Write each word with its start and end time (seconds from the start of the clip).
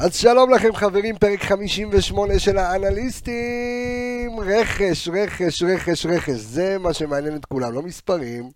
אז 0.00 0.16
שלום 0.16 0.50
לכם 0.50 0.74
חברים, 0.74 1.18
פרק 1.18 1.42
58 1.42 2.38
של 2.38 2.58
האנליסטים. 2.58 4.40
רכש, 4.40 5.08
רכש, 5.08 5.62
רכש, 5.62 6.06
רכש, 6.06 6.30
זה 6.30 6.78
מה 6.78 6.92
שמעניין 6.92 7.36
את 7.36 7.44
כולם, 7.44 7.72
לא 7.72 7.82
מספרים, 7.82 8.50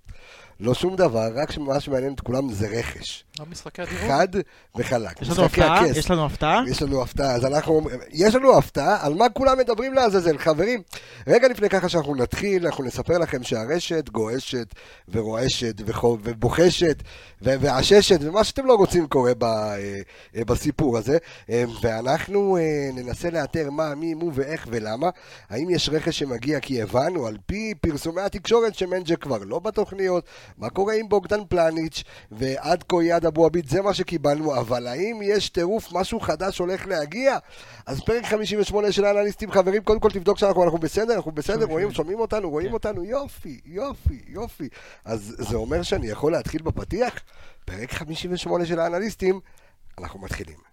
לא 0.62 0.74
שום 0.74 0.96
דבר, 0.96 1.28
רק 1.34 1.58
מה 1.58 1.80
שמעניין 1.80 2.14
את 2.14 2.20
כולם 2.20 2.52
זה 2.52 2.68
רכש. 2.68 3.24
לא 3.40 3.46
משחקי 3.50 3.82
הדירוג? 3.82 4.08
חד 4.08 4.28
וחלק. 4.76 5.22
יש 5.22 5.28
לנו 5.30 5.44
הפתעה? 5.44 5.80
הכס. 5.80 5.96
יש 5.96 6.10
לנו 6.10 6.24
הפתעה? 6.26 6.62
יש 6.70 6.82
לנו 6.82 7.02
הפתעה, 7.02 7.34
אז 7.34 7.44
אנחנו, 7.44 7.80
יש 8.10 8.34
לנו 8.34 8.58
הפתעה, 8.58 9.06
על 9.06 9.14
מה 9.14 9.28
כולם 9.28 9.58
מדברים 9.58 9.94
לעזאזל, 9.94 10.38
חברים. 10.38 10.82
רגע 11.26 11.48
לפני 11.48 11.68
ככה 11.68 11.88
שאנחנו 11.88 12.14
נתחיל, 12.14 12.66
אנחנו 12.66 12.84
נספר 12.84 13.18
לכם 13.18 13.42
שהרשת 13.42 14.08
גועשת 14.08 14.66
ורועשת 15.08 15.74
וחו- 15.86 16.18
ובוחשת 16.22 17.02
ו- 17.42 17.54
ועששת, 17.60 18.18
ומה 18.20 18.44
שאתם 18.44 18.66
לא 18.66 18.74
רוצים 18.74 19.06
קורה 19.06 19.32
ב, 19.38 19.44
אה, 19.44 20.00
בסיפור 20.46 20.98
הזה. 20.98 21.18
אה, 21.50 21.64
ואנחנו 21.82 22.56
אה, 22.56 22.62
ננסה 22.94 23.30
לאתר 23.30 23.70
מה, 23.70 23.94
מי, 23.94 24.14
מו 24.14 24.30
ואיך 24.34 24.66
ולמה. 24.70 25.08
האם 25.50 25.70
יש 25.70 25.88
רכש 25.88 26.18
שמגיע 26.18 26.60
כי 26.60 26.82
הבנו, 26.82 27.26
על 27.26 27.36
פי 27.46 27.74
פרסומי 27.80 28.20
התקשורת, 28.20 28.74
שמנג'ה 28.74 29.16
כבר 29.16 29.38
לא 29.46 29.58
בתוכניות, 29.58 30.24
מה 30.58 30.70
קורה 30.70 30.94
עם 30.94 31.08
בוגדן 31.08 31.40
פלניץ' 31.48 32.04
ועד 32.32 32.84
כה 32.88 32.96
יד 33.02 33.26
אבו 33.26 33.46
עביד, 33.46 33.68
זה 33.68 33.82
מה 33.82 33.94
שקיבלנו, 33.94 34.60
אבל 34.60 34.86
האם 34.86 35.20
יש 35.22 35.48
טירוף, 35.48 35.92
משהו 35.92 36.20
חדש 36.20 36.58
הולך 36.58 36.86
להגיע? 36.86 37.38
אז 37.86 38.00
פרק 38.00 38.24
58 38.24 38.92
של 38.92 39.04
האנליסטים, 39.04 39.50
חברים, 39.50 39.82
קודם 39.82 40.00
כל 40.00 40.10
תבדוק 40.10 40.38
שאנחנו 40.38 40.64
אנחנו 40.64 40.78
בסדר, 40.78 41.14
אנחנו 41.14 41.32
בסדר, 41.32 41.64
רואים, 41.64 41.92
שומעים 41.92 42.20
אותנו, 42.20 42.50
רואים 42.50 42.72
אותנו, 42.72 43.04
יופי, 43.04 43.60
יופי, 43.64 44.20
יופי. 44.26 44.68
אז 45.04 45.34
זה 45.38 45.56
אומר 45.56 45.82
שאני 45.82 46.06
יכול 46.06 46.32
להתחיל 46.32 46.62
בפתיח? 46.62 47.14
פרק 47.64 47.92
58 47.92 48.66
של 48.66 48.80
האנליסטים, 48.80 49.40
אנחנו 49.98 50.20
מתחילים. 50.20 50.71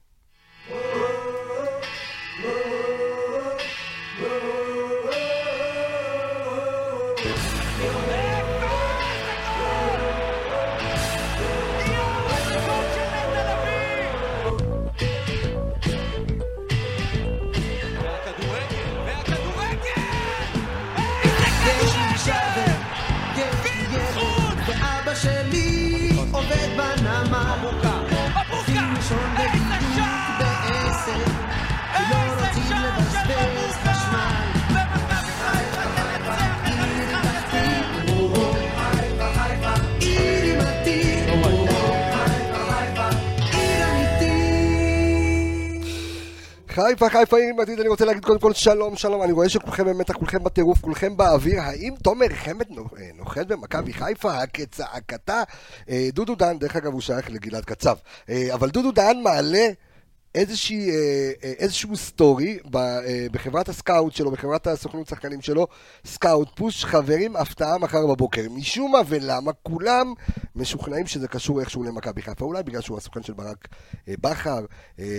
חיפה, 46.87 47.09
חיפה, 47.09 47.37
עיר 47.37 47.61
עתיד, 47.61 47.79
אני 47.79 47.89
רוצה 47.89 48.05
להגיד 48.05 48.25
קודם 48.25 48.39
כל 48.39 48.53
שלום, 48.53 48.95
שלום, 48.95 49.23
אני 49.23 49.31
רואה 49.31 49.49
שכולכם 49.49 49.85
במתח, 49.85 50.13
כולכם 50.13 50.43
בטירוף, 50.43 50.81
כולכם 50.81 51.17
באוויר, 51.17 51.61
האם 51.61 51.93
תומר 52.03 52.29
חמד 52.29 52.65
אה, 52.71 53.09
נוחת 53.17 53.47
במכבי 53.47 53.93
חיפה? 53.93 54.45
הכצעקתה? 54.53 55.43
אה, 55.89 56.09
דודו 56.13 56.35
דהן, 56.35 56.59
דרך 56.59 56.75
אגב, 56.75 56.93
הוא 56.93 57.01
שייך 57.01 57.31
לגלעד 57.31 57.65
קצב, 57.65 57.95
אה, 58.29 58.47
אבל 58.53 58.69
דודו 58.69 58.91
דהן 58.91 59.21
מעלה 59.23 59.67
איזושהי, 60.35 60.89
אה, 60.89 61.31
אה, 61.43 61.53
איזשהו 61.59 61.97
סטורי 61.97 62.59
אה, 62.75 63.27
בחברת 63.31 63.69
ה 63.69 63.77
scout 63.77 64.13
שלו, 64.13 64.31
בחברת 64.31 64.67
הסוכנות 64.67 65.07
שחקנים 65.07 65.41
שלו, 65.41 65.67
scout 66.05 66.49
פוש, 66.55 66.85
חברים, 66.85 67.35
הפתעה 67.35 67.77
מחר 67.77 68.07
בבוקר. 68.07 68.41
משום 68.49 68.91
מה 68.91 68.99
ולמה, 69.07 69.51
כולם 69.53 70.13
משוכנעים 70.55 71.07
שזה 71.07 71.27
קשור 71.27 71.59
איכשהו 71.59 71.83
למכבי 71.83 72.21
חיפה. 72.21 72.45
אולי 72.45 72.63
בגלל 72.63 72.81
שהוא 72.81 72.97
הסוכן 72.97 73.23
של 73.23 73.33
ברק 73.33 73.67
בכר, 74.07 74.65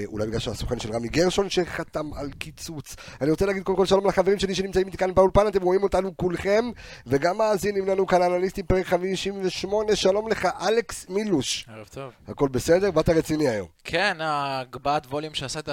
אולי 0.06 0.26
בגלל 0.26 0.38
שהוא 0.38 0.54
הסוכן 0.54 0.78
של 0.78 0.92
רמי 0.92 1.08
גרשון 1.08 1.50
שחתם 1.50 2.14
על 2.14 2.30
קיצוץ. 2.30 2.96
אני 3.20 3.30
רוצה 3.30 3.46
להגיד 3.46 3.62
קודם 3.62 3.78
כל 3.78 3.86
שלום 3.86 4.06
לחברים 4.06 4.38
שלי 4.38 4.54
שנמצאים 4.54 4.86
איתי 4.86 4.96
כאן 4.96 5.14
באולפן, 5.14 5.46
אתם 5.48 5.62
רואים 5.62 5.82
אותנו 5.82 6.16
כולכם, 6.16 6.70
וגם 7.06 7.38
מאזינים 7.38 7.88
לנו 7.88 8.06
כאן 8.06 8.22
אנליסטים 8.22 8.66
פרק 8.66 8.86
58, 8.86 9.96
שלום 9.96 10.28
לך 10.28 10.48
אלכס 10.68 11.06
מילוש. 11.08 11.66
ערב 11.68 11.86
טוב. 11.86 12.12
הכל 12.28 12.48
בסדר? 12.48 12.90
באת 12.90 13.08
רציני 13.08 13.48
היום. 13.48 13.68
כן, 13.84 14.16
הגבהת 14.20 14.99
ווליום 15.06 15.34
שעשית... 15.34 15.68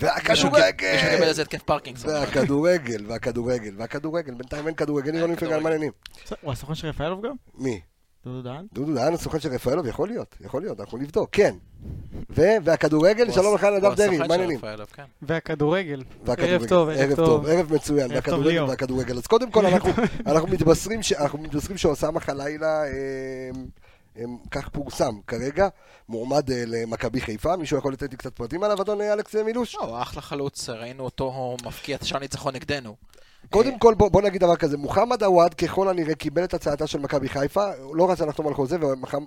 והכדורגל! 0.00 0.30
מישהו 0.92 1.08
יקבל 1.12 1.28
איזה 1.28 1.42
התקף 1.42 1.62
פרקינגסון. 1.62 2.10
והכדורגל, 2.10 3.04
והכדורגל, 3.08 3.74
והכדורגל, 3.76 4.34
בינתיים 4.34 4.66
אין 4.66 4.74
כדורגל, 4.74 5.14
אין 5.14 5.36
כדורגל. 5.36 5.46
פגר 5.46 5.60
מעניינים. 5.60 5.92
הוא 6.40 6.52
הסוכן 6.52 6.74
של 6.74 6.88
רפאלוב 6.88 7.26
גם? 7.26 7.32
מי? 7.54 7.80
דודו 8.24 8.42
דהן? 8.42 8.66
דודו 8.72 8.94
דהן 8.94 9.14
הסוכן 9.14 9.40
של 9.40 9.48
רפאלוב? 9.48 9.86
יכול 9.86 10.08
להיות, 10.08 10.36
יכול 10.40 10.62
להיות, 10.62 10.80
אנחנו 10.80 10.98
נבדוק, 10.98 11.28
כן. 11.32 11.54
והכדורגל, 12.30 13.32
שלום 13.32 13.54
לך 13.54 13.64
נדב 13.64 13.84
הוא 13.84 13.94
דרעי, 13.94 14.18
מה 14.18 14.24
העניינים? 14.30 14.60
כן. 14.92 15.04
והכדורגל. 15.22 16.02
ערב 16.38 16.66
טוב, 16.66 16.88
ערב 16.88 17.16
טוב. 17.16 17.46
ערב 17.46 17.74
מצוין, 17.74 18.10
והכדורגל. 18.10 18.62
והכדורגל. 18.64 19.16
אז 19.18 19.26
קודם 19.26 19.50
כל 19.50 19.66
אנחנו- 19.66 19.92
מתבשרים 20.54 21.02
ש- 21.02 21.12
אנחנו 21.12 21.38
מתבשרים 21.38 21.76
שאוסאמה 21.78 22.20
חלילה, 22.20 22.82
אה, 22.84 22.90
כך 24.50 24.68
פורסם 24.68 25.14
כרגע, 25.26 25.68
מועמד 26.08 26.50
אה, 26.50 26.64
למכבי 26.66 27.20
חיפה, 27.20 27.56
מישהו 27.56 27.78
יכול 27.78 27.92
לתת 27.92 28.10
לי 28.10 28.16
קצת 28.16 28.36
פרטים 28.36 28.64
עליו, 28.64 28.82
אדון 28.82 29.00
אלכס 29.00 29.34
מילוש? 29.34 29.74
לא, 29.74 30.02
אחלה 30.02 30.22
חלוץ, 30.22 30.68
ראינו 30.68 31.04
אותו 31.04 31.56
מפקיע 31.64 31.96
את 31.96 32.02
השער 32.02 32.20
ניצחון 32.20 32.54
נגדנו. 32.54 32.96
קודם 33.50 33.78
כל 33.78 33.94
בוא, 33.94 34.08
בוא 34.08 34.22
נגיד 34.22 34.40
דבר 34.40 34.56
כזה, 34.56 34.76
מוחמד 34.76 35.22
עוואד 35.22 35.54
ככל 35.54 35.88
הנראה 35.88 36.14
קיבל 36.14 36.44
את 36.44 36.54
הצעתה 36.54 36.86
של 36.86 36.98
מכבי 36.98 37.28
חיפה, 37.28 37.66
לא 37.94 38.10
רצה 38.10 38.26
לחתום 38.26 38.46
על 38.46 38.54
חוזה 38.54 38.76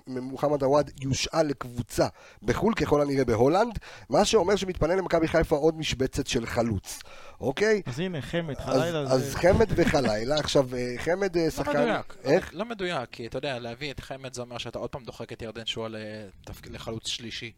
ומוחמד 0.06 0.62
עוואד 0.62 0.90
יושאל 1.00 1.46
לקבוצה 1.46 2.06
בחו"ל 2.42 2.74
ככל 2.74 3.00
הנראה 3.02 3.24
בהולנד, 3.24 3.78
מה 4.10 4.24
שאומר 4.24 4.56
שמתפנה 4.56 4.94
למכבי 4.96 5.28
חיפה 5.28 5.56
עוד 5.56 5.78
משבצת 5.78 6.26
של 6.26 6.46
חלוץ, 6.46 6.98
אוקיי? 7.42 7.82
אז 7.86 8.00
הנה, 8.00 8.22
חמד, 8.22 8.54
אז, 8.58 8.64
חלילה. 8.64 9.00
אז 9.00 9.24
זה- 9.32 9.38
חמד 9.38 9.66
וחלילה, 9.76 10.36
עכשיו 10.38 10.68
אה, 10.76 10.94
חמד 10.98 11.36
אה, 11.36 11.44
לא 11.44 11.50
שחקן, 11.50 11.70
מדויק. 11.82 12.16
איך? 12.24 12.50
לא 12.54 12.64
מדויק, 12.64 13.08
כי 13.12 13.26
אתה 13.26 13.38
יודע, 13.38 13.58
להביא 13.58 13.90
את 13.90 14.00
חמד 14.00 14.34
זה 14.34 14.40
אומר 14.42 14.58
שאתה 14.58 14.78
עוד 14.78 14.90
פעם 14.90 15.04
דוחק 15.04 15.32
את 15.32 15.42
ירדן 15.42 15.66
שועה 15.66 15.88
לתפקיד- 15.88 16.72
לחלוץ 16.72 17.06
שלישי. 17.08 17.52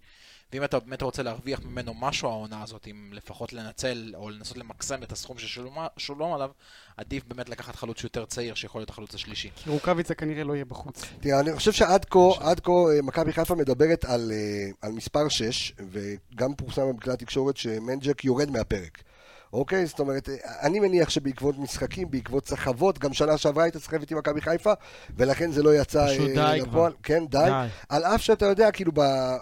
ואם 0.52 0.64
אתה 0.64 0.78
באמת 0.80 1.02
רוצה 1.02 1.22
להרוויח 1.22 1.60
ממנו 1.64 1.94
משהו 1.94 2.28
העונה 2.28 2.62
הזאת, 2.62 2.86
אם 2.90 3.10
לפחות 3.12 3.52
לנצל 3.52 4.12
או 4.16 4.30
לנסות 4.30 4.56
למקסם 4.56 5.02
את 5.02 5.12
הסכום 5.12 5.36
ששולם 5.38 6.32
עליו, 6.34 6.50
עדיף 6.96 7.24
באמת 7.28 7.48
לקחת 7.48 7.76
חלוץ 7.76 8.04
יותר 8.04 8.24
צעיר 8.24 8.54
שיכול 8.54 8.80
להיות 8.80 8.90
החלוץ 8.90 9.14
השלישי. 9.14 9.50
כי 9.56 9.70
רוקאביצה 9.70 10.14
כנראה 10.14 10.44
לא 10.44 10.52
יהיה 10.54 10.64
בחוץ. 10.64 11.02
תראה, 11.20 11.40
אני 11.40 11.56
חושב 11.56 11.72
שעד 11.72 12.04
כה, 12.04 12.18
עד 12.40 12.60
כה 12.60 12.72
אה, 12.72 13.02
מכבי 13.02 13.32
חיפה 13.32 13.54
מדברת 13.54 14.04
על, 14.04 14.32
על 14.82 14.92
מספר 14.92 15.28
6, 15.28 15.72
וגם 15.90 16.54
פורסם 16.54 16.96
בכלי 16.96 17.12
התקשורת 17.12 17.56
שמנג'ק 17.56 18.24
יורד 18.24 18.50
מהפרק. 18.50 19.02
אוקיי? 19.54 19.86
זאת 19.86 20.00
אומרת, 20.00 20.28
אני 20.62 20.80
מניח 20.80 21.10
שבעקבות 21.10 21.58
משחקים, 21.58 22.10
בעקבות 22.10 22.46
סחבות, 22.46 22.98
גם 22.98 23.12
שנה 23.12 23.38
שעברה 23.38 23.64
הייתה 23.64 23.78
סחבת 23.78 24.10
עם 24.10 24.18
מכבי 24.18 24.40
חיפה, 24.40 24.72
ולכן 25.16 25.50
זה 25.50 25.62
לא 25.62 25.74
יצא 25.74 26.06
פשוט 26.06 26.30
אה, 26.38 26.52
די 26.54 26.60
לפועל. 26.60 26.92
כן, 27.02 27.26
די. 27.30 27.38
די. 27.44 27.66
על 27.88 28.04
אף 28.04 28.20
שאתה 28.22 28.46
יודע, 28.46 28.70
כאילו, 28.70 28.92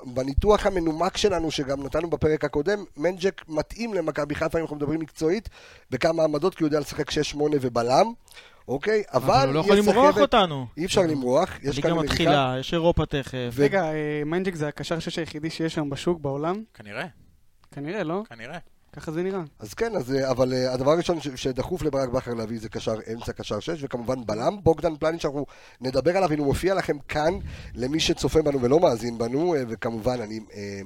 בניתוח 0.06 0.66
המנומק 0.66 1.16
שלנו, 1.16 1.50
שגם 1.50 1.82
נתנו 1.82 2.10
בפרק 2.10 2.44
הקודם, 2.44 2.84
מנג'ק 2.96 3.42
מתאים 3.48 3.94
למכבי 3.94 4.34
חיפה, 4.34 4.58
אם 4.58 4.62
אנחנו 4.62 4.76
מדברים 4.76 5.00
מקצועית, 5.00 5.48
בכמה 5.90 6.24
עמדות, 6.24 6.54
כי 6.54 6.64
הוא 6.64 6.68
יודע 6.68 6.80
לשחק 6.80 7.10
6-8 7.10 7.14
ובלם, 7.60 8.06
אוקיי? 8.68 9.02
אבל 9.14 9.22
אבל 9.34 9.46
הוא 9.46 9.54
לא 9.54 9.60
יכול 9.60 9.76
למרוח 9.76 10.10
סחבת- 10.10 10.20
אותנו. 10.22 10.66
אי 10.76 10.84
אפשר 10.84 11.00
למרוח, 11.02 11.50
יש 11.62 11.80
כאן 11.80 11.90
מריחה. 11.92 12.12
מתחילה, 12.12 12.56
יש 12.60 12.72
אירופה 12.74 13.06
תכף. 13.06 13.48
ו- 13.52 13.62
רגע, 13.62 13.84
אה, 13.84 14.22
מנג'ק 14.26 14.54
זה 14.54 14.68
הקשר 14.68 14.98
שש 14.98 15.18
היחידי 15.18 15.50
שיש 15.50 15.76
היום 15.76 15.90
בשוק 15.90 16.20
בעולם? 16.20 16.62
כנראה, 16.74 17.06
כנראה, 17.74 18.02
לא? 18.04 18.22
כנראה. 18.28 18.58
ככה 18.96 19.12
זה 19.12 19.22
נראה. 19.22 19.40
אז 19.58 19.74
כן, 19.74 19.96
אז, 19.96 20.12
אה, 20.14 20.30
אבל 20.30 20.52
אה, 20.52 20.72
הדבר 20.72 20.90
הראשון 20.90 21.20
ש- 21.20 21.28
שדחוף 21.28 21.82
לברק 21.82 22.08
בכר 22.08 22.34
להביא 22.34 22.60
זה 22.60 22.68
קשר 22.68 22.94
אמצע, 23.12 23.32
קשר 23.32 23.60
שש, 23.60 23.84
וכמובן 23.84 24.26
בלם, 24.26 24.56
בוגדן 24.62 24.96
פלניץ' 24.96 25.22
שאנחנו 25.22 25.46
נדבר 25.80 26.16
עליו, 26.16 26.32
הנה 26.32 26.38
הוא 26.38 26.46
מופיע 26.46 26.74
לכם 26.74 26.98
כאן, 27.08 27.34
למי 27.74 28.00
שצופה 28.00 28.42
בנו 28.42 28.60
ולא 28.62 28.80
מאזין 28.80 29.18
בנו, 29.18 29.54
אה, 29.54 29.62
וכמובן, 29.68 30.20
אני, 30.20 30.40
אה, 30.54 30.80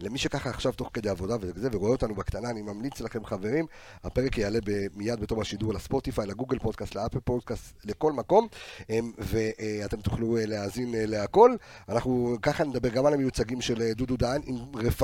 למי 0.00 0.18
שככה 0.18 0.50
עכשיו 0.50 0.72
תוך 0.72 0.90
כדי 0.92 1.08
עבודה 1.08 1.36
וזה, 1.40 1.68
ורואה 1.72 1.90
אותנו 1.90 2.14
בקטנה, 2.14 2.50
אני 2.50 2.62
ממליץ 2.62 3.00
לכם 3.00 3.24
חברים, 3.24 3.66
הפרק 4.04 4.38
יעלה 4.38 4.58
ב- 4.64 4.86
מיד 4.94 5.20
בתום 5.20 5.40
השידור 5.40 5.74
לספוטיפיי, 5.74 6.26
לגוגל 6.26 6.58
פודקאסט, 6.58 6.94
לאפל 6.94 7.20
פודקאסט, 7.20 7.74
לכל 7.84 8.12
מקום, 8.12 8.46
אה, 8.90 8.98
ואתם 9.18 10.00
תוכלו 10.00 10.36
להאזין 10.40 10.94
להכל. 10.98 11.50
אנחנו 11.88 12.36
ככה 12.42 12.64
נדבר 12.64 12.88
גם 12.88 13.06
על 13.06 13.14
המיוצגים 13.14 13.60
של 13.60 13.92
דודו 13.92 14.16
דהן, 14.16 14.40
אם, 14.46 14.56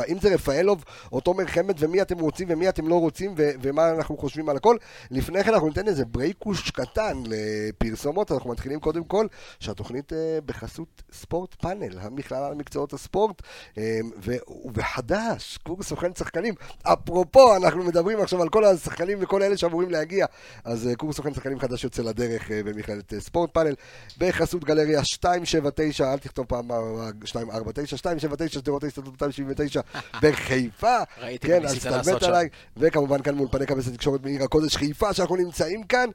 אם 0.08 0.18
זה 0.20 0.34
רפאלוב 0.34 0.84
או 1.12 1.20
תומר 1.20 1.46
חמד, 1.46 1.74
ומי 1.78 2.02
אתם 2.02 2.18
רוצים 2.32 2.48
ומי 2.50 2.68
אתם 2.68 2.88
לא 2.88 2.94
רוצים 3.00 3.34
ו- 3.36 3.50
ומה 3.62 3.90
אנחנו 3.90 4.16
חושבים 4.16 4.48
על 4.48 4.56
הכל. 4.56 4.76
לפני 5.10 5.44
כן 5.44 5.52
אנחנו 5.54 5.68
ניתן 5.68 5.88
איזה 5.88 6.04
ברייקוש 6.04 6.70
קטן 6.70 7.22
לפרסומות, 7.26 8.32
אנחנו 8.32 8.50
מתחילים 8.50 8.80
קודם 8.80 9.04
כל 9.04 9.26
שהתוכנית 9.60 10.12
אה, 10.12 10.38
בחסות 10.46 11.02
ספורט 11.12 11.54
פאנל, 11.54 11.98
המכללה 12.00 12.50
למקצועות 12.50 12.92
הספורט, 12.92 13.42
אה, 13.78 13.98
ו- 14.24 14.36
וחדש, 14.74 15.58
קורס 15.62 15.86
סוכן 15.86 16.14
שחקנים. 16.14 16.54
אפרופו, 16.82 17.56
אנחנו 17.56 17.84
מדברים 17.84 18.20
עכשיו 18.20 18.42
על 18.42 18.48
כל 18.48 18.64
השחקנים 18.64 19.18
וכל 19.20 19.42
אלה 19.42 19.56
שאמורים 19.56 19.90
להגיע, 19.90 20.26
אז 20.64 20.88
אה, 20.88 20.96
קורס 20.96 21.16
סוכן 21.16 21.34
שחקנים 21.34 21.58
חדש 21.58 21.84
יוצא 21.84 22.02
לדרך 22.02 22.50
אה, 22.50 22.62
במכללת 22.64 23.14
אה, 23.14 23.20
ספורט 23.20 23.50
פאנל, 23.54 23.74
בחסות 24.18 24.64
גלריה 24.64 25.00
279, 25.22 26.12
אל 26.12 26.18
תכתוב 26.18 26.46
פעם 26.46 26.72
אה, 26.72 26.76
249, 27.22 27.96
279, 27.96 28.58
שדרות 28.60 28.84
ההסתדרות 28.84 29.12
279 29.12 29.80
בחיפה. 30.22 30.96
ראיתי 31.20 31.46
כן, 31.46 31.62
מה 31.62 31.68
ניסית 31.68 31.84
לעשות. 31.84 32.21
עליי, 32.22 32.48
וכמובן 32.76 33.22
כאן 33.22 33.34
מאולפני 33.34 33.66
קבלת 33.66 33.86
התקשורת 33.86 34.22
מעיר 34.24 34.42
הקודש 34.42 34.76
חיפה, 34.76 35.12
שאנחנו 35.12 35.36
נמצאים 35.36 35.82
כאן. 35.82 36.08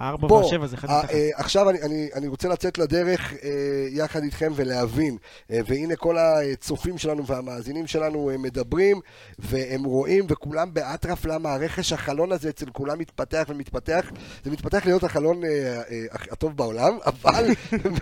הארבע 0.00 0.32
והשבע 0.34 0.66
זה 0.66 0.76
אחד 0.76 0.88
אה, 0.90 0.98
מתחת. 0.98 1.10
אה, 1.14 1.28
עכשיו 1.34 1.70
אני, 1.70 1.82
אני, 1.82 2.08
אני 2.14 2.26
רוצה 2.28 2.48
לצאת 2.48 2.78
לדרך 2.78 3.32
אה, 3.32 3.48
יחד 3.90 4.22
איתכם 4.22 4.52
ולהבין, 4.56 5.16
אה, 5.50 5.60
והנה 5.66 5.96
כל 5.96 6.16
הצופים 6.18 6.98
שלנו 6.98 7.26
והמאזינים 7.26 7.86
שלנו 7.86 8.30
אה, 8.30 8.38
מדברים, 8.38 9.00
והם 9.38 9.84
רואים, 9.84 10.24
וכולם 10.28 10.74
באטרף 10.74 11.24
למה 11.24 11.52
הרכש 11.54 11.92
החלון 11.92 12.32
הזה 12.32 12.48
אצל 12.48 12.66
כולם 12.72 12.98
מתפתח 12.98 13.44
ומתפתח. 13.48 14.10
זה 14.44 14.50
מתפתח 14.50 14.86
להיות 14.86 15.04
החלון 15.04 15.44
אה, 15.44 15.48
אה, 15.90 16.04
הטוב 16.30 16.56
בעולם, 16.56 16.98
אבל 17.06 17.44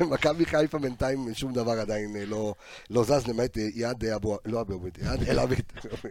במכבי 0.00 0.46
חיפה 0.46 0.78
בינתיים 0.78 1.34
שום 1.34 1.52
דבר 1.52 1.72
עדיין 1.72 2.16
אה, 2.16 2.24
לא, 2.26 2.54
לא 2.90 3.04
זז, 3.04 3.26
למעט 3.26 3.58
אה, 3.58 3.66
יעד 3.74 4.04
אה, 4.04 4.14
אבו, 4.16 4.38
לא 4.46 4.60
אבו 4.60 4.74
עביד, 4.74 4.98
יעד 5.02 5.22
אל 5.28 5.38
עביד. 5.38 5.62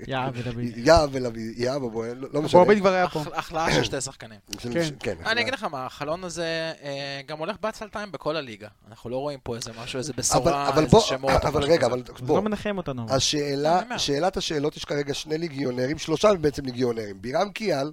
יעד 0.07 0.33
ודוד. 0.38 0.56
יעד 0.88 1.10
ולביד, 1.12 1.60
יעד 1.60 1.75
אבו, 1.75 2.04
לא 2.04 2.10
לא 2.16 2.28
אבו 2.31 2.42
משנה. 2.42 2.62
עביד 2.62 2.80
כבר 2.80 2.94
היה 2.94 3.07
פה. 3.07 3.24
החלאה 3.33 3.72
של 3.74 3.83
שתי 3.83 4.01
שחקנים. 4.01 4.40
של- 4.60 4.74
כן. 4.74 4.90
כן. 5.00 5.16
אני 5.25 5.42
אגיד 5.42 5.54
לך 5.54 5.63
מה, 5.63 5.77
החלון 5.78 6.24
הזה 6.24 6.74
אה, 6.84 7.22
גם 7.26 7.40
הולך 7.40 7.56
בעצלתיים 7.62 8.12
בכל 8.12 8.36
הליגה. 8.36 8.68
אנחנו 8.90 9.10
לא 9.10 9.18
רואים 9.18 9.40
פה 9.44 9.56
איזה 9.56 9.72
משהו, 9.84 9.98
איזה 9.98 10.14
בשורה, 10.18 10.70
אבל 10.70 10.78
איזה 10.84 10.92
בוא, 10.92 11.00
שמות. 11.02 11.46
אבל 11.46 11.64
רגע. 11.64 11.86
אבל 11.88 12.04
זה 12.18 12.26
בוא, 12.26 12.36
לא 12.38 12.42
מנחם 12.44 12.78
אותנו. 12.78 13.04
אבל. 13.04 13.16
השאלה, 13.16 13.82
אומר. 13.84 13.98
שאלת 13.98 14.38
השאלות, 14.38 14.78
יש 14.78 14.86
כרגע 14.86 15.14
שני 15.14 15.38
ליגיונרים, 15.38 15.98
שלושה 15.98 16.34
בעצם 16.34 16.66
ליגיונרים, 16.66 17.22
בירם 17.22 17.50
קיאל, 17.50 17.92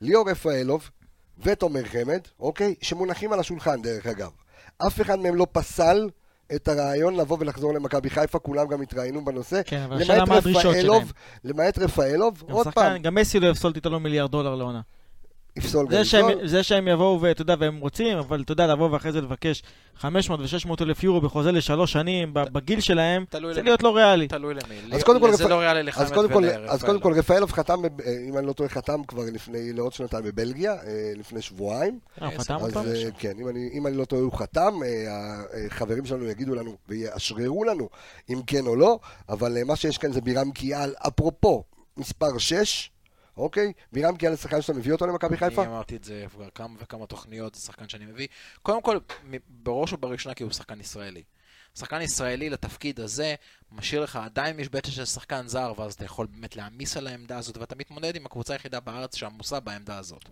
ליאור 0.00 0.30
רפאלוב 0.30 0.90
ותומר 1.38 1.84
חמד, 1.84 2.20
אוקיי? 2.40 2.74
שמונחים 2.82 3.32
על 3.32 3.40
השולחן 3.40 3.82
דרך 3.82 4.06
אגב. 4.06 4.30
אף 4.78 5.00
אחד 5.00 5.18
מהם 5.18 5.34
לא 5.34 5.46
פסל 5.52 6.08
את 6.54 6.68
הרעיון 6.68 7.16
לבוא 7.16 7.36
ולחזור 7.40 7.74
למכבי 7.74 8.10
חיפה, 8.10 8.38
כולם 8.38 8.68
גם 8.68 8.82
התראיינו 8.82 9.24
בנושא. 9.24 9.60
כן, 9.66 9.80
אבל 9.82 10.02
השאלה 10.02 10.24
מה 10.24 10.36
הדרישות 10.36 10.62
שלהם. 10.62 10.74
רפאלוב, 10.76 11.12
למעט 11.44 11.78
רפאלוב, 11.78 12.42
גם 12.48 12.54
עוד 12.54 12.64
שחקן- 12.64 12.80
פעם, 12.80 13.02
גם 13.02 13.14
מסי 13.14 13.40
לא 13.40 13.46
יפסול 13.46 13.72
איתו 13.76 13.90
לו 13.90 14.00
מיליארד 14.00 14.30
דולר 14.30 14.54
לעונה. 14.54 14.80
יפסול 15.58 15.86
זה. 15.90 16.04
שהם- 16.04 16.46
זה 16.46 16.62
שהם 16.62 16.88
יבואו 16.88 17.20
ואתה 17.20 17.42
יודע, 17.42 17.54
והם 17.58 17.78
רוצים, 17.80 18.18
אבל 18.18 18.42
אתה 18.42 18.52
יודע, 18.52 18.66
לבוא 18.66 18.90
ואחרי 18.90 19.12
זה 19.12 19.20
לבקש 19.20 19.62
500 19.96 20.40
ו-600 20.40 20.82
אלף 20.82 21.04
יורו 21.04 21.20
בחוזה 21.20 21.52
לשלוש 21.52 21.92
שנים, 21.92 22.34
בגיל 22.34 22.80
שלהם, 22.80 23.24
זה. 23.52 23.62
להיות 23.62 23.82
לא 23.82 23.96
ריאלי. 23.96 24.28
תלוי 24.28 24.54
למי. 24.54 24.94
אז 24.94 25.02
קודם 25.02 25.20
כל, 25.20 25.32
זה 25.32 25.48
לא 25.48 25.54
ריאלי 25.54 25.80
אז 25.80 25.86
לחמד 25.86 26.14
קודם 26.14 26.28
כל, 26.28 26.34
ולרפאלוב. 26.36 26.70
אז 26.70 26.82
קודם 26.84 27.00
כל 27.00 27.12
רפאלוב 27.12 27.52
חתם, 27.52 27.74
אה, 27.84 27.88
אם 28.28 28.38
אני 28.38 28.46
לא 28.46 28.52
טועה, 28.52 28.68
חתם 28.68 29.02
כבר 29.08 29.22
לפני, 29.32 29.72
לעוד 29.72 29.92
שנתיים 29.92 30.24
בבלגיה, 30.24 30.72
אה, 30.72 30.78
לפני 31.16 31.42
שבועיים. 31.42 31.98
אה, 32.22 32.30
חתם 32.38 32.54
אז, 32.54 32.62
אותו? 32.76 32.80
אה, 32.80 33.08
כן, 33.18 33.32
אם 33.40 33.48
אני, 33.48 33.70
אם 33.72 33.86
אני 33.86 33.96
לא 33.96 34.04
טועה, 34.04 34.22
הוא 34.22 34.32
חתם, 34.32 34.72
החברים 35.66 36.06
שלנו 36.06 36.24
יגידו 36.24 36.54
לנו 36.54 36.76
ויאשררו 36.88 37.64
לנו 37.64 37.88
אם 38.30 38.40
כן 38.46 38.66
או 38.66 38.76
לא, 38.76 38.98
אבל 39.28 39.56
מה 39.64 39.76
שיש 39.76 39.98
כאן 39.98 40.12
זה 40.12 40.20
בירם 40.20 40.50
קיאל, 40.52 40.92
אפרופו, 41.06 41.64
מספר 41.96 42.38
6, 42.38 42.90
אוקיי? 43.38 43.72
בירם 43.92 44.16
קיאל 44.16 44.34
זה 44.34 44.36
שחקן 44.36 44.62
שאתה 44.62 44.78
מביא 44.78 44.92
אותו 44.92 45.06
למכבי 45.06 45.36
חיפה? 45.36 45.62
אני 45.62 45.70
אמרתי 45.70 45.96
את 45.96 46.04
זה 46.04 46.26
כבר 46.30 46.48
כמה 46.54 46.74
וכמה 46.78 47.06
תוכניות, 47.06 47.54
זה 47.54 47.60
שחקן 47.60 47.88
שאני 47.88 48.06
מביא. 48.06 48.28
קודם 48.62 48.82
כל, 48.82 48.98
בראש 49.48 49.92
ובראשונה 49.92 50.34
כי 50.34 50.42
הוא 50.42 50.52
שחקן 50.52 50.80
ישראלי. 50.80 51.22
שחקן 51.74 52.00
ישראלי 52.00 52.50
לתפקיד 52.50 53.00
הזה, 53.00 53.34
משאיר 53.72 54.02
לך 54.02 54.16
עדיין 54.16 54.56
משבצת 54.56 54.92
של 54.92 55.04
שחקן 55.04 55.48
זר, 55.48 55.72
ואז 55.78 55.94
אתה 55.94 56.04
יכול 56.04 56.26
באמת 56.32 56.56
להעמיס 56.56 56.96
על 56.96 57.06
העמדה 57.06 57.38
הזאת, 57.38 57.56
ואתה 57.56 57.74
מתמודד 57.76 58.16
עם 58.16 58.26
הקבוצה 58.26 58.52
היחידה 58.52 58.80
בארץ 58.80 59.16
שעמוסה 59.16 59.60
בעמדה 59.60 59.98
הזאת. 59.98 60.24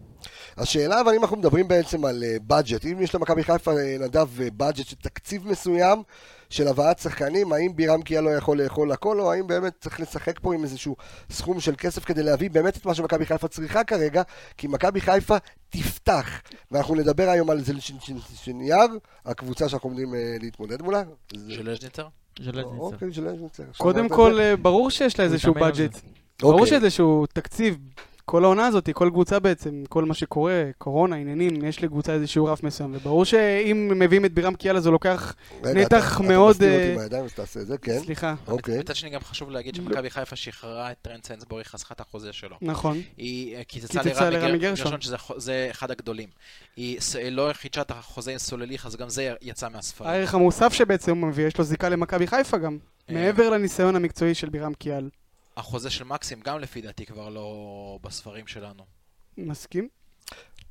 השאלה, 0.56 1.00
אבל 1.00 1.14
אם 1.14 1.22
אנחנו 1.22 1.36
מדברים 1.36 1.68
בעצם 1.68 2.04
על 2.04 2.24
בדג'ט, 2.46 2.84
אם 2.84 3.02
יש 3.02 3.14
למכבי 3.14 3.44
חיפה, 3.44 3.72
אה, 3.78 3.96
נדב, 4.00 4.28
בדג'ט 4.36 4.86
של 4.86 4.96
תקציב 4.96 5.48
מסוים 5.48 6.02
של 6.50 6.68
הבאת 6.68 6.98
שחקנים, 6.98 7.52
האם 7.52 7.76
בירם 7.76 8.02
קיאל 8.02 8.24
לא 8.24 8.30
יכול 8.30 8.62
לאכול 8.62 8.92
הכל, 8.92 9.20
או 9.20 9.32
האם 9.32 9.46
באמת 9.46 9.72
צריך 9.80 10.00
לשחק 10.00 10.38
פה 10.40 10.54
עם 10.54 10.62
איזשהו 10.62 10.96
סכום 11.30 11.60
של 11.60 11.74
כסף 11.78 12.04
כדי 12.04 12.22
להביא 12.22 12.50
באמת 12.50 12.76
את 12.76 12.86
מה 12.86 12.94
שמכבי 12.94 13.26
חיפה 13.26 13.48
צריכה 13.48 13.84
כרגע, 13.84 14.22
כי 14.56 14.66
מכבי 14.66 15.00
חיפה 15.00 15.36
תפתח, 15.68 16.26
ואנחנו 16.70 16.94
נדבר 16.94 17.28
היום 17.28 17.50
על 17.50 17.60
זה 17.64 17.72
שנייר, 18.44 18.86
הקבוצה 19.24 19.68
שאנחנו 19.68 19.88
עומדים 19.88 20.14
אה, 20.14 20.36
להתמודד 20.40 20.82
מולה. 20.82 21.02
זה- 21.36 21.52
של? 21.54 21.62
ז'לזניצר. 22.40 22.64
אוקיי. 22.78 23.08
קודם 23.78 24.08
כל? 24.08 24.40
אה, 24.40 24.56
ברור 24.56 24.90
שיש 24.90 25.18
לה 25.18 25.24
איזשהו. 25.24 25.54
בדג'ט. 25.54 26.00
ברור 26.40 26.52
אוקיי. 26.52 26.66
שיש 26.66 26.82
איזשהו 26.82 27.26
תקציב. 27.32 27.78
כל 28.28 28.44
העונה 28.44 28.66
הזאת, 28.66 28.88
כל 28.92 29.08
קבוצה 29.12 29.38
בעצם, 29.40 29.84
כל 29.88 30.04
מה 30.04 30.14
שקורה, 30.14 30.70
קורונה, 30.78 31.16
עניינים, 31.16 31.64
יש 31.64 31.82
לקבוצה 31.82 32.12
איזשהו 32.12 32.44
רף 32.44 32.62
מסוים. 32.62 32.94
וברור 32.94 33.24
שאם 33.24 33.92
מביאים 33.96 34.24
את 34.24 34.32
בירם 34.32 34.54
קיאל 34.54 34.76
אז 34.76 34.86
הוא 34.86 34.92
לוקח, 34.92 35.34
רגע, 35.64 35.80
נתח 35.80 36.16
אתה- 36.20 36.28
מאוד, 36.28 36.56
אתה 36.56 36.64
מסתיר 36.64 36.74
אותי 36.74 36.88
אה, 36.88 36.92
עם 36.94 36.98
הידיים, 36.98 37.24
אז 37.24 37.32
תעשה 37.32 37.60
את 37.60 37.66
זה, 37.66 37.78
כן. 37.78 37.98
סליחה, 38.04 38.34
אוקיי. 38.48 38.78
מצד 38.78 38.96
שני 38.96 39.10
גם 39.10 39.20
חשוב 39.20 39.50
להגיד 39.50 39.74
שמכבי 39.74 40.10
חיפה 40.10 40.36
שחררה 40.36 40.90
את 40.90 40.96
טרנד 41.02 41.24
סיינסבורי, 41.24 41.64
חסכה 41.64 41.94
את 41.94 42.00
החוזה 42.00 42.32
שלו. 42.32 42.56
נכון. 42.62 43.00
היא 43.16 43.56
אה, 43.56 43.64
קיצצה 43.64 44.30
לרמי 44.30 44.58
גרשון. 44.58 45.00
שזה 45.00 45.16
זה 45.36 45.68
אחד 45.70 45.90
הגדולים. 45.90 46.28
היא 46.76 46.98
לא 47.30 47.50
חידשה 47.52 47.80
את 47.80 47.90
החוזה 47.90 48.32
עם 48.32 48.38
סולליך, 48.38 48.86
אז 48.86 48.96
גם 48.96 49.08
זה 49.08 49.34
יצא 49.42 49.68
מהספרים. 49.68 50.10
הערך 50.10 50.34
המוסף 50.34 50.72
שבעצם 50.72 51.18
הוא 51.18 51.28
מביא, 51.28 51.46
יש 51.46 51.58
לו 51.58 51.64
זיקה 51.64 51.88
למכבי 51.88 52.26
חיפה 52.26 52.58
גם. 52.58 52.78
אה. 53.10 53.14
מעבר 53.14 53.50
לניסיון 53.50 53.96
המקצועי 53.96 54.34
של 54.34 54.48
בירם 54.48 54.74
קיאל. 54.74 55.08
החוזה 55.56 55.90
של 55.90 56.04
מקסים 56.04 56.40
גם 56.40 56.58
לפי 56.58 56.80
דעתי 56.80 57.06
כבר 57.06 57.28
לא 57.28 57.98
בספרים 58.02 58.46
שלנו. 58.46 58.82
מסכים? 59.38 59.88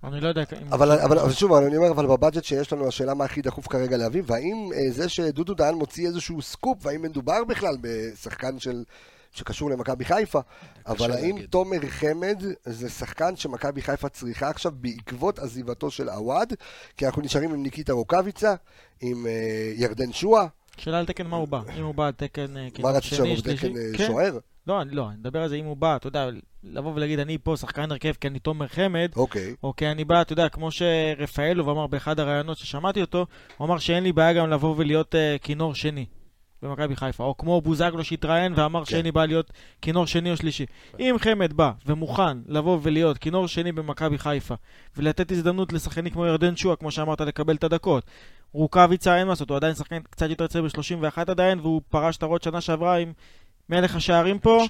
אני 0.04 0.20
לא 0.22 0.28
יודע 0.28 0.44
אם... 0.62 0.74
אבל, 0.74 0.92
אבל, 0.92 1.20
אבל 1.20 1.32
שוב, 1.32 1.54
אני 1.54 1.78
אומר, 1.78 1.92
אבל 1.92 2.08
ב 2.08 2.13
budget 2.13 2.44
שיש 2.44 2.74
לנו, 2.74 2.88
השאלה 2.88 3.14
מה 3.14 3.26
הכי 3.26 3.42
דחוף 3.42 3.68
כרגע 3.68 3.98
להביא, 3.98 4.22
והאם 4.26 4.70
אה, 4.74 4.92
זה 4.92 5.10
שדודו 5.10 5.54
דהן 5.54 5.76
מוציא 5.76 6.08
איזשהו 6.08 6.42
סקופ, 6.42 6.78
והאם 6.82 7.02
מדובר 7.02 7.44
בכלל 7.44 7.78
בשחקן 7.82 8.60
של, 8.60 8.84
שקשור 9.32 9.70
למכבי 9.70 10.06
חיפה, 10.06 10.40
אבל 10.88 11.12
האם 11.12 11.36
להגיד. 11.36 11.50
תומר 11.50 11.80
חמד 11.88 12.44
זה 12.66 12.90
שחקן 12.90 13.36
שמכבי 13.36 13.82
חיפה 13.82 14.10
צריכה 14.10 14.50
עכשיו 14.50 14.72
בעקבות 14.76 15.40
עזיבתו 15.40 15.92
של 15.92 16.10
עווד, 16.10 16.54
כי 16.98 17.06
אנחנו 17.06 17.22
נשארים 17.22 17.54
עם 17.54 17.64
ניקיטה 17.64 17.94
רוקאביצה, 17.94 18.56
עם 19.02 19.28
אה, 19.28 19.74
ירדן 19.76 20.14
שואה, 20.14 20.48
שאלה 20.78 21.00
על 21.00 21.06
תקן 21.06 21.28
מה 21.28 21.38
הוא 21.38 21.48
בא. 21.48 21.62
אם 21.78 21.84
הוא 21.84 21.96
בא 21.96 22.06
על 22.06 22.12
תקן 22.12 22.58
אה, 22.58 22.64
מה 22.64 22.70
כינור 22.72 22.92
רצית 22.92 23.04
שני, 23.04 23.18
שאומר, 23.18 23.36
שלישי. 23.36 23.58
תקן 23.58 23.78
אה, 23.78 23.98
כן. 23.98 24.08
שוער? 24.08 24.38
לא, 24.68 24.82
אני 24.82 24.96
לא, 24.96 25.10
אני 25.10 25.18
מדבר 25.18 25.42
על 25.42 25.50
זה 25.50 25.56
אם 25.56 25.66
הוא 25.66 25.78
בא, 25.78 25.96
אתה 25.96 26.08
יודע, 26.08 26.30
לבוא 26.64 26.94
ולהגיד 26.96 27.20
אני 27.20 27.38
פה 27.38 27.58
שחקן 27.58 27.92
הרכב 27.92 28.14
כי 28.22 28.28
אני 28.28 28.40
תומר 28.40 28.68
חמד, 28.68 29.12
אוקיי. 29.16 29.56
או 29.64 29.76
כי 29.76 29.88
אני 29.88 30.06
בא, 30.06 30.22
אתה 30.22 30.34
יודע, 30.34 30.50
כמו 30.50 30.70
שרפאלוב 30.72 31.70
אמר 31.70 31.88
באחד 31.88 32.20
הראיונות 32.20 32.58
ששמעתי 32.58 33.02
אותו, 33.02 33.26
הוא 33.58 33.68
אמר 33.68 33.78
שאין 33.78 34.04
לי 34.04 34.12
בעיה 34.12 34.34
גם 34.34 34.50
לבוא 34.50 34.76
ולהיות 34.78 35.16
uh, 35.16 35.42
כינור 35.42 35.76
שני 35.76 36.06
במכבי 36.62 36.96
חיפה, 36.96 37.24
או 37.24 37.38
כמו 37.38 37.62
בוזגלו 37.62 38.04
שהתראיין 38.04 38.54
ואמר 38.56 38.86
כן. 38.86 38.92
שאין 38.92 39.06
לי 39.06 39.12
בעיה 39.12 39.26
להיות 39.26 39.52
כינור 39.82 40.08
שני 40.08 40.32
או 40.32 40.38
שלישי. 40.38 40.66
אם 41.00 41.16
חמד 41.20 41.54
בא 41.54 41.72
ומוכן 41.86 42.38
לבוא 42.48 42.80
ולהיות 42.82 43.18
כינור 43.18 43.48
שני 43.48 43.72
במכבי 43.72 44.18
חיפה, 44.18 44.56
ולתת 44.98 45.32
הזדמנות 45.32 45.74
לשחקנים 45.74 46.14
כמו 46.14 46.26
ירדן 46.26 46.56
שועה, 46.56 46.76
כמו 46.76 46.92
שאמרת, 46.92 47.22
לקבל 47.22 47.56
את 47.56 47.64
הדקות, 47.64 48.04
רוקאביצה 48.54 49.18
אין 49.18 49.28
מה 49.28 49.32
לעשות, 49.32 49.50
הוא 49.50 49.58
עדיין 49.58 49.76
שחקן 49.76 50.00
קצת 50.10 50.30
יותר 50.30 50.48
צעיר 50.48 50.64
ב-31 50.64 51.22
עדיין, 51.28 51.60
והוא 51.60 51.82
פרש 51.90 52.18
את 52.18 52.24
הרוט 52.24 52.44
שנה 52.44 52.62
שעברה 52.62 52.98
עם 52.98 53.14
מלך 53.70 53.96
השערים 53.96 54.40
פה. 54.40 54.66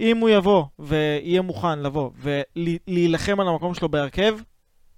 אם 0.00 0.16
הוא 0.16 0.28
יבוא 0.28 0.64
ויהיה 0.78 1.42
מוכן 1.42 1.78
לבוא 1.78 2.10
ולהילחם 2.16 3.40
על 3.40 3.48
המקום 3.48 3.74
שלו 3.74 3.88
בהרכב, 3.88 4.38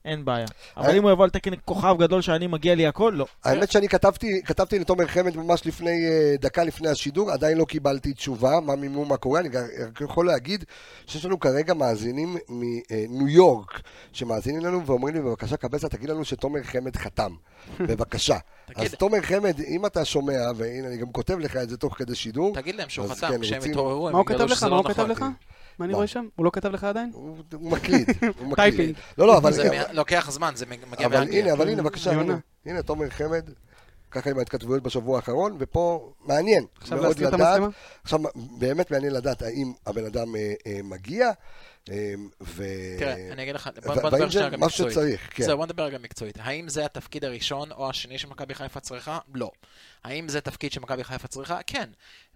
אין 0.04 0.24
בעיה. 0.24 0.46
אבל 0.76 0.88
אני- 0.88 0.98
אם 0.98 1.02
הוא 1.02 1.10
יבוא 1.10 1.24
על 1.24 1.30
תקן 1.30 1.50
כוכב 1.64 1.96
גדול 1.98 2.22
שאני 2.22 2.46
מגיע 2.46 2.74
לי 2.74 2.86
הכל, 2.86 3.12
לא. 3.16 3.26
האמת 3.44 3.70
שאני 3.72 3.88
כתבתי, 3.88 4.42
כתבתי 4.44 4.78
לתומר 4.78 5.06
חמד 5.06 5.36
ממש 5.36 5.66
לפני, 5.66 5.90
אה, 6.06 6.34
דקה 6.40 6.64
לפני 6.64 6.88
השידור, 6.88 7.30
עדיין 7.30 7.58
לא 7.58 7.64
קיבלתי 7.64 8.12
תשובה, 8.12 8.60
מה 8.60 8.76
מימו, 8.76 9.04
מה 9.04 9.16
קורה, 9.16 9.40
אני 9.40 9.48
רק 9.88 10.00
יכול 10.00 10.26
להגיד 10.26 10.64
שיש 11.06 11.24
לנו 11.24 11.40
כרגע 11.40 11.74
מאזינים 11.74 12.36
מניו 12.48 13.28
יורק, 13.28 13.80
שמאזינים 14.12 14.60
לנו 14.64 14.86
ואומרים 14.86 15.14
לי, 15.14 15.20
בבקשה 15.20 15.56
קבסה, 15.56 15.88
תגיד 15.88 16.10
לנו 16.10 16.24
שתומר 16.24 16.62
חמד 16.62 16.96
חתם, 16.96 17.32
בבקשה. 17.88 18.36
תגיד- 18.66 18.84
אז 18.84 18.94
תומר 18.94 19.22
חמד, 19.22 19.60
אם 19.60 19.86
אתה 19.86 20.04
שומע, 20.04 20.38
והנה 20.56 20.88
אני 20.88 20.96
גם 20.96 21.12
כותב 21.12 21.38
לך 21.38 21.56
את 21.56 21.68
זה 21.68 21.76
תוך 21.76 21.94
כדי 21.98 22.14
שידור, 22.14 22.54
תגיד 22.54 22.74
להם 22.76 22.88
שהוא 22.88 23.04
אז 23.04 23.10
חתם, 23.10 23.28
כן, 23.32 23.40
כשהם 23.40 23.56
רוצים- 23.58 23.72
יתעוררו, 23.72 24.08
הם 24.08 24.12
מה 24.12 24.18
הוא 24.18 24.24
יגלו 24.26 24.38
כתב 24.38 24.50
לך? 24.50 24.56
שזה 24.56 24.66
מה 24.66 24.70
לא 24.70 24.76
הוא 24.76 24.88
כתב 24.88 25.02
נכון. 25.10 25.10
לך? 25.10 25.24
מה 25.78 25.84
אני 25.84 25.92
מה? 25.92 25.96
רואה 25.96 26.06
שם? 26.06 26.28
הוא 26.36 26.44
לא 26.44 26.50
כתב 26.54 26.68
לך 26.68 26.84
עדיין? 26.84 27.10
הוא, 27.14 27.36
הוא 27.54 27.70
מקליט, 27.70 28.08
הוא 28.08 28.28
מקליט. 28.50 28.54
typing. 28.56 28.94
לא, 29.18 29.26
לא, 29.26 29.36
אבל... 29.38 29.52
זה 29.52 29.70
מ- 29.70 29.94
לוקח 29.96 30.30
זמן, 30.30 30.52
זה 30.56 30.66
מגיע 30.66 31.06
אבל 31.06 31.18
מאנגליה. 31.18 31.42
הנה, 31.44 31.52
אבל 31.52 31.68
הנה, 31.68 31.82
בבקשה. 31.82 32.10
הנה, 32.66 32.82
תומר 32.82 33.10
חמד 33.10 33.50
ככה 34.10 34.30
עם 34.30 34.38
ההתכתבויות 34.38 34.82
בשבוע 34.82 35.16
האחרון, 35.16 35.56
ופה 35.58 36.12
מעניין 36.24 36.64
עכשיו 36.80 36.96
מאוד 36.98 37.08
להסתיר 37.08 37.28
את 37.28 37.32
לדעת, 37.34 37.48
המצלמה? 37.48 37.68
עכשיו 38.02 38.20
באמת 38.58 38.90
מעניין 38.90 39.12
לדעת 39.12 39.42
האם 39.42 39.72
הבן 39.86 40.04
אדם 40.04 40.36
אה, 40.36 40.52
אה, 40.66 40.80
מגיע, 40.84 41.30
ו... 42.40 42.64
תראה, 42.98 43.32
אני 43.32 43.42
אגיד 43.42 43.54
לך, 43.54 43.70
בוא 43.86 43.94
נדבר 43.94 44.26
רגע 44.44 44.56
מה 44.56 44.66
מקצועית. 44.66 44.92
שצריך, 44.92 45.28
כן. 45.34 45.44
זהו, 45.44 45.56
בוא 45.56 45.66
נדבר 45.66 45.82
רגע 45.82 45.98
מקצועית. 45.98 46.38
האם 46.40 46.68
זה 46.68 46.84
התפקיד 46.84 47.24
הראשון 47.24 47.72
או 47.72 47.90
השני 47.90 48.18
שמכבי 48.18 48.54
חיפה 48.54 48.80
צריכה? 48.80 49.18
לא. 49.34 49.50
האם 50.04 50.28
זה 50.28 50.40
תפקיד 50.40 50.72
שמכבי 50.72 51.04
חיפה 51.04 51.28
צריכה? 51.28 51.58
כן. 51.66 51.90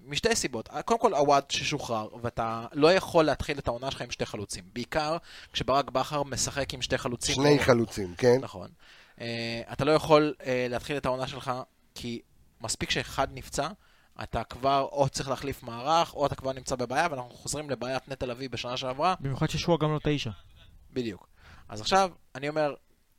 משתי 0.06 0.36
סיבות. 0.36 0.68
קודם 0.84 1.00
כל, 1.00 1.14
עווד 1.14 1.44
ששוחרר, 1.48 2.08
ואתה 2.22 2.66
לא 2.72 2.92
יכול 2.92 3.24
להתחיל 3.24 3.58
את 3.58 3.68
העונה 3.68 3.90
שלך 3.90 4.02
עם 4.02 4.10
שתי 4.10 4.26
חלוצים. 4.26 4.64
בעיקר 4.72 5.16
כשברק 5.52 5.90
בכר 5.90 6.22
משחק 6.22 6.74
עם 6.74 6.82
שתי 6.82 6.98
חלוצים. 6.98 7.34
שני 7.34 7.58
או- 7.58 7.62
חלוצים, 7.62 8.14
כן? 8.18 8.38
נכון. 8.40 8.68
אה, 9.20 9.62
אתה 9.72 9.84
לא 9.84 9.92
יכול 9.92 10.34
אה, 10.46 10.66
להתחיל 10.70 10.96
את 10.96 11.06
העונה 11.06 11.26
שלך, 11.26 11.52
כי 11.94 12.20
מספיק 12.60 12.90
שאחד 12.90 13.28
נפצע, 13.32 13.68
אתה 14.22 14.44
כבר 14.44 14.88
או 14.92 15.08
צריך 15.08 15.28
להחליף 15.28 15.62
מערך, 15.62 16.14
או 16.14 16.26
אתה 16.26 16.34
כבר 16.34 16.52
נמצא 16.52 16.76
בבעיה, 16.76 17.08
ואנחנו 17.10 17.30
חוזרים 17.30 17.70
לבעיית 17.70 18.08
נטע 18.08 18.26
לביא 18.26 18.48
בשנה 18.50 18.76
שעברה, 18.76 19.14
במיוחד 19.20 19.50
ששועה 19.50 19.78
גם 19.78 19.92
לא 19.92 20.00
תשע. 20.02 20.30
בדיוק. 20.92 21.28
אז 21.68 21.80
עכשיו, 21.80 22.10
אני 22.34 22.48
אומר, 22.48 22.74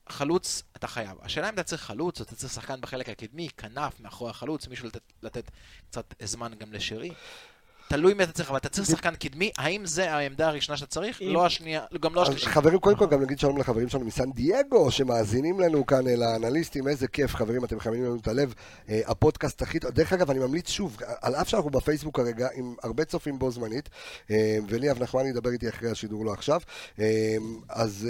חלוץ 0.09 0.63
אתה 0.75 0.87
חייב. 0.87 1.17
השאלה 1.21 1.49
אם 1.49 1.53
אתה 1.53 1.63
צריך 1.63 1.81
חלוץ, 1.81 2.19
או 2.19 2.25
אתה 2.25 2.35
צריך 2.35 2.53
שחקן 2.53 2.81
בחלק 2.81 3.09
הקדמי, 3.09 3.49
כנף, 3.57 3.99
מאחורי 3.99 4.29
החלוץ, 4.29 4.67
מישהו 4.67 4.87
לתת, 4.87 5.01
לתת 5.23 5.51
קצת 5.89 6.13
זמן 6.23 6.53
גם 6.53 6.73
לשירי. 6.73 7.11
תלוי 7.89 8.13
מי 8.13 8.23
אתה 8.23 8.31
צריך, 8.31 8.49
אבל 8.49 8.57
אתה 8.57 8.69
צריך 8.69 8.87
שחקן 8.87 9.15
קדמי, 9.15 9.51
האם 9.57 9.85
זה 9.85 10.13
העמדה 10.13 10.47
הראשונה 10.47 10.77
שאתה 10.77 10.91
צריך? 10.91 11.21
לא 11.21 11.45
השנייה, 11.45 11.81
גם 12.01 12.15
לא 12.15 12.21
השלישית. 12.21 12.47
חברים, 12.47 12.79
קודם 12.79 12.97
כל 12.97 13.07
גם 13.07 13.21
נגיד 13.21 13.39
שלום 13.39 13.57
לחברים 13.57 13.89
שלנו 13.89 14.05
מסן 14.05 14.31
דייגו, 14.31 14.91
שמאזינים 14.91 15.59
לנו 15.59 15.85
כאן, 15.85 16.07
אה, 16.07 16.15
לאנליסטים, 16.15 16.87
איזה 16.87 17.07
כיף, 17.07 17.35
חברים, 17.35 17.65
אתם 17.65 17.75
מחממים 17.75 18.03
לנו 18.03 18.15
את 18.15 18.27
הלב. 18.27 18.53
אה, 18.89 19.01
הפודקאסט 19.05 19.61
הכי 19.61 19.79
טוב, 19.79 19.91
דרך 19.91 20.13
אגב, 20.13 20.29
אני 20.29 20.39
ממליץ 20.39 20.69
שוב, 20.69 20.97
על 21.21 21.35
אף 21.35 21.47
שאנחנו 21.49 21.69
בפייסבוק 21.69 22.15
כרגע, 22.15 22.47
עם 22.55 22.75
הרבה 22.83 23.05
צופים 23.05 23.39
בו 23.39 23.51
זמנית, 23.51 23.89
אה, 24.31 24.57
וליאב 24.67 25.03
נחמני 25.03 25.29
ידבר 25.29 25.49
איתי 25.49 25.69
אחרי 25.69 25.89
השידור, 25.91 26.25
לא 26.25 26.33
עכשיו, 26.33 26.61
אה, 26.99 27.35
אז 27.69 28.07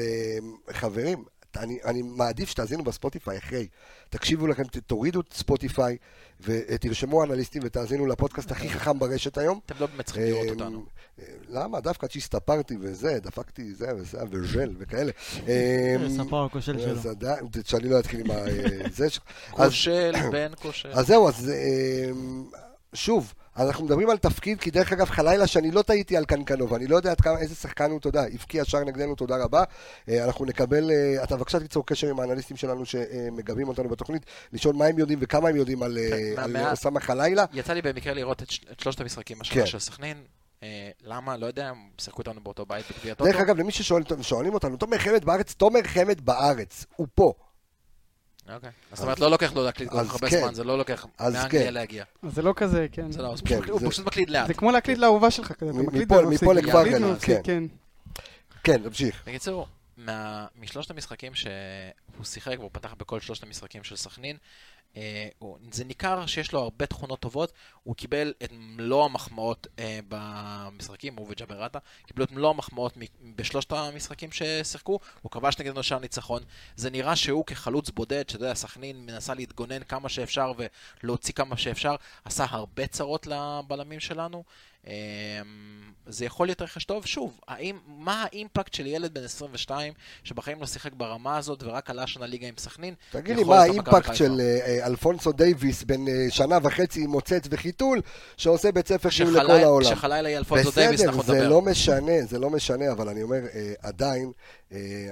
חברים, 0.71 1.24
אני, 1.57 1.77
אני 1.85 2.01
מעדיף 2.01 2.49
שתאזינו 2.49 2.83
בספוטיפיי 2.83 3.37
אחרי. 3.37 3.67
תקשיבו 4.09 4.47
לכם, 4.47 4.63
תורידו 4.87 5.19
את 5.21 5.33
ספוטיפיי 5.33 5.97
ותרשמו 6.41 7.23
אנליסטים 7.23 7.61
ותאזינו 7.65 8.05
לפודקאסט 8.07 8.51
הכי 8.51 8.69
חכם 8.69 8.99
ברשת 8.99 9.37
היום. 9.37 9.59
אתם 9.65 9.75
לא 9.79 9.85
באמת 9.87 10.05
צריכים 10.05 10.23
לראות 10.23 10.45
אה, 10.45 10.51
אותנו. 10.51 10.85
אה, 11.19 11.23
למה? 11.49 11.79
דווקא 11.79 12.05
עד 12.05 12.11
שהסתפרתי 12.11 12.75
וזה, 12.81 13.19
דפקתי 13.19 13.73
זה 13.73 13.87
וזה 13.97 14.17
וז'ל 14.31 14.75
וכאלה. 14.79 15.11
אה, 15.47 15.95
ספר 16.17 16.45
הכושל 16.45 16.79
שלו. 16.79 17.13
שאני 17.65 17.89
לא 17.89 17.99
אתחיל 17.99 18.19
עם 18.19 18.31
ה- 18.31 18.47
אה, 18.47 18.89
זה 18.91 19.09
שלך. 19.09 19.23
כושל, 19.51 20.11
בן 20.31 20.51
כושל. 20.61 20.89
אז 20.91 21.07
זהו, 21.07 21.27
אז 21.29 21.49
אה, 21.49 22.11
שוב, 22.93 23.34
אנחנו 23.58 23.86
מדברים 23.86 24.10
על 24.10 24.17
תפקיד, 24.17 24.60
כי 24.60 24.72
דרך 24.72 24.91
אגב, 24.91 25.10
חלילה 25.10 25.48
שאני 25.48 25.72
לא 25.72 25.81
טעיתי 25.81 26.17
על 26.17 26.25
קנקנו, 26.25 26.69
ואני 26.69 26.88
לא 26.88 26.96
יודע 26.96 27.12
עד 27.12 27.22
כמה, 27.22 27.39
איזה 27.39 27.55
שחקן 27.55 27.91
הוא, 27.91 28.00
תודה, 28.00 28.24
הבקיע 28.34 28.65
שער 28.65 28.84
נגדנו, 28.84 29.15
תודה 29.15 29.43
רבה. 29.43 29.63
אה, 30.10 30.25
אנחנו 30.25 30.46
נקבל, 30.46 30.91
אה, 30.91 31.24
אתה 31.24 31.38
בבקשה 31.38 31.60
תיצור 31.60 31.86
קשר 31.86 32.08
עם 32.08 32.19
האנליסטים 32.19 32.58
שלנו 32.58 32.86
שמגבים 32.86 33.67
אותנו 33.67 33.89
בתוכנית, 33.89 34.25
לשאול 34.53 34.75
מה 34.75 34.86
הם 34.86 35.00
יודעים 35.00 35.19
וכמה 35.22 35.50
הם 35.50 35.55
יודעים 35.55 35.84
על 35.84 35.98
אה, 35.98 36.10
כן, 36.36 36.41
על 36.41 36.53
מה- 36.53 36.72
אוסאמה 36.72 37.00
חלילה. 37.00 37.46
יצא 37.53 37.74
לי 37.74 37.81
במקרה 37.81 38.13
לראות 38.13 38.41
את, 38.43 38.48
את 38.72 38.79
שלושת 38.79 39.01
המשחקים 39.01 39.38
כן. 39.38 39.41
השנה 39.41 39.65
של 39.65 39.79
סכנין. 39.79 40.17
למה? 41.03 41.38
לא 41.38 41.46
יודע, 41.46 41.69
הם 41.69 41.75
שיחקו 42.01 42.22
איתנו 42.22 42.41
באותו 42.43 42.65
בית 42.65 42.86
בגביע 42.91 43.13
טוטו. 43.13 43.31
דרך 43.31 43.41
אגב, 43.41 43.58
למי 43.58 43.72
ששואלים 43.72 44.53
אותנו, 44.53 44.77
תומר 44.77 44.98
חמד 44.98 45.25
בארץ, 45.25 45.53
תומר 45.53 45.79
חמד 45.84 46.22
בארץ, 46.25 46.86
הוא 46.96 47.08
פה. 47.15 47.34
אוקיי. 48.55 48.69
זאת 48.93 49.03
אומרת, 49.03 49.19
לא 49.19 49.31
לוקח 49.31 49.53
לו 49.53 49.63
להקליט 49.63 49.89
כל 49.89 49.97
אז 49.97 50.07
כך 50.07 50.13
הרבה 50.13 50.29
כן. 50.29 50.39
זמן, 50.39 50.53
זה 50.53 50.63
לא 50.63 50.77
לוקח 50.77 51.05
אז 51.17 51.33
מאנגליה 51.33 51.65
כן. 51.65 51.73
להגיע. 51.73 52.03
אז 52.23 52.33
זה 52.35 52.41
לא 52.41 52.53
כזה, 52.55 52.87
כן. 52.91 53.11
זה 53.11 53.21
לא, 53.21 53.33
אז 53.33 53.41
כן, 53.41 53.55
פשוט- 53.59 53.69
הוא 53.69 53.79
זה- 53.79 53.89
פשוט 53.89 54.05
מקליט 54.05 54.29
לאט. 54.29 54.47
זה 54.47 54.53
כמו 54.53 54.71
להקליט 54.71 54.97
לאהובה 54.97 55.31
שלך 55.31 55.51
כזה, 55.51 55.69
אתה 55.71 55.77
מ- 55.79 55.85
מקליט 55.87 56.11
מפה- 56.11 56.15
ומפסיק. 56.27 56.43
מפה 56.43 56.53
לכפר 56.53 56.83
כן. 57.21 57.41
כן. 57.43 57.63
כן, 58.63 58.81
תמשיך. 58.83 59.23
בקיצור, 59.27 59.67
מה- 59.99 60.47
משלושת 60.55 60.91
המשחקים 60.91 61.35
שהוא 61.35 62.25
שיחק, 62.25 62.55
והוא 62.59 62.69
פתח 62.73 62.93
בכל 62.97 63.19
שלושת 63.19 63.43
המשחקים 63.43 63.83
של 63.83 63.95
סכנין, 63.95 64.37
אה, 64.97 65.27
זה 65.71 65.85
ניכר 65.85 66.25
שיש 66.25 66.53
לו 66.53 66.59
הרבה 66.59 66.85
תכונות 66.85 67.19
טובות, 67.19 67.51
הוא 67.83 67.95
קיבל 67.95 68.33
את 68.43 68.49
מלוא 68.51 69.05
המחמאות 69.05 69.67
אה, 69.79 69.99
במשחקים, 70.07 71.15
הוא 71.15 71.27
וג'אבר 71.29 71.67
קיבלו 72.05 72.25
את 72.25 72.31
מלוא 72.31 72.49
המחמאות 72.49 72.97
מ- 72.97 73.35
בשלושת 73.35 73.71
המשחקים 73.71 74.31
ששיחקו, 74.31 74.99
הוא 75.21 75.31
כבש 75.31 75.59
נגדנו 75.59 75.83
שער 75.83 75.99
ניצחון. 75.99 76.43
זה 76.75 76.89
נראה 76.89 77.15
שהוא 77.15 77.45
כחלוץ 77.45 77.89
בודד, 77.89 78.29
שאתה 78.29 78.43
יודע, 78.43 78.53
סכנין 78.53 79.05
מנסה 79.05 79.33
להתגונן 79.33 79.83
כמה 79.83 80.09
שאפשר 80.09 80.51
ולהוציא 81.03 81.33
כמה 81.33 81.57
שאפשר, 81.57 81.95
עשה 82.25 82.45
הרבה 82.49 82.87
צרות 82.87 83.27
לבלמים 83.27 83.99
שלנו. 83.99 84.43
אה, 84.88 84.93
זה 86.07 86.25
יכול 86.25 86.48
להיות 86.48 86.62
רכש 86.62 86.83
טוב. 86.83 87.05
שוב, 87.05 87.39
האם, 87.48 87.75
מה 87.88 88.24
ה 88.23 88.31
impact 88.31 88.73
של 88.74 88.88
ילד 88.88 89.13
בן 89.13 89.24
22 89.24 89.93
שבחיים 90.24 90.59
לא 90.59 90.65
שיחק 90.65 90.93
ברמה 90.93 91.38
הזאת 91.38 91.63
ורק 91.63 91.89
עלה 91.89 92.07
שנה 92.07 92.25
ליגה 92.25 92.48
עם 92.48 92.53
סכנין? 92.57 92.93
תגיד 93.12 93.36
לי, 93.36 93.43
מה 93.43 93.62
ה 93.61 93.68
impact? 93.68 94.15
של 94.15 94.41
אה, 94.41 94.86
אלפונסו 94.88 95.31
דייוויס, 95.31 95.83
בן 95.83 96.07
אה, 96.07 96.13
שנה 96.29 96.57
וחצי 96.63 97.03
עם 97.03 97.09
מוצץ 97.09 97.43
וחיתול, 97.51 98.01
שעושה 98.38 98.71
בית 98.71 98.88
ספר 98.88 99.09
ניהול 99.19 99.33
לכל 99.36 99.43
שחלילה- 99.45 99.63
העולם? 99.63 99.89
שחלילה 99.89 100.29
יהיה 100.29 100.39
אלפונזו 100.39 100.71
דייוויס, 100.71 101.00
בסדר, 101.00 101.09
אנחנו 101.09 101.24
זה 101.24 101.33
נדבר. 101.33 101.50
לא 101.50 101.62
משנה, 101.62 102.21
זה 102.29 102.39
לא 102.39 102.50
משנה, 102.50 102.91
אבל 102.91 103.09
אני 103.09 103.24
אומר, 103.24 103.39
אה, 103.53 103.74
עדיין, 103.81 104.31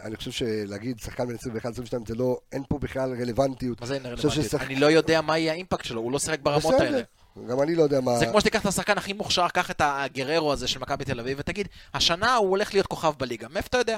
אני 0.01 0.15
חושב 0.15 0.31
שלהגיד 0.31 0.99
שחקן 0.99 1.27
בן 1.27 1.35
21-22 1.35 2.07
זה 2.07 2.15
לא, 2.15 2.37
אין 2.51 2.63
פה 2.69 2.77
בכלל 2.79 3.15
רלוונטיות. 3.21 3.81
מה 3.81 3.87
זה 3.87 3.93
אין 3.93 4.05
רלוונטיות? 4.05 4.53
אני 4.61 4.75
לא 4.75 4.85
יודע 4.85 5.21
מה 5.21 5.37
יהיה 5.37 5.51
האימפקט 5.53 5.85
שלו, 5.85 6.01
הוא 6.01 6.11
לא 6.11 6.19
שיחק 6.19 6.39
ברמות 6.39 6.73
בסדר, 6.73 6.83
האלה. 6.85 7.01
גם 7.49 7.61
אני 7.61 7.75
לא 7.75 7.83
יודע 7.83 8.01
מה... 8.01 8.17
זה 8.19 8.25
כמו 8.25 8.41
שתיקח 8.41 8.61
את 8.61 8.65
השחקן 8.65 8.97
הכי 8.97 9.13
מוכשר, 9.13 9.47
קח 9.47 9.71
את 9.71 9.81
הגררו 9.85 10.53
הזה 10.53 10.67
של 10.67 10.79
מכבי 10.79 11.05
תל 11.05 11.19
אביב, 11.19 11.37
ותגיד, 11.39 11.67
השנה 11.93 12.35
הוא 12.35 12.49
הולך 12.49 12.73
להיות 12.73 12.87
כוכב 12.87 13.13
בליגה. 13.17 13.47
מאיפה 13.47 13.67
אתה 13.67 13.77
יודע? 13.77 13.97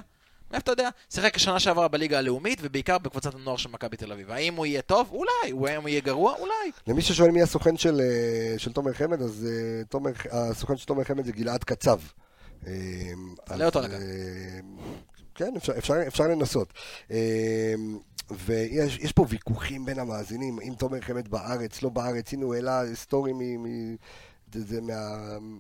מאיפה 0.52 0.64
אתה 0.64 0.72
יודע? 0.72 0.90
שיחק 1.10 1.36
השנה 1.36 1.60
שעברה 1.60 1.88
בליגה 1.88 2.18
הלאומית, 2.18 2.60
ובעיקר 2.62 2.98
בקבוצת 2.98 3.36
הנוער 3.36 3.58
של 3.58 3.70
מכבי 3.70 3.98
תל 3.98 4.12
אביב. 4.12 4.32
האם 4.32 4.56
הוא 4.56 4.66
יהיה 4.66 4.82
טוב? 4.82 5.10
אולי. 5.12 5.72
האם 5.72 5.82
הוא 5.82 5.90
יהיה 5.90 6.02
גרוע? 6.02 6.36
אולי. 6.40 6.72
למי 6.88 7.02
ששואל 7.02 7.32
מי 7.32 7.42
הסוכן 7.42 7.78
של, 7.78 8.02
אה, 8.02 8.60
של 8.60 8.74
תומר 8.74 8.94
חמד, 8.94 9.22
אז 9.22 9.48
אה, 9.50 9.84
תומר, 9.86 10.12
הסוכן 10.32 10.78
של 10.78 10.86
תומר 10.86 11.04
חמד 11.04 11.26
זה 11.26 11.32
גלעד 11.32 11.64
קצב. 11.64 12.00
אה, 12.68 12.74
תעלה 13.46 13.66
אותו 13.66 13.82
לכאן. 13.82 14.00
כן, 15.36 15.54
אפשר, 15.58 15.78
אפשר, 15.78 15.94
אפשר 16.08 16.24
לנסות. 16.24 16.74
ויש 18.32 18.98
יש 18.98 19.12
פה 19.12 19.26
ויכוחים 19.30 19.86
בין 19.86 20.00
המאזינים, 20.00 20.60
אם 20.60 20.74
תומר 20.78 21.02
חמד 21.02 21.28
בארץ, 21.28 21.82
לא 21.82 21.90
בארץ, 21.90 22.34
הנה 22.34 22.46
הוא 22.46 22.56
העלה 22.56 22.82
סטורי 22.94 23.34
מ... 23.34 23.64
מ 23.64 23.96
זה, 24.54 24.62
זה 24.64 24.82
מה, 24.82 24.94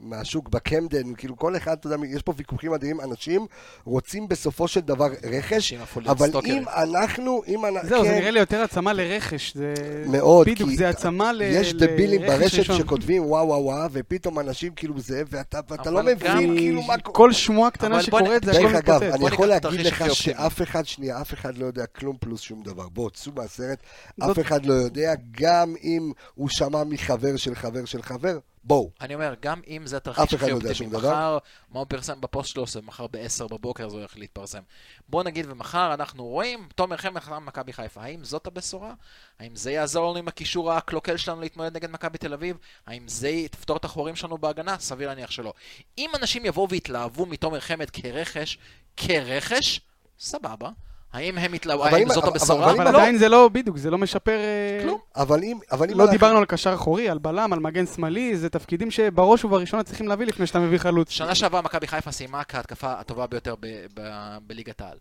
מהשוק 0.01 0.49
בקמדן, 0.49 1.13
כאילו 1.13 1.37
כל 1.37 1.57
אחד, 1.57 1.77
אתה 1.79 1.87
יודע, 1.87 2.05
יש 2.05 2.21
פה 2.21 2.33
ויכוחים 2.37 2.71
מדהימים, 2.71 3.01
אנשים 3.01 3.45
רוצים 3.83 4.27
בסופו 4.27 4.67
של 4.67 4.79
דבר 4.79 5.07
רכש, 5.23 5.73
אבל 6.05 6.29
סטוקרים. 6.29 6.57
אם 6.57 6.69
אנחנו, 6.69 7.41
אם 7.47 7.65
אנחנו, 7.65 7.89
זהו, 7.89 8.03
זה 8.03 8.09
כן, 8.09 8.15
נראה 8.15 8.31
לי 8.31 8.39
יותר 8.39 8.61
עצמה 8.61 8.93
לרכש. 8.93 9.53
זה... 9.55 9.73
מאוד, 10.07 10.47
בדיוק, 10.49 10.69
כי 10.69 10.77
זה 10.77 10.89
עצמה 10.89 11.33
ל... 11.33 11.41
יש 11.41 11.73
דבילים 11.73 12.21
ברשת 12.21 12.59
ראשון. 12.59 12.77
שכותבים 12.77 13.25
וואו 13.25 13.47
וואו 13.47 13.63
וואו, 13.63 13.89
ופתאום 13.91 14.39
אנשים 14.39 14.73
כאילו 14.75 14.99
זה, 14.99 15.23
ואתה, 15.29 15.59
ואתה 15.69 15.91
לא 15.91 16.03
מבין 16.03 16.57
כאילו 16.57 16.81
מה. 16.81 16.97
כל 16.97 17.31
שמועה 17.31 17.71
קטנה 17.71 18.03
שקורית, 18.03 18.43
זה 18.43 18.51
הכל 18.51 18.61
דרך 18.61 18.75
אגב, 18.75 19.03
מתפוצץ. 19.03 19.15
אני 19.15 19.27
יכול 19.27 19.47
להגיד 19.47 19.79
לך. 19.79 20.05
שאף 20.13 20.61
אחד, 20.61 20.85
שנייה, 20.85 21.21
אף 21.21 21.33
אחד 21.33 21.57
לא 21.57 21.65
יודע 21.65 21.85
כלום 21.85 22.17
פלוס 22.19 22.41
שום 22.41 22.63
דבר. 22.63 22.89
בוא, 22.89 23.09
צאו 23.09 23.31
מהסרט, 23.35 23.79
אף 24.19 24.39
אחד 24.39 24.65
לא 24.65 24.73
יודע, 24.73 25.13
גם 25.31 25.75
אם 25.83 26.11
הוא 26.35 26.49
שמע 26.49 26.83
מחבר 26.83 27.35
של 27.35 27.55
חבר 27.55 27.85
של 27.85 28.01
חבר, 28.01 28.37
בואו. 28.63 28.91
אני 29.01 29.15
אומר, 29.15 29.33
גם 29.41 29.61
אם 29.67 29.87
זה 29.87 29.97
אחד 30.11 30.23
הכי 30.23 30.51
אופטימי. 30.51 30.89
מחר, 30.91 31.37
מה 31.71 31.79
הוא 31.79 31.85
פרסם 31.89 32.21
בפוסט 32.21 32.49
שלו, 32.49 32.67
זה 32.67 32.81
מחר 32.81 33.07
ב-10 33.07 33.47
בבוקר 33.47 33.89
זה 33.89 33.97
הולך 33.97 34.17
להתפרסם. 34.17 34.61
בוא 35.09 35.23
נגיד 35.23 35.45
ומחר 35.49 35.93
אנחנו 35.93 36.25
רואים, 36.25 36.67
תומר 36.75 36.97
חמד 36.97 37.21
חתם 37.21 37.45
מכבי 37.45 37.73
חיפה. 37.73 38.01
האם 38.01 38.23
זאת 38.23 38.47
הבשורה? 38.47 38.93
האם 39.39 39.55
זה 39.55 39.71
יעזור 39.71 40.09
לנו 40.09 40.19
עם 40.19 40.27
הקישור 40.27 40.73
הקלוקל 40.73 41.17
שלנו 41.17 41.41
להתמודד 41.41 41.75
נגד 41.75 41.91
מכבי 41.91 42.17
תל 42.17 42.33
אביב? 42.33 42.57
האם 42.87 43.07
זה 43.07 43.29
יפתור 43.29 43.77
את 43.77 43.85
החורים 43.85 44.15
שלנו 44.15 44.37
בהגנה? 44.37 44.79
סביר 44.79 45.07
להניח 45.07 45.31
שלא. 45.31 45.53
אם 45.97 46.09
אנשים 46.15 46.45
יבואו 46.45 46.69
ויתלהבו 46.69 47.25
מתומר 47.25 47.59
חמד 47.59 47.89
כרכש, 47.89 48.57
כרכש, 48.97 49.81
סבבה. 50.19 50.69
האם 51.13 51.37
הם 51.37 51.53
אבל 51.73 51.87
האם 51.95 52.01
אם- 52.07 52.13
זאת 52.13 52.23
אבל- 52.23 52.33
הבשורה? 52.33 52.71
אבל 52.71 52.83
לא. 52.83 52.89
עדיין 52.89 53.17
זה 53.17 53.29
לא, 53.29 53.49
בדיוק, 53.53 53.77
זה 53.77 53.89
לא 53.91 53.97
משפר... 53.97 54.39
אה, 54.39 54.79
כלום. 54.83 54.99
אבל 55.15 55.43
אם, 55.43 55.57
אבל 55.71 55.89
אם... 55.91 55.97
לא 55.97 56.11
דיברנו 56.11 56.37
על 56.37 56.45
קשר 56.45 56.73
אחורי, 56.73 57.09
על 57.09 57.17
בלם, 57.17 57.53
על 57.53 57.59
מגן 57.59 57.85
שמאלי, 57.85 58.37
זה 58.37 58.49
תפקידים 58.49 58.91
שבראש 58.91 59.45
ובראשונה 59.45 59.83
צריכים 59.83 60.07
להביא 60.07 60.25
לפני 60.25 60.47
שאתה 60.47 60.59
מביא 60.59 60.77
חלוץ. 60.77 61.09
שנה 61.09 61.35
שעברה 61.35 61.61
מכבי 61.61 61.87
חיפה 61.87 62.11
סיימה 62.11 62.43
כהתקפה 62.43 62.93
הטובה 62.93 63.27
ביותר 63.27 63.55
ב- 63.59 63.85
ב- 63.93 64.37
בליגת 64.47 64.81
העל, 64.81 64.97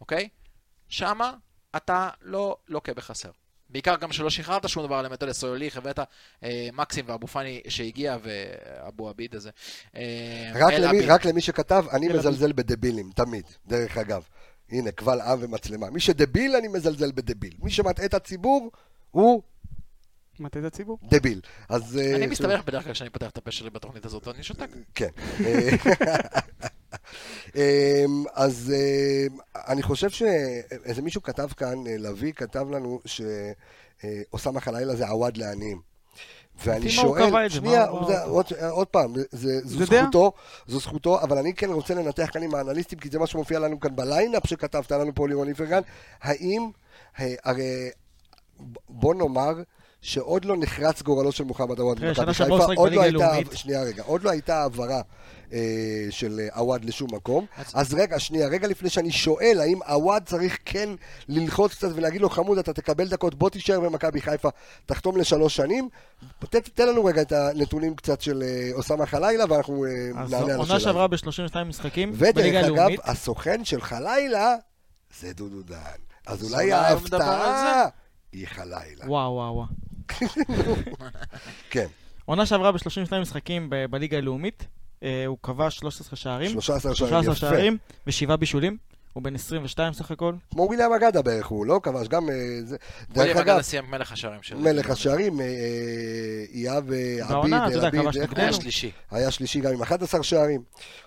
אוקיי? 0.00 0.28
שמה 0.88 1.32
אתה 1.76 2.08
לא 2.22 2.56
לוקה 2.68 2.94
בחסר. 2.94 3.28
בעיקר 3.70 3.96
גם 3.96 4.12
שלא 4.12 4.30
שחררת 4.30 4.68
שום 4.68 4.86
דבר 4.86 5.02
למטה 5.02 5.26
לסוליך, 5.26 5.76
הבאת 5.76 5.98
אה, 6.44 6.68
מקסים 6.72 7.04
ואבו 7.08 7.26
פאני 7.26 7.60
שהגיע, 7.68 8.16
ואבו 8.22 9.08
עביד 9.08 9.34
הזה. 9.34 9.50
אה, 9.96 10.02
רק 10.54 10.72
למי. 10.72 11.06
רק 11.06 11.24
למי 11.24 11.40
שכתב, 11.40 11.84
אני 11.92 12.08
מזלזל 12.08 12.52
בדבילים, 12.52 13.10
תמיד, 13.14 13.44
דרך 13.66 13.98
אגב. 13.98 14.22
הנה, 14.72 14.92
קבל 14.92 15.20
עם 15.20 15.38
ומצלמה. 15.40 15.90
מי 15.90 16.00
שדביל, 16.00 16.56
אני 16.56 16.68
מזלזל 16.68 17.12
בדביל. 17.12 17.54
מי 17.62 17.70
שמטעה 17.70 18.04
את 18.06 18.14
הציבור, 18.14 18.70
הוא 19.10 19.42
מטה 20.40 20.58
את 20.58 20.64
הציבור. 20.64 20.98
דביל. 21.02 21.40
אז... 21.68 21.98
אה, 21.98 22.16
אני 22.16 22.26
מסתבך 22.26 22.64
בדרך 22.64 22.84
כלל 22.84 22.92
כשאני 22.92 23.10
פותח 23.10 23.30
את 23.30 23.38
הפה 23.38 23.50
שלי 23.50 23.70
בתוכנית 23.70 24.04
הזאת, 24.04 24.26
ואני 24.28 24.42
שותק. 24.42 24.68
כן. 24.94 25.08
אה, 25.46 25.70
אמ, 27.56 28.24
אז 28.34 28.72
אה, 28.74 29.26
אני 29.72 29.82
חושב 29.82 30.10
שאיזה 30.10 31.02
מישהו 31.02 31.22
כתב 31.22 31.48
כאן, 31.56 31.78
לביא 31.98 32.32
כתב 32.32 32.66
לנו 32.70 33.00
שאוסאמה 33.06 34.60
חלילה 34.60 34.96
זה 34.96 35.08
עווד 35.08 35.36
לעניים. 35.36 35.91
ואני 36.64 36.90
שואל? 36.90 37.48
שנייה, 37.48 37.86
מה- 37.86 38.22
עוד- 38.24 38.52
עוד 38.70 38.86
פעם, 38.86 39.14
זה- 39.30 39.60
זו 39.64 39.78
זה. 39.78 39.84
זכותו, 40.02 40.32
זו 40.66 40.80
זכותו, 40.80 41.20
אבל 41.20 41.38
אני 41.38 41.54
כן 41.54 41.70
רוצה 41.70 41.94
לנתח 41.94 42.30
כאן 42.32 42.42
עם 42.42 42.54
האנליסטים, 42.54 42.98
כי 42.98 43.08
זה 43.10 43.18
מה 43.18 43.26
שמופיע 43.26 43.58
לנו 43.58 43.80
כאן 43.80 43.96
בליינאפ 43.96 44.46
שכתבת 44.46 44.92
לנו 44.92 45.14
פה 45.14 45.28
לירון 45.28 45.48
איפרגן, 45.48 45.80
האם, 46.22 46.70
הרי 47.44 47.90
בוא 48.88 49.14
נאמר 49.14 49.52
שעוד 50.02 50.44
לא 50.44 50.56
נחרץ 50.56 51.02
גורלו 51.02 51.32
של 51.32 51.44
מוחמד 51.44 51.78
עווד 51.78 51.98
תראה, 51.98 52.08
במכבי 52.14 52.34
חיפה, 52.34 52.64
עוד 52.76 52.92
לא 52.92 53.02
הייתה, 53.02 53.26
הלאומית. 53.26 53.48
שנייה 53.54 53.82
רגע, 53.82 54.02
עוד 54.02 54.22
לא 54.22 54.30
הייתה 54.30 54.62
העברה 54.62 55.00
אה, 55.52 55.58
של 56.10 56.40
אה, 56.40 56.58
עווד 56.60 56.84
לשום 56.84 57.14
מקום, 57.14 57.46
אז 57.74 57.94
רגע, 57.94 58.18
שנייה, 58.18 58.48
רגע 58.48 58.68
לפני 58.68 58.90
שאני 58.90 59.10
שואל 59.12 59.58
האם 59.60 59.78
עווד 59.86 60.22
צריך 60.26 60.58
כן 60.64 60.88
ללחוץ 61.28 61.74
קצת 61.74 61.88
ולהגיד 61.94 62.20
לו 62.20 62.30
חמוד, 62.30 62.58
אתה 62.58 62.72
תקבל 62.72 63.08
דקות, 63.08 63.34
בוא 63.34 63.50
תישאר 63.50 63.80
במכבי 63.80 64.20
חיפה, 64.20 64.48
תחתום 64.86 65.16
לשלוש 65.16 65.56
שנים, 65.56 65.88
ת- 66.44 66.56
תן 66.56 66.88
לנו 66.88 67.04
רגע 67.04 67.22
את 67.22 67.32
הנתונים 67.32 67.94
קצת 67.96 68.20
של 68.20 68.42
אה, 68.42 68.70
אוסאמה 68.72 69.06
חלילה 69.06 69.44
ואנחנו 69.48 69.84
אז 69.86 70.30
נענה 70.30 70.36
על 70.36 70.50
השאלה. 70.50 70.56
עונה 70.56 70.80
שעברה 70.80 71.08
ב-32 71.08 71.64
משחקים, 71.66 72.12
בליגה 72.12 72.30
ודרך 72.38 72.64
אגב, 72.64 72.74
הלאומית. 72.78 73.00
הסוכן 73.04 73.64
של 73.64 73.80
חלילה 73.80 74.54
זה 75.20 75.32
דודו 75.32 75.62
דן. 75.62 75.76
אז 76.26 76.42
אז 76.42 76.52
אולי 76.52 76.72
ההפתעה 76.72 77.86
היא 78.32 78.46
חלילה. 78.46 79.04
וואו, 79.06 79.32
וואו, 79.32 79.54
וואו. 79.54 79.66
כן, 81.70 81.86
עונה 82.24 82.46
שעברה 82.46 82.72
ב-32 82.72 83.14
משחקים 83.20 83.70
בליגה 83.90 84.16
הלאומית, 84.16 84.66
אה, 85.02 85.24
הוא 85.26 85.38
כבש 85.42 85.76
13 85.76 86.16
שערים, 86.16 86.50
13 86.50 86.94
שערים 86.94 87.22
13 87.24 87.32
יפה. 87.32 87.40
שערים 87.56 87.78
ושבעה 88.06 88.36
בישולים. 88.36 88.76
הוא 89.12 89.22
בן 89.22 89.34
22 89.34 89.92
סך 89.92 90.10
הכל. 90.10 90.34
כמו 90.50 90.62
וויליאם 90.62 90.92
אגדה 90.92 91.22
בערך 91.22 91.46
הוא, 91.46 91.66
לא? 91.66 91.80
כבש 91.82 92.08
גם... 92.08 92.28
אה, 92.30 92.34
זה- 92.64 92.76
וויליאם 93.10 93.34
דרך 93.34 93.42
אגדה 93.42 93.54
אגב, 93.54 93.62
סיים 93.62 93.84
מלך 93.90 94.12
השערים 94.12 94.42
של... 94.42 94.56
מלך 94.56 94.90
השערים, 94.90 95.40
אה, 95.40 95.46
אייב 96.54 96.84
עביד, 96.84 97.24
בעונה, 97.28 97.66
אתה 97.68 97.74
יודע, 97.74 97.90
כבש 97.90 98.16
נגדנו. 98.16 98.42
היה? 98.42 98.52
שלישי. 98.52 98.90
היה 99.10 99.30
שלישי 99.30 99.60
גם 99.60 99.72
עם 99.72 99.82
11 99.82 100.22
שערים. 100.22 100.62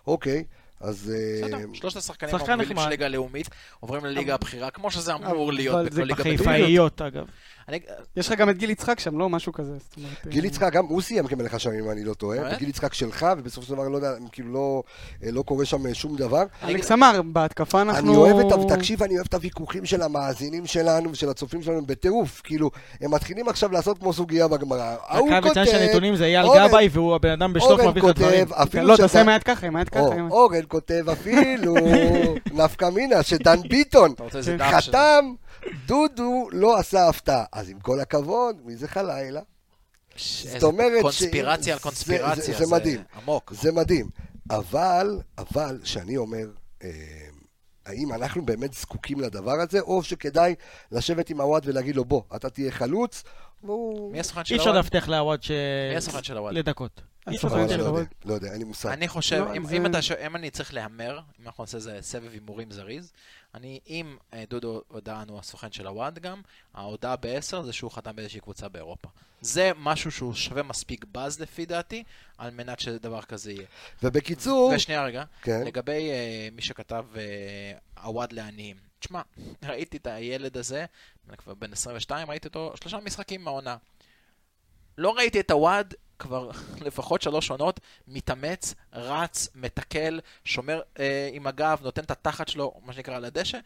אוקיי, 0.07 0.43
אז... 0.81 1.11
בסדר, 1.43 1.57
שלושת 1.73 1.97
השחקנים 1.97 2.35
המובילים. 2.35 2.77
של 2.83 2.89
ליגה 2.89 3.07
לאומית 3.07 3.49
עוברים 3.79 4.05
לליגה 4.05 4.33
הבכירה, 4.35 4.69
כמו 4.69 4.91
שזה 4.91 5.13
אמור 5.13 5.45
אבל 5.49 5.53
להיות 5.55 5.83
זה 5.83 5.89
בכל 5.89 6.01
ליגה 6.01 6.15
בחיפה. 6.15 6.43
בטורקיה. 6.43 6.57
חיפאיות, 6.65 7.01
אגב. 7.01 7.25
אני- 7.69 7.79
יש 8.17 8.27
לך 8.31 8.39
גם 8.39 8.49
את 8.49 8.57
גיל 8.57 8.69
יצחק 8.69 8.99
שם, 8.99 9.17
לא? 9.19 9.29
משהו 9.29 9.53
כזה. 9.53 9.71
אומרת, 9.97 10.27
גיל 10.27 10.43
אה, 10.43 10.47
יצחק, 10.47 10.73
גם 10.73 10.85
הוא 10.85 11.01
סיים 11.01 11.27
כמלך 11.27 11.53
השערים, 11.53 11.83
אם 11.85 11.91
אני 11.91 12.03
לא 12.03 12.13
טועה. 12.13 12.37
באמת? 12.39 12.59
גיל 12.59 12.69
יצחק 12.69 12.93
שלך, 12.93 13.25
ובסופו 13.37 13.67
של 13.67 13.73
דבר, 13.73 13.87
לא 13.87 13.95
יודע, 13.95 14.11
כאילו 14.31 14.53
לא- 14.53 14.83
אה, 15.23 15.31
לא 15.31 15.41
קורה 15.41 15.65
שם 15.65 15.87
אה, 15.87 15.93
שום 15.93 16.15
דבר. 16.15 16.43
אלכס 16.63 16.91
אמר, 16.91 17.21
בהתקפה 17.25 17.81
אנחנו... 17.81 18.07
אני 18.09 18.17
אוהב 18.17 18.45
את, 18.47 18.71
ה- 18.71 18.75
תקשיב, 18.75 19.03
אני 19.03 19.15
אוהב 19.15 19.25
את 19.29 19.33
הוויכוחים 19.33 19.85
של 19.85 20.01
המאזינים 20.01 20.65
שלנו 20.65 21.11
ושל 21.11 21.29
הצופים 21.29 21.61
שלנו 21.61 21.85
בטירוף. 21.85 22.41
כאילו, 22.43 22.71
הם 23.01 23.11
מתחילים 23.13 23.49
עכשיו 23.49 23.71
לעשות 23.71 23.97
כמו 23.97 24.13
סוגיה 24.13 24.47
בגמרא. 24.47 24.95
ההוא 25.07 25.29
כותב, 25.43 25.65
שהנתונים 25.65 26.15
זה 26.15 26.25
אייל 26.25 26.45
אורן- 26.45 26.67
גבאי, 26.67 26.89
והוא 26.91 27.15
הבן 27.15 27.29
אדם 27.31 27.53
בשלוף 27.53 27.79
מביא 27.81 28.01
לך 28.03 28.17
דברים. 28.17 28.45
כותב, 28.47 28.53
אפילו 28.61 28.87
לא, 28.87 28.97
תעשה 28.97 29.31
היד 29.31 29.43
ככה, 29.43 29.67
היד 29.77 29.89
ככה. 29.89 30.01
אורן 30.31 30.61
כותב 30.67 31.05
אפילו, 31.11 31.75
נפקא 32.63 32.89
מינה, 32.89 33.23
שדן 33.23 33.61
ביטון 33.69 34.13
כן. 34.31 34.43
של... 34.43 34.57
חתם, 34.63 35.33
דודו 35.85 36.47
לא 36.51 36.77
עשה 36.79 37.09
הפתעה. 37.09 37.43
אז 37.51 37.69
עם 37.69 37.79
כל 37.79 37.99
הכבוד, 37.99 38.55
מי 38.65 38.75
זה 38.75 38.87
חלילה? 38.87 39.41
זאת 40.17 40.63
אומרת 40.63 40.99
ש- 40.99 41.01
קונספירציה 41.01 41.73
על 41.73 41.79
זה- 41.79 41.83
קונספירציה. 41.83 42.57
זה- 42.57 42.65
זה 42.65 42.71
מדהים. 42.71 43.03
עמוק. 43.21 43.53
זה 43.61 43.71
מדהים. 43.71 44.09
אבל, 44.49 45.19
אבל, 45.37 45.79
שאני 45.83 46.17
אומר, 46.17 46.47
אה, 46.83 46.89
האם 47.85 48.13
אנחנו 48.13 48.45
באמת 48.45 48.73
זקוקים 48.73 49.19
לדבר 49.19 49.59
הזה, 49.61 49.79
או 49.79 50.03
שכדאי 50.03 50.55
לשבת 50.91 51.29
עם 51.29 51.41
הוואט 51.41 51.63
ולהגיד 51.65 51.95
לו, 51.95 52.05
בוא, 52.05 52.21
אתה 52.35 52.49
תהיה 52.49 52.71
חלוץ, 52.71 53.23
והוא... 53.65 54.11
מי 54.11 54.19
הסוכן 54.19 54.45
של 54.45 54.53
אי 54.53 54.59
אפשר 54.59 54.69
הוואד? 54.69 54.83
להבטיח 54.83 55.07
לעווד 55.07 55.43
ש... 55.43 55.51
מי 55.89 55.97
הסוכן 55.97 56.23
של 56.23 56.37
הוואד? 56.37 56.53
לדקות. 56.53 57.01
לא. 58.25 58.33
יודע, 58.33 58.51
אין 58.51 58.57
לי 58.57 58.63
מושג. 58.63 58.89
אני 58.89 59.07
חושב, 59.07 59.37
לא, 59.37 59.53
אם, 60.25 60.35
אני 60.35 60.51
צריך 60.51 60.73
להמר, 60.73 61.19
אם 61.41 61.45
אנחנו 61.45 61.63
נעשה 61.63 61.77
איזה 61.77 61.97
סבב 62.01 62.31
הימורים 62.33 62.71
זריז, 62.71 63.11
אני, 63.55 63.79
אם 63.87 64.17
אה, 64.33 64.43
דודו 64.49 64.81
הודען 64.87 65.29
הוא 65.29 65.39
הסוכן 65.39 65.71
של 65.71 65.87
הוואד 65.87 66.19
גם, 66.19 66.41
ההודעה 66.73 67.15
ב-10 67.15 67.61
זה 67.61 67.73
שהוא 67.73 67.91
חתם 67.91 68.15
באיזושהי 68.15 68.39
קבוצה 68.39 68.69
באירופה. 68.69 69.09
זה 69.41 69.71
משהו 69.77 70.11
שהוא 70.11 70.33
שווה 70.33 70.63
מספיק 70.63 71.05
באז 71.11 71.39
לפי 71.39 71.65
דעתי, 71.65 72.03
על 72.37 72.51
מנת 72.51 72.79
שדבר 72.79 73.21
כזה 73.21 73.51
יהיה. 73.51 73.67
ובקיצור, 74.03 74.71
ושנייה 74.75 75.03
רגע, 75.03 75.23
כן, 75.41 75.63
לגבי 75.65 76.09
אה, 76.09 76.47
מי 76.51 76.61
שכתב 76.61 77.05
אה, 77.15 77.21
הוואד 78.03 78.31
לעניים. 78.31 78.84
תשמע, 78.99 79.21
ראיתי 79.63 79.97
את 79.97 80.07
הילד 80.07 80.57
הזה, 80.57 80.85
אני 81.29 81.37
כבר 81.37 81.53
בן 81.53 81.73
22, 81.73 82.29
ראיתי 82.29 82.47
אותו 82.47 82.73
שלושה 82.81 82.97
משחקים 82.97 83.43
מהעונה. 83.43 83.77
לא 84.97 85.15
ראיתי 85.15 85.39
את 85.39 85.51
הוואד 85.51 85.93
כבר 86.19 86.51
לפחות 86.85 87.21
שלוש 87.21 87.49
עונות, 87.49 87.79
מתאמץ, 88.07 88.73
רץ, 88.93 89.47
מתקל, 89.55 90.19
שומר 90.45 90.81
אה, 90.99 91.29
עם 91.33 91.47
הגב, 91.47 91.79
נותן 91.81 92.03
את 92.03 92.11
התחת 92.11 92.47
שלו, 92.47 92.73
מה 92.85 92.93
שנקרא, 92.93 93.15
על 93.15 93.25
הדשא. 93.25 93.59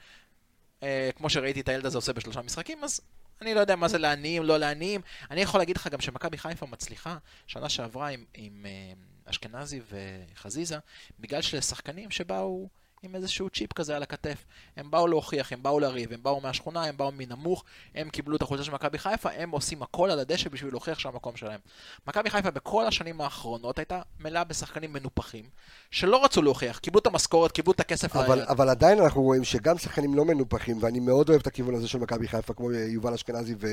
אה, 0.84 1.10
כמו 1.16 1.30
שראיתי 1.30 1.62
את 1.62 1.70
הילד 1.70 1.86
הזה 1.86 1.98
עושה 1.98 2.14
בשלושה 2.14 2.42
משחקים, 2.42 2.84
אז 2.84 3.02
אני 3.42 3.54
לא 3.54 3.60
יודע 3.60 3.76
מה 3.76 3.88
זה 3.88 3.98
לעניים, 3.98 4.44
לא 4.44 4.58
לעניים. 4.58 5.02
אני 5.32 5.42
יכול 5.42 5.62
להגיד 5.62 5.78
לך 5.78 5.88
גם 5.88 6.02
שמכבי 6.02 6.38
חיפה 6.38 6.66
מצליחה 6.66 7.18
שנה 7.48 7.70
שעברה 7.70 8.08
עם, 8.08 8.26
עם 8.34 8.66
אה, 8.66 8.94
אשכנזי 9.26 9.82
וחזיזה, 9.90 10.78
בגלל 11.20 11.42
שאלה 11.42 11.62
שחקנים 11.62 12.12
שבאו 12.12 12.70
עם 13.04 13.16
איזשהו 13.16 13.50
צ'יפ 13.50 13.74
כזה 13.74 13.96
על 13.96 14.04
הכתף. 14.04 14.46
הם 14.78 14.92
באו 14.92 15.08
להוכיח, 15.08 15.54
הם 15.54 15.64
באו 15.64 15.80
לריב, 15.80 16.14
הם 16.14 16.24
באו 16.24 16.42
מהשכונה, 16.42 16.84
הם 16.84 16.98
באו 16.98 17.12
מנמוך, 17.12 17.64
הם 17.96 18.10
קיבלו 18.10 18.36
את 18.36 18.42
החולצה 18.42 18.64
של 18.64 18.72
מכבי 18.72 18.98
חיפה, 18.98 19.30
הם 19.32 19.52
עושים 19.52 19.82
הכל 19.82 20.12
על 20.12 20.20
הדשא 20.20 20.50
בשביל 20.50 20.72
להוכיח 20.74 21.00
שהמקום 21.00 21.36
שלהם. 21.36 21.60
מכבי 22.08 22.30
חיפה 22.30 22.52
בכל 22.52 22.86
השנים 22.86 23.22
האחרונות 23.22 23.80
הייתה 23.80 24.02
מלאה 24.20 24.44
בשחקנים 24.44 24.94
מנופחים, 24.94 25.46
שלא 25.92 26.24
רצו 26.24 26.42
להוכיח, 26.42 26.78
קיבלו 26.78 27.00
את 27.00 27.08
המשכורת, 27.08 27.52
קיבלו 27.52 27.74
את 27.74 27.80
הכסף 27.80 28.16
אבל, 28.16 28.36
ליד. 28.36 28.48
אבל 28.48 28.70
עדיין 28.70 29.00
אנחנו 29.00 29.22
רואים 29.22 29.44
שגם 29.44 29.78
שחקנים 29.78 30.14
לא 30.14 30.26
מנופחים, 30.26 30.78
ואני 30.82 31.00
מאוד 31.00 31.30
אוהב 31.30 31.42
את 31.42 31.48
הכיוון 31.48 31.76
הזה 31.76 31.88
של 31.88 32.00
מכבי 32.00 32.28
חיפה, 32.28 32.54
כמו 32.54 32.72
יובל 32.72 33.14
אשכנזי 33.14 33.56
ו... 33.60 33.68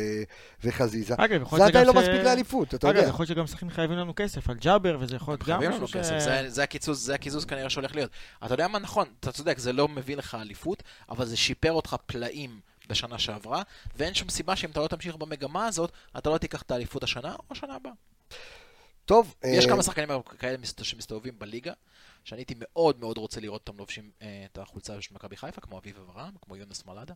וחזיזה. 0.65 1.15
אגב, 1.19 1.57
זה 1.57 1.65
עדיין 1.65 1.87
לא 1.87 1.93
שגם 1.93 2.03
מספיק 2.03 2.21
לאליפות, 2.25 2.75
אתה 2.75 2.91
אגב, 2.91 2.97
יודע. 2.97 3.09
יכול 3.09 3.23
להיות 3.23 3.37
שגם 3.37 3.47
שחקנים 3.47 3.71
חייבים 3.71 3.99
לנו 3.99 4.12
כסף 4.17 4.51
על 4.51 4.57
ג'אבר, 4.57 4.97
וזה 5.01 5.17
יכול 5.17 5.33
להיות 5.33 5.41
גם 5.41 5.47
חייבים 5.47 5.71
לנו 5.71 5.85
משהו 5.85 5.89
ש... 5.89 5.97
כסף, 5.97 6.19
זה, 6.19 6.45
זה 6.49 6.62
הקיזוז, 6.62 7.07
זה 7.07 7.15
הקיזוז 7.15 7.45
כנראה 7.45 7.71
שהולך 7.71 7.95
להיות. 7.95 8.11
אתה 8.45 8.55
יודע 8.55 8.69
מה 8.69 8.79
נכון, 8.79 9.07
אתה 9.20 9.33
צודק, 9.33 9.59
זה 9.59 9.72
לא 9.72 9.88
מביא 9.88 10.16
לך 10.16 10.35
אליפות, 10.35 10.83
אבל 11.09 11.26
זה 11.26 11.37
שיפר 11.37 11.72
אותך 11.72 11.96
פלאים 12.07 12.61
בשנה 12.88 13.18
שעברה, 13.18 13.62
ואין 13.96 14.14
שום 14.14 14.29
סיבה 14.29 14.57
שאם 14.57 14.70
אתה 14.70 14.81
לא 14.81 14.87
תמשיך 14.88 15.16
במגמה 15.16 15.66
הזאת, 15.66 15.90
אתה 16.18 16.31
לא 16.31 16.38
תיקח 16.38 16.62
את 16.62 16.70
האליפות 16.70 17.02
השנה 17.02 17.33
או 17.35 17.44
השנה 17.50 17.74
הבאה. 17.74 17.92
טוב, 19.05 19.35
יש 19.44 19.64
אה, 19.64 19.70
כמה 19.70 19.83
שחקנים 19.83 20.09
כאלה 20.38 20.59
מסת- 20.59 20.85
שמסתובבים 20.85 21.38
בליגה, 21.38 21.72
שאני 22.24 22.40
הייתי 22.40 22.55
מאוד 22.59 23.00
מאוד 23.00 23.18
רוצה 23.18 23.40
לראות 23.40 23.68
אותם 23.68 23.79
לובשים 23.79 24.11
אה, 24.22 24.46
את 24.52 24.59
החולצה 24.59 25.00
של 25.02 25.14
מכבי 25.14 25.37
חיפה, 25.37 25.61
כמו 25.61 25.79
אביב 25.79 25.96
אברהם, 26.11 26.33
כמו 26.42 26.57
יונס 26.57 26.87
מלאדה. 26.87 27.14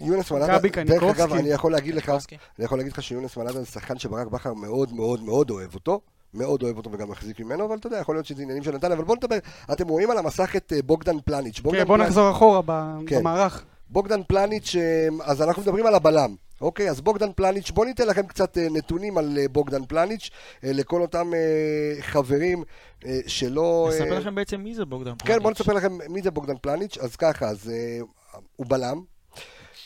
יונס 0.00 0.30
מלאדה, 0.30 0.58
דרך. 0.84 1.02
אגב, 1.02 1.32
אני 1.32 1.48
יכול 1.48 1.72
להגיד 1.72 1.94
לך, 1.94 2.04
קניקובסקי. 2.04 2.36
אני 2.58 2.64
יכול 2.64 2.78
להגיד 2.78 2.92
לך 2.92 3.02
שיונס 3.02 3.36
מלאדה 3.36 3.60
זה 3.62 3.66
שחקן 3.66 3.98
שברק 3.98 4.26
בכר 4.26 4.54
מאוד 4.54 4.92
מאוד 4.92 5.22
מאוד 5.22 5.50
אוהב 5.50 5.74
אותו. 5.74 6.00
מאוד 6.34 6.62
אוהב 6.62 6.76
אותו 6.76 6.92
וגם 6.92 7.10
מחזיק 7.10 7.40
ממנו, 7.40 7.66
אבל 7.66 7.76
אתה 7.76 7.86
יודע, 7.86 7.98
יכול 7.98 8.14
להיות 8.14 8.26
שזה 8.26 8.42
עניינים 8.42 8.62
של 8.62 8.70
נתניה, 8.74 8.94
אבל 8.96 9.04
בואו 9.04 9.16
נדבר, 9.16 9.36
אתם 9.72 9.88
רואים 9.88 10.10
על 10.10 10.18
המסך 10.18 10.56
את 10.56 10.72
אה, 10.76 10.82
בוגדן 10.82 11.16
פלניץ'. 11.24 11.60
בוגדן 11.60 11.80
כן, 11.80 11.86
בוא 11.86 11.96
פלניץ'- 11.96 12.08
נחזור 12.08 12.30
אחורה 12.30 12.60
ב- 12.66 12.98
כן. 13.06 13.18
במערך. 13.18 13.64
בוגדן 13.90 14.20
פלניץ', 14.28 14.76
אה, 14.76 15.08
אז 15.24 15.42
אנחנו 15.42 15.62
מדברים 15.62 15.86
על 15.86 15.94
הבלם. 15.94 16.34
אוקיי, 16.60 16.90
אז 16.90 17.00
בוגדן 17.00 17.32
פלניץ', 17.36 17.70
בואו 17.70 17.86
ניתן 17.86 18.06
לכם 18.06 18.26
קצת 18.26 18.58
אה, 18.58 18.66
נתונים 18.70 19.18
על 19.18 19.38
בוגדן 19.52 19.84
פלניץ', 19.84 20.30
לכל 20.62 21.02
אותם 21.02 21.30
חברים 22.00 22.64
שלא... 23.26 23.88
נספר 23.92 24.18
לכם 24.18 24.34
בעצם 24.34 24.60
מי 24.60 24.74
זה 24.74 24.84
בוגדן 24.84 25.12
כן, 25.18 25.26
בואו 25.26 25.42
פלניץ'. 25.42 25.60
נספר 25.60 25.72
לכם 25.72 25.98
מי 26.08 26.22
זה 26.22 26.30
בוגדן 26.30 26.54
פלניץ'. 26.62 26.98
אז 26.98 27.16
ככה, 27.16 27.46
אז 27.48 27.70
הוא 28.56 28.66
בלם. 28.68 29.00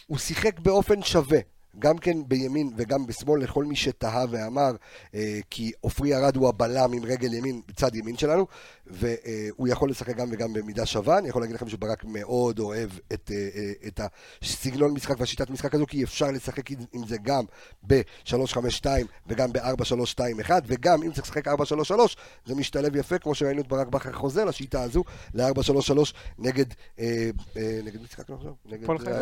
הוא 0.07 0.19
שיחק 0.19 0.61
באופן 0.61 1.03
שווה, 1.03 1.39
גם 1.79 1.99
כן 1.99 2.19
בימין 2.29 2.71
וגם 2.77 3.07
בשמאל, 3.07 3.43
לכל 3.43 3.65
מי 3.65 3.77
שתהה 3.77 4.25
ואמר, 4.31 4.77
אה, 5.15 5.39
כי 5.51 5.73
עופרי 5.81 6.15
ארד 6.15 6.37
הוא 6.37 6.49
הבלם 6.49 6.93
עם 6.93 7.05
רגל 7.05 7.35
ימין 7.35 7.61
בצד 7.69 7.95
ימין 7.95 8.17
שלנו, 8.17 8.47
והוא 8.87 9.69
יכול 9.69 9.91
לשחק 9.91 10.17
גם 10.17 10.29
וגם 10.33 10.53
במידה 10.53 10.87
שווה. 10.87 11.19
אני 11.19 11.29
יכול 11.29 11.43
להגיד 11.43 11.57
לכם 11.57 11.69
שברק 11.69 12.05
מאוד 12.05 12.59
אוהב 12.59 12.91
את, 13.13 13.31
אה, 13.35 13.49
אה, 13.57 13.73
את 13.89 14.01
הסגנון 14.43 14.91
משחק 14.93 15.21
והשיטת 15.21 15.51
משחק 15.51 15.75
הזו, 15.75 15.87
כי 15.87 16.05
אפשר 16.05 16.31
לשחק 16.31 16.71
עם- 16.71 17.07
זה 17.07 17.17
גם 17.23 17.45
ב-3-5-2 17.87 18.87
וגם 19.27 19.53
ב-4-3-2-1, 19.53 20.51
וגם 20.67 21.03
אם 21.03 21.13
צריך 21.13 21.27
לשחק 21.27 21.49
4-3-3, 21.49 22.17
זה 22.47 22.55
משתלב 22.55 22.97
יפה, 22.97 23.19
כמו 23.19 23.35
שראינו 23.35 23.61
את 23.61 23.69
ברק 23.69 23.87
בכר 23.87 24.13
חוזר 24.13 24.45
לשיטה 24.45 24.83
הזו, 24.83 25.05
ל-4-3-3 25.35 26.13
נגד, 26.39 26.65
אה, 26.99 27.31
אה, 27.57 27.81
נגד 27.85 28.01
מי 28.01 28.07
שיחקנו 28.11 28.37
עכשיו? 28.37 28.53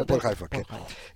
הפועל 0.02 0.20
אה, 0.20 0.28
חיפה. 0.28 0.46
כן. 0.46 0.62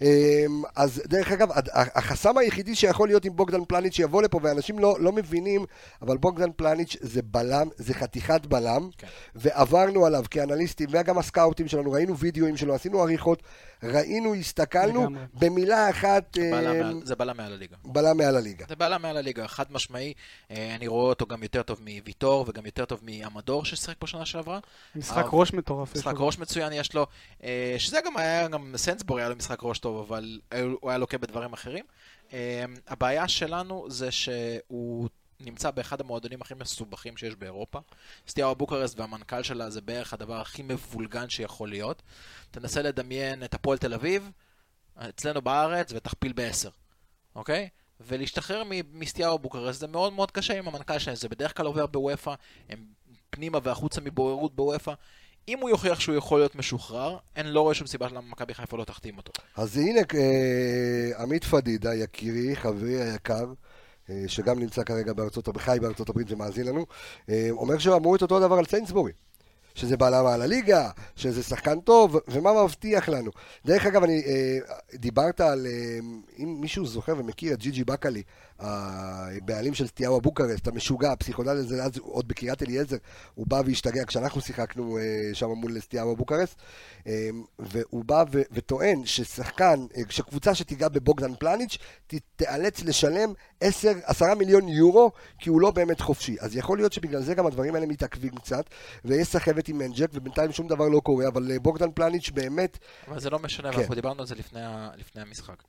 אמ, 0.02 0.62
אז 0.76 1.02
דרך 1.06 1.32
אגב, 1.32 1.48
החסם 1.74 2.38
היחידי 2.38 2.74
שיכול 2.74 3.08
להיות 3.08 3.24
עם 3.24 3.36
בוגדן 3.36 3.64
פלניץ' 3.64 3.94
שיבוא 3.94 4.22
לפה, 4.22 4.40
ואנשים 4.42 4.78
לא, 4.78 4.96
לא 5.00 5.12
מבינים, 5.12 5.64
אבל 6.02 6.16
בוגדן 6.16 6.50
פלניץ' 6.56 6.96
זה 7.00 7.22
בלם, 7.22 7.68
זה 7.76 7.94
חתיכת 7.94 8.37
בלם, 8.46 8.88
כן. 8.98 9.06
ועברנו 9.34 10.06
עליו 10.06 10.24
כאנליסטים, 10.30 10.88
וגם 10.92 11.18
הסקאוטים 11.18 11.68
שלנו, 11.68 11.92
ראינו 11.92 12.18
וידאוים 12.18 12.56
שלו, 12.56 12.74
עשינו 12.74 13.02
עריכות, 13.02 13.42
ראינו, 13.82 14.34
הסתכלנו, 14.34 15.00
לגמרי. 15.00 15.22
במילה 15.34 15.90
אחת, 15.90 16.38
בלם 16.38 16.80
מעל- 16.80 17.00
זה 17.04 17.16
בלם 17.16 17.36
מעל 17.36 17.52
הליגה. 17.52 17.76
בלם 17.84 18.16
מעל 18.16 18.36
הליגה. 18.36 18.64
זה 18.68 18.76
בלם 18.76 19.02
מעל 19.02 19.16
הליגה, 19.16 19.48
חד 19.48 19.64
משמעי. 19.70 20.12
אה, 20.50 20.74
אני 20.74 20.86
רואה 20.86 21.04
אותו 21.08 21.26
גם 21.26 21.42
יותר 21.42 21.62
טוב 21.62 21.80
מוויטור 21.80 22.44
וגם 22.48 22.66
יותר 22.66 22.84
טוב 22.84 23.00
מעמדור 23.02 23.64
ששיחק 23.64 23.94
פה 23.98 24.06
שנה 24.06 24.26
שעברה. 24.26 24.58
משחק 24.96 25.24
אה, 25.24 25.28
ראש 25.32 25.52
מטורף. 25.52 25.96
משחק. 25.96 26.14
ראש 26.18 26.38
מצוין 26.38 26.72
יש 26.72 26.94
לו, 26.94 27.06
אה, 27.44 27.74
שזה 27.78 27.98
גם 28.06 28.16
היה, 28.16 28.48
גם 28.48 28.72
סנסבורי 28.76 29.22
היה 29.22 29.28
לו 29.28 29.36
משחק 29.36 29.58
ראש 29.62 29.78
טוב, 29.78 30.06
אבל 30.08 30.40
הוא 30.80 30.90
היה 30.90 30.98
לוקה 30.98 31.18
בדברים 31.18 31.52
אחרים. 31.52 31.84
אה, 32.32 32.64
הבעיה 32.88 33.28
שלנו 33.28 33.86
זה 33.88 34.10
שהוא 34.10 35.08
נמצא 35.40 35.70
באחד 35.70 36.00
המועדונים 36.00 36.42
הכי 36.42 36.54
מסובכים 36.54 37.16
שיש 37.16 37.36
באירופה. 37.36 37.78
סטיארו 38.28 38.54
בוקרסט 38.54 38.98
והמנכ"ל 38.98 39.42
שלה 39.42 39.70
זה 39.70 39.80
בערך 39.80 40.12
הדבר 40.12 40.40
הכי 40.40 40.62
מבולגן 40.62 41.28
שיכול 41.28 41.68
להיות. 41.68 42.02
תנסה 42.50 42.82
לדמיין 42.82 43.44
את 43.44 43.54
הפועל 43.54 43.78
תל 43.78 43.94
אביב, 43.94 44.30
אצלנו 44.96 45.42
בארץ, 45.42 45.92
ותכפיל 45.92 46.32
בעשר, 46.32 46.70
אוקיי? 47.34 47.68
ולהשתחרר 48.00 48.64
מ- 48.64 49.00
מסטיארו 49.00 49.38
בוקרסט 49.38 49.80
זה 49.80 49.86
מאוד 49.86 50.12
מאוד 50.12 50.30
קשה 50.30 50.58
עם 50.58 50.68
המנכ"ל 50.68 50.98
שלהם, 50.98 51.16
זה 51.16 51.28
בדרך 51.28 51.56
כלל 51.56 51.66
עובר 51.66 51.86
בוופא, 51.86 52.34
הם 52.68 52.84
פנימה 53.30 53.58
והחוצה 53.62 54.00
מבוררות 54.00 54.56
בוופא. 54.56 54.92
אם 55.48 55.58
הוא 55.58 55.70
יוכיח 55.70 56.00
שהוא 56.00 56.14
יכול 56.14 56.40
להיות 56.40 56.54
משוחרר, 56.54 57.18
אין 57.36 57.46
לא 57.46 57.60
רואה 57.60 57.74
שום 57.74 57.86
סיבה 57.86 58.08
למה 58.08 58.20
מכבי 58.20 58.54
חיפה 58.54 58.76
לא 58.76 58.84
תחתים 58.84 59.16
אותו. 59.16 59.32
אז 59.56 59.76
הנה, 59.76 60.00
אה, 60.14 61.22
עמית 61.22 61.44
פדידה, 61.44 61.94
יקירי, 61.94 62.56
חברי 62.56 63.02
היקר, 63.02 63.46
שגם 64.26 64.58
נמצא 64.58 64.82
כרגע 64.82 65.12
בארצות 65.12 65.48
הברית, 65.48 65.64
חי 65.64 65.78
בארצות 65.80 66.08
הברית 66.08 66.32
ומאזין 66.32 66.66
לנו, 66.66 66.86
אה, 67.28 67.48
אומר 67.50 67.78
שאמרו 67.78 68.16
את 68.16 68.22
אותו 68.22 68.40
דבר 68.40 68.54
על 68.54 68.64
סיינסבורי. 68.64 69.12
שזה 69.74 69.96
בלם 69.96 70.26
על 70.26 70.42
הליגה, 70.42 70.90
שזה 71.16 71.42
שחקן 71.42 71.80
טוב, 71.80 72.16
ומה 72.28 72.64
מבטיח 72.64 73.08
לנו. 73.08 73.30
דרך 73.66 73.86
אגב, 73.86 74.02
אני, 74.02 74.22
אה, 74.26 74.58
דיברת 74.94 75.40
על, 75.40 75.66
אה, 75.66 75.98
אם 76.38 76.56
מישהו 76.60 76.86
זוכר 76.86 77.14
ומכיר 77.18 77.52
את 77.52 77.58
ג'י 77.58 77.70
ג'י 77.70 77.84
בקלי, 77.84 78.22
הבעלים 78.58 79.74
של 79.74 79.86
סטיאבה 79.86 80.20
בוקרסט, 80.20 80.68
המשוגע, 80.68 81.12
הפסיכודל 81.12 81.50
הזה, 81.50 81.84
אז 81.84 81.98
עוד 81.98 82.28
בקריית 82.28 82.62
אליעזר, 82.62 82.96
הוא 83.34 83.46
בא 83.46 83.62
והשתגע 83.66 84.04
כשאנחנו 84.06 84.40
שיחקנו 84.40 84.98
אה, 84.98 85.34
שם 85.34 85.46
מול 85.46 85.80
סטיאבה 85.80 86.14
בוקרסט, 86.14 86.56
אה, 87.06 87.28
והוא 87.58 88.04
בא 88.04 88.24
ו- 88.32 88.42
וטוען 88.52 89.06
ששחקן, 89.06 89.86
אה, 89.96 90.02
שקבוצה 90.08 90.54
שתיגע 90.54 90.88
בבוגדן 90.88 91.34
פלניץ', 91.34 91.78
תיאלץ 92.36 92.82
לשלם 92.82 93.32
10, 93.60 93.92
10 94.04 94.34
מיליון 94.34 94.68
יורו, 94.68 95.10
כי 95.38 95.50
הוא 95.50 95.60
לא 95.60 95.70
באמת 95.70 96.00
חופשי. 96.00 96.36
אז 96.40 96.56
יכול 96.56 96.78
להיות 96.78 96.92
שבגלל 96.92 97.22
זה 97.22 97.34
גם 97.34 97.46
הדברים 97.46 97.74
האלה 97.74 97.86
מתעכבים 97.86 98.36
קצת, 98.36 98.64
ויש 99.04 99.28
סחבת 99.28 99.68
עם 99.68 99.78
מנג'ק, 99.78 100.10
ובינתיים 100.12 100.52
שום 100.52 100.68
דבר 100.68 100.88
לא 100.88 101.00
קורה, 101.00 101.28
אבל 101.28 101.58
בוגדן 101.58 101.92
פלניץ' 101.92 102.30
באמת, 102.30 102.78
אבל 103.08 103.20
זה 103.20 103.30
לא 103.30 103.38
משנה, 103.38 103.72
כן. 103.72 103.78
ואנחנו 103.78 103.94
דיברנו 103.94 104.20
על 104.20 104.26
זה 104.26 104.34
לפני, 104.34 104.60
לפני 104.96 105.22
המשחק. 105.22 105.62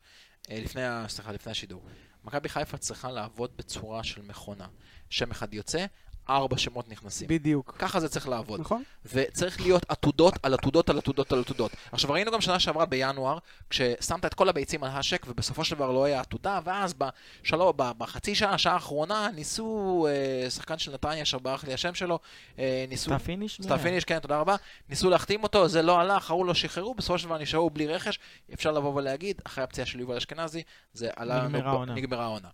לפני, 0.49 0.82
סליחה, 1.08 1.32
לפני 1.32 1.52
השידור. 1.52 1.82
מכבי 2.23 2.49
חיפה 2.49 2.77
צריכה 2.77 3.12
לעבוד 3.12 3.51
בצורה 3.58 4.03
של 4.03 4.21
מכונה. 4.21 4.67
שם 5.10 5.32
אחד 5.32 5.53
יוצא, 5.53 5.86
ארבע 6.29 6.57
שמות 6.57 6.89
נכנסים. 6.89 7.27
בדיוק. 7.27 7.75
ככה 7.79 7.99
זה 7.99 8.09
צריך 8.09 8.27
לעבוד. 8.27 8.59
נכון? 8.59 8.83
וצריך 9.13 9.61
להיות 9.61 9.85
עתודות 9.89 10.33
על 10.43 10.53
עתודות 10.53 10.89
על 10.89 10.97
עתודות 10.97 11.31
על 11.31 11.39
עתודות. 11.39 11.71
עכשיו 11.91 12.11
ראינו 12.11 12.31
גם 12.31 12.41
שנה 12.41 12.59
שעברה 12.59 12.85
בינואר, 12.85 13.37
כששמת 13.69 14.25
את 14.25 14.33
כל 14.33 14.49
הביצים 14.49 14.83
על 14.83 14.91
השק 14.93 15.25
ובסופו 15.29 15.65
של 15.65 15.75
דבר 15.75 15.91
לא 15.91 16.03
היה 16.05 16.19
עתודה, 16.19 16.59
ואז 16.63 16.93
בשלו, 16.93 17.73
ב- 17.75 17.91
בחצי 17.97 18.35
שעה, 18.35 18.53
השעה 18.53 18.73
האחרונה, 18.73 19.29
ניסו, 19.35 20.07
אה, 20.09 20.49
שחקן 20.49 20.77
של 20.77 20.93
נתניה, 20.93 21.25
שברח 21.25 21.63
לי 21.63 21.73
השם 21.73 21.93
שלו, 21.93 22.19
אה, 22.59 22.85
ניסו... 22.89 23.05
סתיו 23.09 23.23
פיניש? 23.23 23.61
סתיו 23.62 23.81
פיניש, 23.81 24.05
כן, 24.05 24.19
תודה 24.19 24.39
רבה. 24.39 24.55
ניסו 24.89 25.09
להחתים 25.09 25.43
אותו, 25.43 25.67
זה 25.67 25.81
לא 25.81 25.99
הלך, 25.99 26.29
ההוא 26.29 26.45
לא 26.45 26.53
שחררו, 26.53 26.93
בסופו 26.93 27.19
של 27.19 27.25
דבר 27.25 27.37
נשארו 27.37 27.69
בלי 27.69 27.87
רכש. 27.87 28.19
אפשר 28.53 28.71
לבוא 28.71 28.95
ולהגיד, 28.95 29.41
אחרי 29.43 29.63
הפציעה 29.63 29.87
של 29.87 29.99
יובל 29.99 30.17
אשכנזי, 30.17 30.63
זה 30.93 31.09
עלה. 31.15 31.47
נגמרה 31.95 32.23
העונה. 32.23 32.49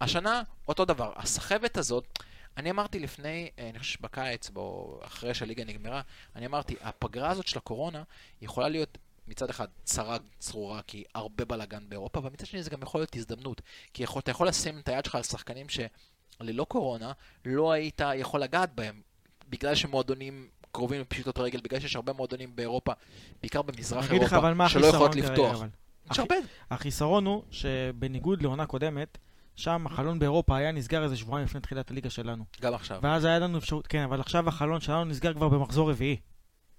השנה, 0.00 0.42
אותו 0.68 0.84
דבר. 0.84 1.12
הסחבת 1.16 1.76
הזאת, 1.76 2.18
אני 2.56 2.70
אמרתי 2.70 2.98
לפני, 2.98 3.50
אה, 3.58 3.70
אני 3.70 3.78
חושב 3.78 3.92
שבקיץ, 3.92 4.50
בו, 4.50 4.98
אחרי 5.02 5.34
שהליגה 5.34 5.64
נגמרה, 5.64 6.00
אני 6.36 6.46
אמרתי, 6.46 6.76
הפגרה 6.80 7.30
הזאת 7.30 7.46
של 7.46 7.58
הקורונה 7.58 8.02
יכולה 8.42 8.68
להיות 8.68 8.98
מצד 9.28 9.50
אחד 9.50 9.66
צרה 9.84 10.16
צרורה, 10.38 10.80
כי 10.86 11.04
הרבה 11.14 11.44
בלאגן 11.44 11.88
באירופה, 11.88 12.20
ומצד 12.24 12.46
שני 12.46 12.62
זה 12.62 12.70
גם 12.70 12.82
יכול 12.82 13.00
להיות 13.00 13.16
הזדמנות. 13.16 13.60
כי 13.94 14.02
יכול, 14.02 14.20
אתה 14.20 14.30
יכול 14.30 14.48
לשים 14.48 14.78
את 14.78 14.88
היד 14.88 15.04
שלך 15.04 15.14
על 15.14 15.22
שחקנים 15.22 15.66
שללא 15.68 16.64
קורונה 16.64 17.12
לא 17.44 17.72
היית 17.72 18.00
יכול 18.14 18.40
לגעת 18.40 18.74
בהם, 18.74 19.00
בגלל 19.48 19.74
שמועדונים 19.74 20.48
קרובים 20.72 21.00
לפשיטות 21.00 21.38
רגל, 21.38 21.60
בגלל 21.60 21.80
שיש 21.80 21.96
הרבה 21.96 22.12
מועדונים 22.12 22.56
באירופה, 22.56 22.92
בעיקר 23.40 23.62
במזרח 23.62 24.12
אירופה, 24.12 24.68
שלא 24.68 24.86
יכולות 24.86 25.16
לפתוח. 25.16 25.62
יש 26.10 26.18
הרבה. 26.18 26.34
החיסרון 26.70 27.26
הוא 27.26 27.42
שבניגוד 27.50 28.42
לעונה 28.42 28.66
קודמת, 28.66 29.18
שם 29.56 29.86
החלון 29.86 30.18
באירופה 30.18 30.56
היה 30.56 30.72
נסגר 30.72 31.04
איזה 31.04 31.16
שבועיים 31.16 31.46
לפני 31.46 31.60
תחילת 31.60 31.90
הליגה 31.90 32.10
שלנו. 32.10 32.44
גם 32.60 32.74
עכשיו. 32.74 33.00
ואז 33.02 33.24
היה 33.24 33.38
לנו 33.38 33.58
אפשרות, 33.58 33.86
כן, 33.86 34.02
אבל 34.02 34.20
עכשיו 34.20 34.48
החלון 34.48 34.80
שלנו 34.80 35.04
נסגר 35.04 35.34
כבר 35.34 35.48
במחזור 35.48 35.90
רביעי, 35.90 36.16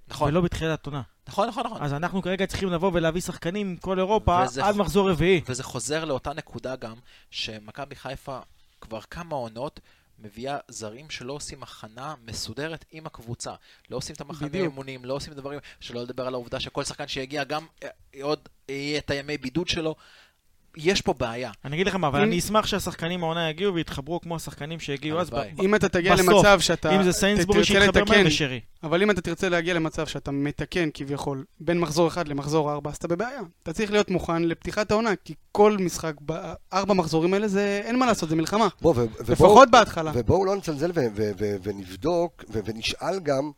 נכון, 0.07 0.29
ולא 0.29 0.41
בתחילת 0.41 0.85
עונה. 0.85 1.01
נכון, 1.27 1.47
נכון, 1.47 1.65
נכון. 1.65 1.81
אז 1.81 1.93
אנחנו 1.93 2.21
כרגע 2.21 2.45
צריכים 2.45 2.69
לבוא 2.69 2.91
ולהביא 2.93 3.21
שחקנים 3.21 3.73
מכל 3.73 3.99
אירופה 3.99 4.43
וזה 4.45 4.65
עד 4.65 4.75
מחזור 4.75 5.11
רביעי. 5.11 5.41
וזה 5.47 5.63
חוזר 5.63 6.05
לאותה 6.05 6.33
נקודה 6.33 6.75
גם, 6.75 6.95
שמכבי 7.31 7.95
חיפה 7.95 8.39
כבר 8.81 9.01
כמה 9.01 9.35
עונות 9.35 9.79
מביאה 10.19 10.57
זרים 10.67 11.09
שלא 11.09 11.33
עושים 11.33 11.63
הכנה 11.63 12.15
מסודרת 12.25 12.85
עם 12.91 13.05
הקבוצה. 13.05 13.53
לא 13.89 13.97
עושים 13.97 14.15
את 14.15 14.21
המחנה 14.21 14.47
בדיוק. 14.47 14.69
אימונים, 14.71 15.05
לא 15.05 15.13
עושים 15.13 15.33
דברים, 15.33 15.59
שלא 15.79 16.01
לדבר 16.01 16.27
על 16.27 16.33
העובדה 16.33 16.59
שכל 16.59 16.83
שחקן 16.83 17.07
שיגיע 17.07 17.43
גם 17.43 17.65
אה, 17.83 17.89
עוד 18.21 18.49
יהיה 18.69 18.97
את 18.97 19.09
הימי 19.09 19.37
בידוד 19.37 19.67
שלו. 19.67 19.95
יש 20.77 21.01
פה 21.01 21.13
בעיה. 21.13 21.51
אני 21.65 21.75
אגיד 21.75 21.87
לך 21.87 21.95
מה, 21.95 22.07
אבל 22.07 22.21
אני 22.21 22.39
אשמח 22.39 22.65
שהשחקנים 22.65 23.23
העונה 23.23 23.49
יגיעו 23.49 23.73
ויתחברו 23.73 24.21
כמו 24.21 24.35
השחקנים 24.35 24.79
שהגיעו 24.79 25.19
אז. 25.19 25.29
ב- 25.29 25.35
הלוואי. 25.35 25.53
ב- 25.55 25.61
אם 25.61 25.75
אתה 25.75 25.89
תגיע 25.89 26.13
בסוף, 26.15 26.27
למצב 26.29 26.59
שאתה 26.59 26.95
אם 26.95 27.03
זה 27.03 27.11
סיינסבורי 27.11 27.63
שיתחבר 27.63 28.03
מהר 28.09 28.27
ושרי. 28.27 28.59
אבל 28.83 29.01
אם 29.03 29.11
אתה 29.11 29.21
תרצה 29.21 29.49
להגיע 29.49 29.73
למצב 29.73 30.07
שאתה 30.07 30.31
מתקן 30.31 30.89
כביכול 30.93 31.43
בין 31.59 31.79
מחזור 31.79 32.07
אחד 32.07 32.27
למחזור 32.27 32.71
ארבע, 32.71 32.89
אז 32.89 32.95
אתה 32.95 33.07
בבעיה. 33.07 33.41
אתה 33.63 33.73
צריך 33.73 33.91
להיות 33.91 34.09
מוכן 34.11 34.43
לפתיחת 34.43 34.91
העונה, 34.91 35.09
כי 35.23 35.33
כל 35.51 35.77
משחק 35.79 36.13
בארבע 36.21 36.93
מחזורים 36.93 37.33
האלה 37.33 37.47
זה, 37.47 37.81
אין 37.83 37.99
מה 37.99 38.05
לעשות, 38.05 38.29
זה 38.29 38.35
מלחמה. 38.35 38.67
לפחות 39.27 39.71
בהתחלה. 39.71 40.11
ובואו 40.15 40.45
לא 40.45 40.55
ו- 41.37 41.55
ונבדוק 41.63 42.43
ונשאל 42.49 43.19
גם 43.19 43.51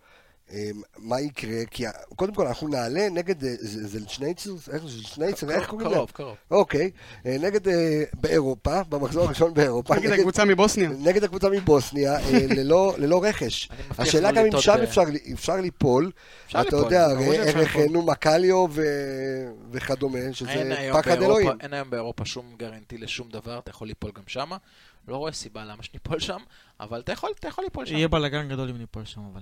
מה 0.97 1.21
יקרה, 1.21 1.65
כי 1.71 1.83
קודם 2.15 2.33
כל 2.33 2.47
אנחנו 2.47 2.67
נעלה 2.67 3.09
נגד 3.09 3.43
אה, 3.43 3.53
ז- 3.59 3.91
זלשנייצר, 3.91 4.51
איך 4.71 4.81
זה 4.81 4.87
זלשנייצר, 4.89 5.49
איך 5.51 5.67
קוראים 5.69 5.87
לזה? 5.87 5.95
קרוב, 5.95 6.11
קרוב. 6.11 6.35
אוקיי, 6.51 6.91
אה, 7.25 7.37
נגד 7.39 7.67
אה, 7.67 8.03
באירופה, 8.13 8.83
במחזור 8.83 9.23
הראשון 9.25 9.53
באירופה, 9.53 9.95
נגיד 9.95 10.09
נגד- 10.09 10.19
הקבוצה 10.19 10.45
מבוסניה. 10.45 10.89
נגד 10.89 11.23
הקבוצה 11.23 11.49
מבוסניה, 11.49 12.17
ללא- 12.57 13.23
רכש. 13.23 13.69
השאלה 13.97 14.31
גם 14.31 14.45
אם 14.45 14.61
שם 14.61 14.75
אפשר 15.33 15.55
ליפול, 15.55 16.11
אתה 16.49 16.75
יודע, 16.75 17.07
ליפול. 17.07 17.85
נו 17.91 18.01
מקליו 18.01 18.65
ו- 18.71 18.83
וכדומה, 19.71 20.19
שזה 20.33 20.49
פחד 20.93 21.05
באירופה- 21.05 21.13
אלוהים. 21.13 21.61
אין 21.61 21.73
היום 21.73 21.89
באירופה 21.89 22.25
שום 22.25 22.45
גרנטי 22.59 22.97
לשום 22.97 23.29
דבר, 23.29 23.59
אתה 23.59 23.69
יכול 23.69 23.87
ליפול 23.87 24.11
גם 24.15 24.23
שמה. 24.27 24.57
לא 25.07 25.17
רואה 25.17 25.31
סיבה 25.31 25.65
למה 25.65 25.83
שניפול 25.83 26.19
שם, 26.19 26.37
אבל 26.79 26.99
אתה 26.99 27.11
יכול 27.47 27.63
ליפול 27.63 27.85
שם. 27.85 27.95
יהיה 27.95 28.07
בלאגן 28.07 28.47
גדול 28.49 28.69
אם 28.69 28.77
ניפול 28.77 29.05
שם 29.05 29.21
אבל. 29.33 29.41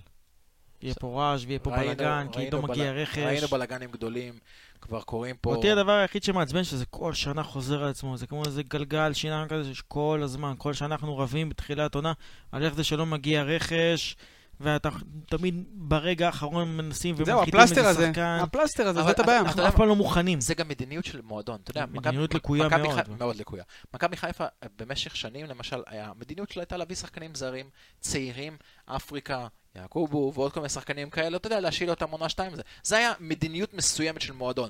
יהיה 0.81 0.93
פה 0.95 1.21
רעש 1.21 1.43
ויהיה 1.47 1.59
פה 1.59 1.69
ראינו- 1.71 1.85
בלאגן, 1.85 2.27
כי 2.31 2.51
לא 2.51 2.61
מגיע 2.61 2.91
רכש. 2.91 3.17
ראינו 3.17 3.47
בלאגנים 3.47 3.91
גדולים, 3.91 4.33
כבר 4.81 5.01
קורים 5.01 5.35
פה... 5.41 5.55
אותי 5.55 5.71
הדבר 5.71 5.91
היחיד 5.91 6.23
שמעצבן 6.23 6.63
שזה 6.63 6.85
כל 6.85 7.13
שנה 7.13 7.43
חוזר 7.43 7.83
על 7.83 7.89
עצמו, 7.89 8.17
זה 8.17 8.27
כמו 8.27 8.45
איזה 8.45 8.63
גלגל 8.63 9.13
שיניים 9.13 9.47
כזה 9.47 9.75
שכל 9.75 10.19
הזמן, 10.23 10.53
כל 10.57 10.73
שנה 10.73 10.95
אנחנו 10.95 11.17
רבים 11.17 11.49
בתחילת 11.49 11.95
עונה 11.95 12.13
על 12.51 12.63
איך 12.63 12.73
זה 12.73 12.83
שלא 12.83 13.05
מגיע 13.05 13.43
רכש, 13.43 14.15
ואתה 14.59 14.89
תמיד 15.29 15.63
ברגע 15.71 16.25
האחרון 16.25 16.77
מנסים 16.77 17.15
זהו, 17.15 17.37
ומנחיתים 17.37 17.59
איזה 17.59 17.73
הפלסטר 17.73 17.87
הזה, 17.87 18.07
שחקן. 18.07 18.39
הפלסטר 18.41 18.87
הזה, 18.87 19.03
זאת 19.03 19.19
הבעיה. 19.19 19.39
אנחנו 19.39 19.67
אף 19.67 19.75
פעם 19.75 19.87
לא 19.87 19.95
מוכנים. 19.95 20.41
זה 20.41 20.53
גם 20.53 20.67
מדיניות 20.67 21.05
של 21.05 21.21
מועדון, 21.21 21.59
אתה 21.63 21.71
יודע, 21.71 21.85
מדיניות 21.85 22.33
לקויה 22.33 22.69
מאוד. 22.69 23.09
מאוד 23.17 23.35
לקויה. 23.35 23.63
מכבי 23.93 24.17
חיפה 24.17 24.45
במשך 24.79 25.15
שנים, 25.15 25.45
למשל, 25.45 25.83
המדיניות 25.87 26.51
שלה 26.51 26.63
הייתה 26.63 26.77
להביא 26.77 26.95
שחקנים 26.95 27.35
זרים, 27.35 27.69
צעירים, 27.99 28.57
אפריקה, 28.85 29.47
יעקובו 29.75 30.31
ועוד 30.35 30.53
כל 30.53 30.59
מיני 30.59 30.69
שחקנים 30.69 31.09
כאלה, 31.09 31.37
אתה 31.37 31.47
יודע, 31.47 31.59
להשאיל 31.59 31.89
אותם 31.89 32.11
עונה 32.11 32.29
שתיים. 32.29 32.51
זה 32.83 32.97
היה 32.97 33.13
מדיניות 33.19 33.73
מסוימת 33.73 34.21
של 34.21 34.33
מועדון. 34.33 34.69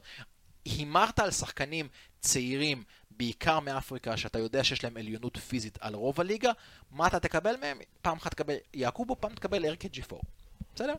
הימרת 0.65 1.19
על 1.19 1.31
שחקנים 1.31 1.87
צעירים, 2.19 2.83
בעיקר 3.17 3.59
מאפריקה, 3.59 4.17
שאתה 4.17 4.39
יודע 4.39 4.63
שיש 4.63 4.83
להם 4.83 4.97
עליונות 4.97 5.37
פיזית 5.37 5.77
על 5.81 5.93
רוב 5.95 6.21
הליגה, 6.21 6.51
מה 6.91 7.07
אתה 7.07 7.19
תקבל 7.19 7.55
מהם? 7.61 7.77
פעם 8.01 8.17
אחת 8.17 8.31
תקבל 8.31 8.53
יעקובו, 8.73 9.15
פעם 9.19 9.31
תקבל 9.35 9.65
אריק 9.65 9.89
אג'יפור. 9.91 10.21
בסדר? 10.75 10.93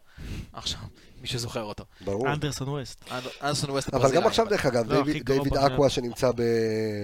עכשיו, 0.52 0.80
מי 1.20 1.26
שזוכר 1.26 1.62
אותו. 1.62 1.84
ברור. 2.00 2.28
אנדרסון 2.32 2.68
ווסט. 2.68 3.04
אנד- 3.10 3.22
אנסון 3.42 3.70
ווסט 3.70 3.94
אבל 3.94 4.14
גם 4.14 4.26
עכשיו, 4.26 4.46
דרך 4.48 4.66
אגב, 4.66 4.92
לא, 4.92 5.02
דיוויד-. 5.04 5.56
אקווה 5.56 5.90
שנמצא 5.90 6.30
ב... 6.36 6.40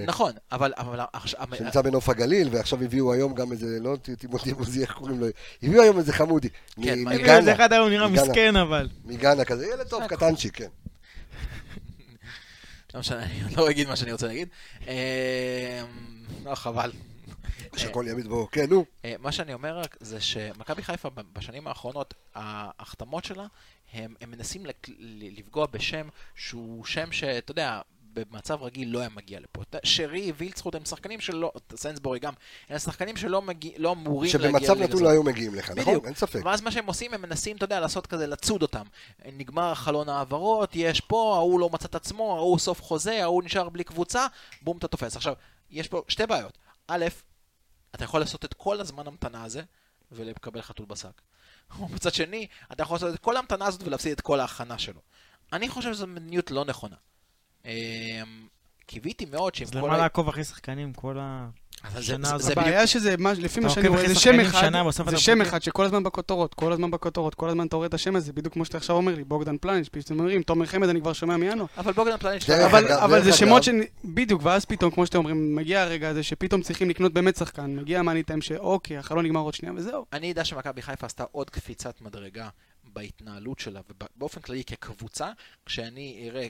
נכון, 0.07 0.33
אבל... 0.53 0.73
אבל 0.77 1.01
עכשיו- 1.13 1.41
שנמצא 1.59 1.83
בנוף 1.83 2.09
הגליל, 2.09 2.49
ועכשיו 2.53 2.83
הביאו 2.83 3.13
היום 3.13 3.35
גם 3.35 3.53
איזה, 3.53 3.67
לא 3.81 3.97
טימותי 4.19 4.53
מוזי, 4.59 4.81
איך 4.83 4.93
קוראים 4.93 5.21
לו? 5.21 5.27
הביאו 5.63 5.83
היום 5.83 5.99
איזה 5.99 6.13
חמודי. 6.13 6.49
כן, 6.83 6.99
מגאנה, 7.05 7.43
זה 7.45 7.53
אחד 7.55 7.73
היום 7.73 7.89
נראה. 7.89 8.09
מסכן, 8.09 8.57
אבל. 8.57 8.89
מגאנה 9.05 9.45
כזה, 9.45 9.67
ילד 9.67 9.87
טוב, 9.89 10.07
קטנצ'יק, 10.07 10.57
כן. 10.57 10.69
לא 12.95 13.01
משנה, 13.01 13.25
אני 13.25 13.57
לא 13.57 13.71
אגיד 13.71 13.89
מה 13.89 13.97
שאני 13.97 14.13
רוצה 14.13 14.27
להגיד. 14.27 14.49
אה, 14.89 15.85
לא, 16.45 16.55
חבל. 16.55 16.93
שהכל 17.77 18.05
יעמיד 18.09 18.27
בו, 18.27 18.49
כן, 18.53 18.67
נו. 18.71 18.85
אה, 19.05 19.15
מה 19.19 19.33
שאני 19.33 19.55
אומר 19.55 19.79
רק 19.79 19.97
זה 20.01 20.21
שמכבי 20.21 20.83
חיפה 20.83 21.09
בשנים 21.33 21.67
האחרונות, 21.67 22.15
ההחתמות 22.35 23.25
שלה, 23.25 23.47
הם, 23.93 24.15
הם 24.21 24.31
מנסים 24.31 24.67
לפגוע 25.09 25.67
בשם 25.67 26.09
שהוא 26.35 26.85
שם 26.85 27.13
שאתה 27.13 27.51
יודע, 27.51 27.81
במצב 28.15 28.63
רגיל 28.63 28.89
לא 28.89 28.99
היה 28.99 29.09
מגיע 29.09 29.41
לפה. 29.41 29.63
שרי 29.85 30.33
וילצחוט 30.37 30.75
הם 30.75 30.85
שחקנים 30.85 31.21
שלא, 31.21 31.53
סנסבורי 31.77 32.19
גם, 32.19 32.33
הם 32.69 32.79
שחקנים 32.79 33.17
שלא 33.17 33.43
מגיע, 33.43 33.73
לא 33.79 33.93
אמורים 33.93 34.31
להגיע 34.35 34.51
שבמצב 34.51 34.73
לליגה 34.73 34.85
נתון 34.85 34.93
הזאת. 34.93 35.03
לא 35.03 35.11
היו 35.11 35.23
מגיעים 35.23 35.55
לך, 35.55 35.71
נכון? 35.71 35.85
בדיוק. 35.85 36.05
אין 36.05 36.15
ספק. 36.15 36.41
ואז 36.45 36.61
מה 36.61 36.71
שהם 36.71 36.87
עושים, 36.87 37.15
הם 37.15 37.23
מנסים, 37.23 37.57
אתה 37.57 37.65
יודע, 37.65 37.81
לעשות 37.81 38.07
כזה, 38.07 38.27
לצוד 38.27 38.63
אותם. 38.63 38.85
נגמר 39.33 39.75
חלון 39.75 40.09
העברות, 40.09 40.71
יש 40.75 41.01
פה, 41.01 41.35
ההוא 41.37 41.61
לא 41.61 41.71
מצא 41.71 41.87
את 41.87 41.95
עצמו, 41.95 42.37
ההוא 42.37 42.59
סוף 42.59 42.83
חוזה, 42.83 43.23
ההוא 43.23 43.43
נשאר 43.43 43.69
בלי 43.69 43.85
קבוצה, 43.85 44.27
בום, 44.63 44.79
אתה 44.79 44.89
תופס. 44.89 45.17
עכשיו, 45.17 45.35
יש 45.71 45.89
פה 45.89 46.03
שתי 46.09 46.27
בעיות. 46.27 46.59
א', 46.89 47.05
אתה 47.95 48.05
יכול 48.05 48.21
לעשות 48.21 48.45
את 48.45 48.55
כל 48.55 48.81
הזמן 48.81 49.07
המתנה 49.07 49.45
הזה, 49.45 49.63
ולקבל 50.13 50.63
חתול 50.63 50.87
בשק. 50.87 51.23
מצד 51.95 52.15
שני, 52.15 52.47
אתה 52.73 52.83
יכול 52.83 52.95
לעשות 52.95 53.15
את 53.15 53.19
כל 53.19 53.37
ההמתנה 53.37 53.67
הזאת 53.67 53.83
ולהפסיד 53.83 54.13
את 54.13 54.21
כל 54.21 54.41
ההכנה 54.41 54.79
שלו. 54.79 55.01
אני 55.53 55.69
חושב 55.69 55.93
שזו 55.93 56.07
מדיניות 56.07 56.51
לא 56.51 56.65
נכונה. 56.65 56.97
אמ, 57.65 57.73
קיוויתי 58.87 59.25
מאוד 59.25 59.53
אז 59.63 59.71
כל... 59.71 59.79
למה 59.79 59.95
ה- 59.95 59.99
לעקוב 59.99 60.29
אחרי 60.29 60.45
שחקנים 60.45 60.93
כל 60.93 61.19
ה... 61.19 61.49
הבעיה 62.53 62.87
שזה, 62.87 63.15
לפי 63.39 63.61
מה 63.61 63.71
שאני 63.71 63.89
רואה, 63.89 64.09
זה 64.09 64.15
שם 64.15 64.41
אחד, 64.41 64.71
זה 65.11 65.17
שם. 65.17 65.41
אחד 65.41 65.63
שכל 65.63 65.85
הזמן 65.85 66.03
בכותרות, 66.03 66.55
כל 66.55 66.73
הזמן 66.73 66.91
בכותרות, 66.91 67.35
כל 67.35 67.49
הזמן 67.49 67.67
אתה 67.67 67.77
רואה 67.77 67.87
את 67.87 67.95
השם 67.95 68.17
הזה, 68.17 68.33
בדיוק 68.33 68.55
כמו 68.55 68.65
שאתה 68.65 68.77
עכשיו 68.77 68.97
אומר 68.97 69.15
לי, 69.15 69.25
בוגדן 69.25 69.57
פלניץ', 69.59 69.89
פתאום 69.93 70.19
אומרים, 70.19 70.43
תומר 70.43 70.67
חמד 70.67 70.89
אני 70.89 71.01
כבר 71.01 71.13
שומע 71.13 71.37
מינואר. 71.37 71.67
אבל 71.79 71.93
בוגדן 71.93 72.17
פלניץ' 72.17 72.51
אבל, 72.51 73.23
זה 73.23 73.33
שמות 73.33 73.63
ש... 73.63 73.69
בדיוק, 74.05 74.43
ואז 74.45 74.65
פתאום, 74.65 74.91
כמו 74.91 75.07
שאתם 75.07 75.19
אומרים, 75.19 75.57
מגיע 75.57 75.83
הרגע 75.83 76.09
הזה 76.09 76.23
שפתאום 76.23 76.63
צריכים 76.63 76.91
לקנות 76.91 77.13
באמת 77.13 77.37
שחקן, 77.37 77.77
מגיע 77.77 77.99
המאני 77.99 78.23
טיים 78.23 78.43
שאוקיי, 78.43 78.99
החלון 78.99 79.25
נגמר 79.25 79.41
עוד 79.41 79.55
שנייה 79.55 79.75
וזהו. 79.77 80.05
אני 80.13 80.27
יודע 80.27 80.45
שמכבי 80.45 80.83
חיפה 80.83 81.07
עשתה 81.07 81.25
עוד 81.33 81.51
קפיצת 81.51 82.01
מדרגה 82.01 82.49
בהתנהלות 82.85 83.59
שלה 83.59 83.81
ובאופן 83.91 84.41
כללי 84.41 84.65
כקבוצה, 84.65 85.31
כשאני 85.67 86.29
אראה, 86.31 86.47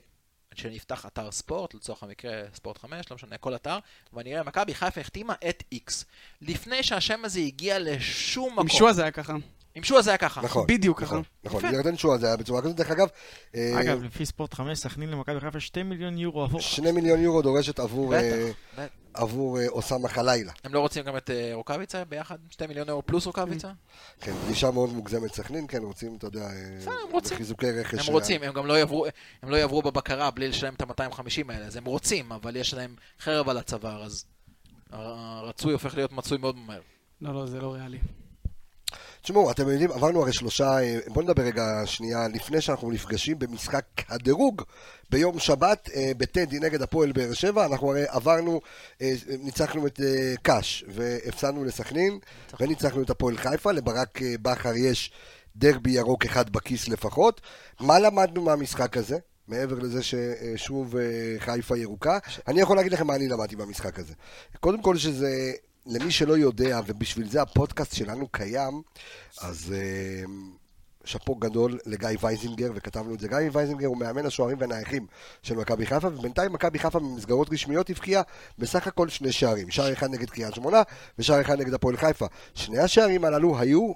כשאני 0.55 0.77
אפתח 0.77 1.07
אתר 1.07 1.31
ספורט, 1.31 1.75
לצורך 1.75 2.03
המקרה 2.03 2.43
ספורט 2.55 2.79
5, 2.79 3.11
לא 3.11 3.15
משנה, 3.15 3.39
כל 3.39 3.55
אתר, 3.55 3.79
ואני 4.13 4.35
אראה, 4.35 4.43
מכבי 4.45 4.75
חיפה 4.75 5.01
החתימה 5.01 5.35
את 5.49 5.63
איקס. 5.73 6.05
לפני 6.43 6.83
שהשם 6.83 7.25
הזה 7.25 7.41
הגיע 7.41 7.79
לשום 7.79 8.53
מקום. 8.53 8.63
עם 8.63 8.69
שועה 8.69 8.93
זה 8.93 9.03
היה 9.03 9.11
ככה. 9.11 9.35
עם 9.75 9.83
שועה 9.83 10.03
זה 10.03 10.11
היה 10.11 10.19
ככה. 10.19 10.41
נכון. 10.41 10.67
בדיוק 10.67 11.03
נכון, 11.03 11.23
ככה. 11.23 11.31
נכון. 11.45 11.65
יפה. 11.65 11.77
ירדן 11.77 11.97
שועה 11.97 12.19
זה 12.19 12.27
היה 12.27 12.37
בצורה 12.37 12.63
כזאת. 12.63 12.77
דרך 12.77 12.91
אגב, 12.91 13.09
אה, 13.55 13.81
אגב, 13.81 14.03
לפי 14.03 14.27
ספורט 14.27 14.55
5, 14.55 14.79
סכנין 14.79 15.11
למכבי 15.11 15.41
חיפה 15.41 15.61
2 15.61 15.89
מיליון 15.89 16.19
יורו 16.19 16.43
עבור. 16.43 16.61
שני 16.61 16.93
מיליון 16.93 17.21
יורו 17.21 17.43
דורשת 17.43 17.79
עבור, 17.79 18.15
אה, 18.15 18.21
בטח. 18.21 18.59
בטח. 18.75 18.93
עבור 19.15 19.59
אה, 19.61 19.69
אוסאמה 19.69 20.09
חלילה. 20.09 20.53
הם 20.65 20.75
לא 20.75 20.81
רוצים 20.81 21.05
גם 21.05 21.17
את 21.17 21.31
אה, 21.31 21.51
רוקאביצה 21.55 22.05
ביחד? 22.05 22.39
2 22.51 22.69
מיליון 22.69 22.89
אירו 22.89 23.03
פלוס 23.07 23.27
רוקאביצה? 23.27 23.71
כן, 24.21 24.33
פגישה 24.45 24.71
מאוד 24.71 24.93
מוגזמת 24.93 25.35
סכנין, 25.35 25.67
כן, 25.69 25.83
רוצים, 25.83 26.17
אתה 26.17 26.27
יודע, 26.27 26.41
אה, 26.43 26.77
בסדר, 26.79 26.93
הם 27.07 27.13
רוצים. 27.13 27.37
בחיזוקי 27.37 27.71
רכש. 27.71 28.09
הם 28.09 28.15
רוצים, 28.15 28.43
הם 28.43 28.53
גם 28.53 28.67
לא 28.67 28.79
יעברו, 28.79 29.07
הם 29.43 29.51
לא 29.51 29.57
יעברו 29.57 29.83
בבקרה 29.83 30.31
בלי 30.31 30.49
לשלם 30.49 30.75
את 30.75 31.01
ה-250 31.01 31.53
האלה, 31.53 31.67
אז 31.67 31.77
הם 31.77 31.85
רוצים, 31.85 32.33
אבל 32.33 32.57
יש 32.57 32.75
להם 32.75 32.95
חרב 33.21 33.49
על 33.49 33.59
הצוואר, 33.59 34.05
אז 34.05 34.25
הרצוי 34.91 35.73
הופך 35.73 35.95
להיות 35.95 36.13
מצוי 36.13 36.39
מאוד 36.39 36.57
מהר. 36.57 36.81
לא, 37.21 37.35
לא, 37.35 37.47
זה 37.47 37.61
לא 37.61 37.75
ריאלי. 37.75 37.99
תשמעו, 39.23 39.51
אתם 39.51 39.69
יודעים, 39.69 39.93
עברנו 39.93 40.23
הרי 40.23 40.33
שלושה, 40.33 40.83
אה, 40.83 40.99
בואו 41.07 41.25
נדבר 41.25 41.43
רגע 41.43 41.83
שנייה, 41.85 42.29
לפני 42.29 42.61
שאנחנו 42.61 42.91
נפגשים 42.91 43.39
במשחק 43.39 43.85
הדירוג 44.09 44.63
ביום 45.11 45.39
שבת 45.39 45.89
אה, 45.95 46.13
בטדי 46.17 46.59
נגד 46.59 46.83
הפועל 46.83 47.13
באר 47.13 47.33
שבע, 47.33 47.67
אנחנו 47.67 47.91
הרי 47.91 48.05
עברנו, 48.09 48.61
אה, 49.03 49.13
ניצחנו 49.39 49.87
את 49.87 50.01
קאש 50.43 50.85
והפסדנו 50.89 51.65
לסכנין, 51.65 52.19
וניצחנו 52.61 53.03
את 53.03 53.11
הפועל 53.11 53.37
חיפה, 53.37 53.73
לברק 53.73 54.21
בכר 54.23 54.77
יש 54.77 55.13
דרבי 55.57 55.91
ירוק 55.91 56.25
אחד 56.25 56.51
בכיס 56.51 56.89
לפחות. 56.89 57.41
מה 57.81 57.99
למדנו 57.99 58.43
מהמשחק 58.43 58.97
הזה? 58.97 59.19
מעבר 59.49 59.79
לזה 59.79 60.01
ששוב 60.03 60.95
חיפה 61.39 61.79
ירוקה, 61.79 62.19
אני 62.49 62.61
יכול 62.61 62.77
להגיד 62.77 62.93
לכם 62.93 63.07
מה 63.07 63.15
אני 63.15 63.29
למדתי 63.29 63.57
מהמשחק 63.57 63.99
הזה. 63.99 64.15
קודם 64.61 64.83
כל 64.83 64.97
שזה, 64.97 65.53
למי 65.87 66.11
שלא 66.11 66.39
יודע, 66.39 66.81
ובשביל 66.87 67.29
זה 67.29 67.43
הפודקאסט 67.43 67.95
שלנו 67.95 68.29
קיים, 68.29 68.83
אז 69.41 69.75
אה, 69.77 70.25
שאפו 71.05 71.35
גדול 71.35 71.79
לגיא 71.87 72.09
וייזינגר, 72.23 72.71
וכתבנו 72.75 73.15
את 73.15 73.21
זה. 73.21 73.29
גיא 73.29 73.37
וייזינגר 73.53 73.87
הוא 73.87 73.97
מאמן 73.97 74.27
השוערים 74.27 74.57
והנייחים 74.61 75.07
של 75.43 75.55
מכבי 75.57 75.87
חיפה, 75.87 76.09
ובינתיים 76.09 76.53
מכבי 76.53 76.79
חיפה 76.79 76.99
במסגרות 76.99 77.49
רשמיות 77.53 77.91
הבקיעה 77.91 78.23
בסך 78.59 78.87
הכל 78.87 79.09
שני 79.09 79.33
שערים. 79.33 79.71
שער 79.71 79.93
אחד 79.93 80.11
נגד 80.11 80.31
קריית 80.31 80.55
שמונה, 80.55 80.83
ושער 81.19 81.41
אחד 81.41 81.61
נגד 81.61 81.75
הפועל 81.75 81.97
חיפה. 81.97 82.27
שני 82.55 82.79
השערים 82.79 83.25
הללו 83.25 83.59
היו 83.59 83.93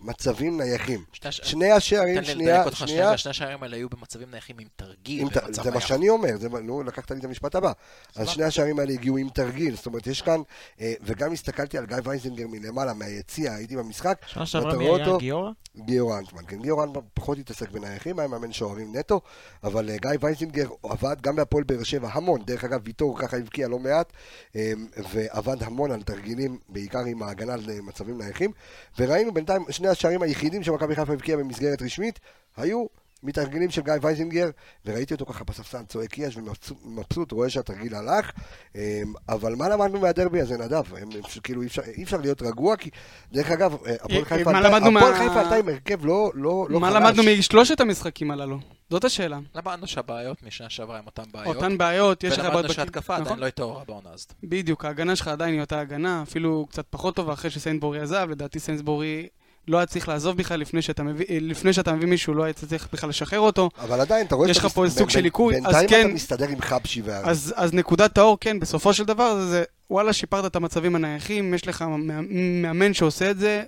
במצבים 0.00 0.60
נייחים. 0.60 1.04
שני 1.12 1.28
הש- 1.28 1.40
שני 1.44 1.70
השערים, 1.72 2.24
שנייה, 2.24 2.64
שנייה, 2.74 3.16
שני 3.18 3.30
השערים 3.30 3.62
האלה 3.62 3.76
היו 3.76 3.88
במצבים 3.88 4.30
נייחים 4.30 4.56
עם 4.58 4.68
תרגיל 4.76 5.20
עם 5.22 5.28
ת- 5.28 5.36
במצב 5.44 5.62
זה 5.62 5.70
מה. 5.70 5.80
שאני 5.80 6.08
אומר, 6.08 6.36
זה, 6.36 6.48
מה- 6.48 6.60
נו, 6.60 6.82
לקחת 6.82 7.10
לי 7.10 7.18
את 7.18 7.24
המשפט 7.24 7.54
הבא. 7.54 7.72
אז. 8.16 8.28
שני 8.28 8.44
השערים 8.44 8.78
האלה 8.78 8.92
הגיעו 8.92 9.16
עם 9.16 9.28
תרגיל, 9.28 9.76
זאת 9.76 9.86
אומרת, 9.86 10.06
יש 10.06 10.22
כאן, 10.22 10.40
אה, 10.80 10.94
וגם 11.02 11.32
הסתכלתי 11.32 11.78
על 11.78 11.86
גיא 11.86 11.96
וייזינגר 12.04 12.46
מלמעלה, 12.48 12.94
מהיציע, 12.94 13.52
הייתי 13.54 13.76
במשחק, 13.76 14.18
שנה 14.26 14.46
שעברה 14.46 14.76
מי 14.76 14.88
רואה 14.88 15.04
היה? 15.04 15.16
גיורא? 15.18 15.50
גיורא 15.76 16.18
אנטמן, 16.18 16.41
כן, 16.46 16.62
גיורא 16.62 16.84
אנטמן 16.84 17.02
פחות 17.14 17.38
התעסק 17.38 17.70
בנייחים, 17.70 18.18
היה 18.18 18.28
מאמן 18.28 18.52
שוערים 18.52 18.96
נטו, 18.96 19.20
אבל 19.64 19.90
אה, 19.90 19.96
גיא 19.96 20.10
וייזינגר 20.20 20.68
עבד 20.82 21.16
גם 21.20 21.36
בהפועל 21.36 21.64
באר 21.64 21.82
שבע 21.82 22.08
המון, 22.12 22.42
דרך 22.44 22.64
אגב, 22.64 22.80
ויטור 22.84 23.18
ככה 23.18 23.36
הבקיע 23.36 23.68
לא 23.68 23.78
מעט, 23.78 24.12
אה, 24.56 24.72
ועבד 25.12 25.62
המון 25.62 25.90
על 25.90 26.02
תרגילים, 26.02 26.58
בעיקר 26.68 27.04
עם 27.06 27.22
ההגנה 27.22 27.54
על 27.54 27.70
אה, 27.70 28.14
נייחים, 28.14 28.50
וראינו 28.98 29.34
בינתיים 29.34 29.64
שני 29.70 29.88
השערים 29.88 30.22
היחידים 30.22 30.62
שמכבי 30.62 30.94
חיפה 30.94 31.12
הבקיעה 31.12 31.38
במסגרת 31.38 31.82
רשמית, 31.82 32.20
היו 32.56 32.86
מתרגילים 33.22 33.70
של 33.70 33.82
גיא 33.82 33.92
וייזינגר, 34.02 34.50
וראיתי 34.86 35.14
אותו 35.14 35.26
ככה 35.26 35.44
בספסל 35.44 35.82
צועק 35.88 36.18
יש 36.18 36.36
ומבסוט, 36.84 37.32
רואה 37.32 37.50
שהתרגיל 37.50 37.94
הלך, 37.94 38.30
אה, 38.76 39.02
אבל 39.28 39.54
מה 39.54 39.68
למדנו 39.68 40.00
מהדרבי 40.00 40.40
הזה, 40.40 40.56
נדב? 40.58 40.94
הם, 40.94 41.08
הם, 41.14 41.20
כאילו 41.42 41.62
אי 41.62 41.66
אפשר, 41.66 41.82
אי 41.82 42.02
אפשר 42.02 42.16
להיות 42.16 42.42
רגוע, 42.42 42.76
כי 42.76 42.90
דרך 43.32 43.50
אגב, 43.50 43.76
אה, 43.86 43.94
הפועל 44.00 44.18
אה, 44.18 44.24
חיפה 44.24 44.52
מה 44.52 44.58
עלתה- 44.58 44.68
למדנו 44.70 44.98
הפועל 44.98 45.12
מה- 45.12 45.18
חיפה 45.18 45.40
עלתה 45.40 45.54
עם 45.54 45.68
הרכב 45.68 46.06
לא 46.06 46.30
לא- 46.34 46.66
לא 46.70 46.80
מה 46.80 46.90
חלש. 46.90 46.96
למדנו 47.02 47.22
משלושת 47.38 47.80
המשחקים 47.80 48.30
הללו? 48.30 48.58
זאת 48.90 49.04
השאלה. 49.04 49.38
למדנו 49.54 49.86
שהבעיות 49.86 50.42
משנה 50.42 50.70
שעברה 50.70 50.98
הם 50.98 51.06
אותן 51.06 51.22
בעיות. 51.32 51.56
אותן 51.56 51.78
בעיות, 51.78 52.24
יש 52.24 52.32
לך 52.32 52.38
בעיות... 52.38 52.54
ולמדנו 52.54 52.72
שההתקפה 52.74 53.12
עדיין 53.14 53.26
נכון. 53.26 53.38
לא 53.38 53.46
התעוררה 53.46 53.84
בעונה 53.84 54.10
הזאת. 54.14 54.32
בדיוק, 54.42 54.84
ההגנה 54.84 55.16
שלך 55.16 55.28
עדיין 55.28 55.52
היא 55.54 55.60
אותה 55.60 55.80
הגנה, 55.80 56.22
אפילו 56.22 56.66
קצת 56.70 56.86
פחות 56.90 57.16
טובה 57.16 57.32
אחרי 57.32 57.50
שסיינסבורי 57.50 58.00
עזב, 58.00 58.26
לדעתי 58.30 58.58
סיינסבורי 58.60 59.28
לא 59.68 59.76
היה 59.76 59.86
צריך 59.86 60.08
לעזוב 60.08 60.36
בכלל 60.36 60.60
לפני 60.60 60.82
שאתה 60.82 61.02
מביא, 61.02 61.24
אה, 61.30 61.38
לפני 61.40 61.72
שאתה 61.72 61.92
מביא 61.92 62.08
מישהו, 62.08 62.34
לא 62.34 62.42
היית 62.42 62.56
צריך 62.56 62.88
בכלל 62.92 63.08
לשחרר 63.10 63.40
אותו. 63.40 63.68
אבל 63.78 64.00
עדיין, 64.00 64.26
אתה 64.26 64.34
רואה 64.34 64.50
יש 64.50 64.56
שאתה 64.56 64.66
לך 64.68 64.74
פה 64.74 64.84
סוג 64.88 65.10
של 65.10 65.20
ליקוי, 65.20 65.56
אז 65.56 65.62
בינתיים 65.62 65.88
כן. 65.88 66.06
אתה 66.06 66.14
מסתדר 66.14 66.48
עם 66.48 66.60
חבשי 66.60 67.02
והרי. 67.02 67.30
אז, 67.30 67.54
אז 67.56 67.74
נקודת 67.74 68.18
האור, 68.18 68.38
כן, 68.40 68.60
בסופו 68.60 68.94
של 68.94 69.04
דבר 69.04 69.34
זה, 69.34 69.46
זה 69.46 69.64
וואלה, 69.90 70.12
שיפרת 70.12 70.44
את 70.44 70.56
המצבים 70.56 70.96
הנייחים, 70.96 71.54
יש 71.54 71.68
לך 71.68 71.82
מאמן- 71.82 72.94
שעושה 72.94 73.30
את 73.30 73.38
זה, 73.38 73.62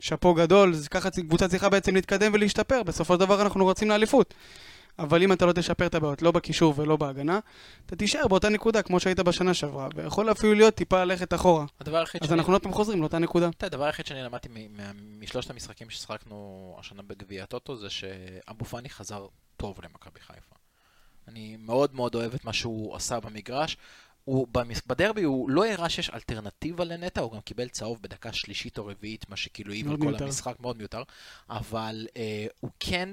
שאפו 0.00 0.34
גדול, 0.34 0.74
ככה 0.90 1.10
קבוצה 1.10 1.48
צריכה 1.48 1.68
בעצם 1.68 1.94
להתקדם 1.94 2.30
ולהשתפר, 2.34 2.82
בסופו 2.82 3.14
של 3.14 3.20
דבר 3.20 3.42
אנחנו 3.42 3.66
רצים 3.66 3.88
לאליפות. 3.88 4.34
אבל 4.98 5.22
אם 5.22 5.32
אתה 5.32 5.46
לא 5.46 5.52
תשפר 5.52 5.86
את 5.86 5.94
הבעיות, 5.94 6.22
לא 6.22 6.30
בקישור 6.30 6.74
ולא 6.76 6.96
בהגנה, 6.96 7.38
אתה 7.86 7.96
תישאר 7.96 8.28
באותה 8.28 8.48
נקודה 8.48 8.82
כמו 8.82 9.00
שהיית 9.00 9.20
בשנה 9.20 9.54
שעברה, 9.54 9.88
ויכול 9.94 10.30
אפילו 10.30 10.54
להיות 10.54 10.74
טיפה 10.74 11.04
ללכת 11.04 11.34
אחורה. 11.34 11.64
הדבר 11.80 11.96
היחיד 11.96 12.22
אז 12.22 12.28
שאני... 12.28 12.38
אנחנו 12.38 12.52
עוד 12.52 12.62
פעם 12.62 12.72
חוזרים 12.72 13.00
לאותה 13.00 13.18
נקודה. 13.18 13.48
אתה 13.48 13.66
הדבר 13.66 13.84
היחיד 13.84 14.06
שאני 14.06 14.22
למדתי 14.22 14.48
משלושת 15.20 15.50
המשחקים 15.50 15.90
ששחקנו 15.90 16.76
השנה 16.80 17.02
בגביע 17.02 17.42
הטוטו 17.42 17.76
זה 17.76 17.90
שאבו 17.90 18.64
פאני 18.64 18.90
חזר 18.90 19.26
טוב 19.56 19.80
למכבי 19.84 20.20
חיפה. 20.20 20.54
אני 21.28 21.56
מאוד 21.58 21.94
מאוד 21.94 22.14
אוהב 22.14 22.34
את 22.34 22.44
מה 22.44 22.52
שהוא 22.52 22.96
עשה 22.96 23.20
במגרש. 23.20 23.76
הוא 24.24 24.46
במס... 24.52 24.82
בדרבי 24.86 25.22
הוא 25.22 25.50
לא 25.50 25.66
הראה 25.66 25.88
שיש 25.88 26.10
אלטרנטיבה 26.10 26.84
לנטע, 26.84 27.20
הוא 27.20 27.32
גם 27.32 27.40
קיבל 27.40 27.68
צהוב 27.68 27.98
בדקה 28.02 28.32
שלישית 28.32 28.78
או 28.78 28.86
רביעית, 28.86 29.30
מה 29.30 29.36
שכאילו 29.36 29.72
העיב 29.72 29.90
על 29.90 29.96
כל 29.96 30.04
מיותר. 30.04 30.24
המשחק, 30.24 30.60
מאוד 30.60 30.76
מיותר, 30.76 31.02
אבל 31.50 32.06
אה, 32.16 32.46
הוא 32.60 32.70
כן 32.80 33.08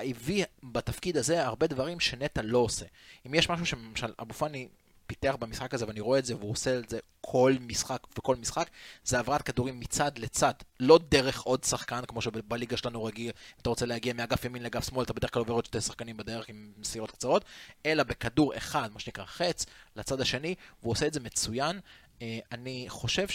הביא 0.00 0.44
בתפקיד 0.62 1.16
הזה 1.16 1.46
הרבה 1.46 1.66
דברים 1.66 2.00
שנטע 2.00 2.42
לא 2.42 2.58
עושה. 2.58 2.86
אם 3.26 3.34
יש 3.34 3.50
משהו 3.50 3.66
שלמשל 3.66 4.12
אבו 4.20 4.34
פאני 4.34 4.68
פיתח 5.06 5.36
במשחק 5.40 5.74
הזה, 5.74 5.86
ואני 5.86 6.00
רואה 6.00 6.18
את 6.18 6.24
זה, 6.24 6.36
והוא 6.36 6.50
עושה 6.50 6.78
את 6.78 6.88
זה 6.88 6.98
כל 7.20 7.54
משחק 7.60 8.06
וכל 8.18 8.36
משחק, 8.36 8.70
זה 9.04 9.16
העברת 9.16 9.42
כדורים 9.42 9.80
מצד 9.80 10.18
לצד, 10.18 10.52
לא 10.80 11.00
דרך 11.08 11.40
עוד 11.40 11.64
שחקן, 11.64 12.00
כמו 12.08 12.22
שבליגה 12.22 12.76
שלנו 12.76 13.04
רגיל, 13.04 13.26
אם 13.26 13.60
אתה 13.62 13.70
רוצה 13.70 13.86
להגיע 13.86 14.12
מאגף 14.12 14.44
ימין 14.44 14.62
לאגף 14.62 14.88
שמאל, 14.88 15.04
אתה 15.04 15.12
בדרך 15.12 15.34
כלל 15.34 15.40
עובר 15.40 15.54
עוד 15.54 15.64
שתי 15.64 15.80
שחקנים 15.80 16.16
בדרך 16.16 16.48
עם 16.48 16.72
מסירות 16.78 17.10
קצרות, 17.10 17.44
אלא 17.86 18.02
בכדור 18.02 18.56
אחד, 18.56 18.92
מה 18.92 19.00
שנקרא 19.00 19.24
חץ, 19.24 19.66
לצד 19.96 20.20
השני, 20.20 20.54
והוא 20.82 20.92
עושה 20.92 21.06
את 21.06 21.14
זה 21.14 21.20
מצוין. 21.20 21.80
אה, 22.22 22.38
אני 22.52 22.84
חושב 22.88 23.26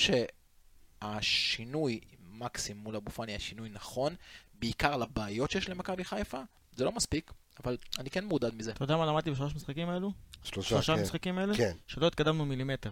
שהשינוי, 1.01 1.99
מקסים 2.31 2.77
מול 2.77 2.95
אבו 2.95 3.11
פאני, 3.11 3.31
היה 3.31 3.39
שינוי 3.39 3.69
נכון, 3.69 4.15
בעיקר 4.59 4.97
לבעיות 4.97 5.51
שיש 5.51 5.69
למכבי 5.69 6.03
חיפה, 6.03 6.41
זה 6.75 6.85
לא 6.85 6.91
מספיק, 6.91 7.31
אבל 7.63 7.77
אני 7.99 8.09
כן 8.09 8.25
מעודד 8.25 8.55
מזה. 8.55 8.71
אתה 8.71 8.83
יודע 8.83 8.97
מה 8.97 9.05
למדתי 9.05 9.31
בשלוש 9.31 9.55
משחקים 9.55 9.89
האלו? 9.89 10.11
שלושה, 10.43 10.69
שלושה 10.69 10.95
כן. 10.95 11.01
משחקים 11.01 11.37
האלה? 11.37 11.57
כן. 11.57 11.71
שלא 11.87 12.07
התקדמנו 12.07 12.45
מילימטר. 12.45 12.91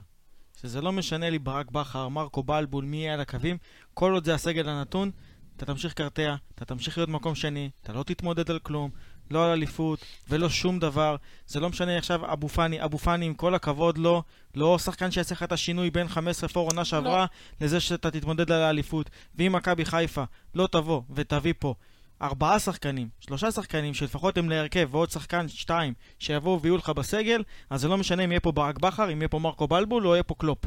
שזה 0.61 0.81
לא 0.81 0.91
משנה 0.91 1.29
לי 1.29 1.39
ברק 1.39 1.71
בכר, 1.71 2.07
מרקו 2.07 2.43
בלבול, 2.43 2.85
מי 2.85 2.97
יהיה 2.97 3.13
על 3.13 3.21
הקווים, 3.21 3.57
כל 3.93 4.13
עוד 4.13 4.25
זה 4.25 4.33
הסגל 4.33 4.69
הנתון, 4.69 5.11
אתה 5.57 5.65
תמשיך 5.65 5.93
קרטע, 5.93 6.35
אתה 6.55 6.65
תמשיך 6.65 6.97
להיות 6.97 7.09
מקום 7.09 7.35
שני, 7.35 7.69
אתה 7.81 7.93
לא 7.93 8.03
תתמודד 8.03 8.51
על 8.51 8.59
כלום, 8.59 8.91
לא 9.31 9.45
על 9.45 9.51
אליפות 9.51 10.05
ולא 10.29 10.49
שום 10.49 10.79
דבר. 10.79 11.15
זה 11.47 11.59
לא 11.59 11.69
משנה 11.69 11.97
עכשיו 11.97 12.33
אבו 12.33 12.49
פאני, 12.49 12.83
אבו 12.83 12.97
פאני 12.97 13.25
עם 13.25 13.33
כל 13.33 13.55
הכבוד 13.55 13.97
לו, 13.97 14.23
לא 14.55 14.77
שחקן 14.79 15.11
שיעשה 15.11 15.35
לך 15.35 15.43
את 15.43 15.51
השינוי 15.51 15.89
בין 15.89 16.07
15 16.07 16.49
פור 16.49 16.69
עונה 16.69 16.85
שעברה 16.85 17.25
לזה 17.61 17.79
שאתה 17.79 18.11
תתמודד 18.11 18.51
על 18.51 18.61
האליפות. 18.61 19.09
ואם 19.35 19.51
מכבי 19.55 19.85
חיפה 19.85 20.23
לא 20.55 20.67
תבוא 20.71 21.01
ותביא 21.13 21.53
פה 21.59 21.73
ארבעה 22.21 22.59
שחקנים, 22.59 23.09
שלושה 23.19 23.51
שחקנים 23.51 23.93
שלפחות 23.93 24.37
הם 24.37 24.49
להרכב 24.49 24.87
ועוד 24.91 25.11
שחקן, 25.11 25.47
שתיים, 25.47 25.93
שיבואו 26.19 26.61
ויהיו 26.61 26.77
לך 26.77 26.89
בסגל, 26.89 27.43
אז 27.69 27.81
זה 27.81 27.87
לא 27.87 27.97
משנה 27.97 28.23
אם 28.23 28.31
יהיה 28.31 28.39
פה 28.39 28.51
ברק 28.51 28.79
בכר, 28.79 29.13
אם 29.13 29.21
יהיה 29.21 29.29
פה 29.29 29.39
מרקו 29.39 29.67
בלבול 29.67 30.07
או 30.07 30.13
יהיה 30.13 30.23
פה 30.23 30.35
קלופ. 30.37 30.65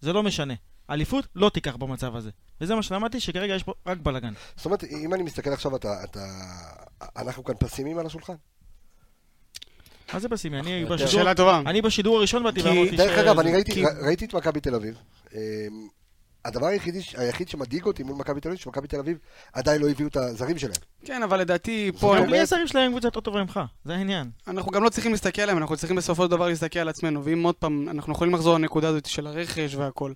זה 0.00 0.12
לא 0.12 0.22
משנה. 0.22 0.54
אליפות 0.90 1.26
לא 1.34 1.48
תיקח 1.48 1.76
במצב 1.76 2.16
הזה. 2.16 2.30
וזה 2.60 2.74
מה 2.74 2.82
שלמדתי, 2.82 3.20
שכרגע 3.20 3.54
יש 3.54 3.62
פה 3.62 3.72
רק 3.86 3.98
בלאגן. 3.98 4.32
זאת 4.56 4.66
אומרת, 4.66 4.84
אם 4.84 5.14
אני 5.14 5.22
מסתכל 5.22 5.50
עכשיו, 5.50 5.76
אתה, 5.76 6.04
אתה... 6.04 6.20
אנחנו 7.16 7.44
כאן 7.44 7.54
פסימיים 7.58 7.98
על 7.98 8.06
השולחן? 8.06 8.34
מה 10.12 10.18
זה 10.20 10.28
פסימי? 10.28 10.58
אני 10.60 10.70
יותר. 10.70 10.94
בשידור... 10.94 11.12
שאלה 11.12 11.34
טובה. 11.34 11.62
אני 11.66 11.82
בשידור 11.82 12.16
הראשון 12.18 12.42
באתי 12.42 12.62
כי- 12.62 12.68
ואמרתי 12.68 12.96
דרך 12.96 13.18
אגב, 13.18 13.38
אני 13.38 13.52
ראיתי, 13.52 13.72
כי- 13.72 13.84
ראיתי 14.06 14.24
את 14.24 14.34
מכבי 14.34 14.60
תל 14.60 14.74
אביב. 14.74 14.94
אמ, 15.34 15.38
הדבר 16.44 16.66
היחידי, 16.66 17.00
היחיד 17.16 17.48
שמדאיג 17.48 17.84
אותי 17.84 18.02
מול 18.02 18.16
מכבי 18.16 18.40
תל 18.40 18.48
אביב, 18.48 18.60
שמכבי 18.60 18.88
תל 18.88 18.98
אביב 18.98 19.18
עדיין 19.52 19.82
לא 19.82 19.88
הביאו 19.88 20.08
את 20.08 20.16
הזרים 20.16 20.58
שלהם. 20.58 20.72
כן, 21.04 21.22
אבל 21.22 21.40
לדעתי 21.40 21.90
פה... 22.00 22.16
גם 22.18 22.26
בלי 22.26 22.40
השרים 22.40 22.66
שלהם 22.66 22.90
קבוצה 22.90 23.06
יותר 23.08 23.20
טובה 23.20 23.40
ממך, 23.42 23.60
זה 23.84 23.94
העניין. 23.94 24.30
אנחנו 24.48 24.72
גם 24.72 24.84
לא 24.84 24.88
צריכים 24.88 25.12
להסתכל 25.12 25.42
עליהם, 25.42 25.58
אנחנו 25.58 25.76
צריכים 25.76 25.96
בסופו 25.96 26.24
של 26.24 26.30
דבר 26.30 26.48
להסתכל 26.48 26.78
על 26.78 26.88
עצמנו. 26.88 27.24
ואם 27.24 27.42
עוד 27.42 27.54
פעם, 27.54 27.88
אנחנו 27.88 28.12
יכולים 28.12 28.34
לחזור 28.34 28.54
לנקודה 28.54 28.88
הזאת 28.88 29.06
של 29.06 29.26
הרכש 29.26 29.74
והכל. 29.74 30.12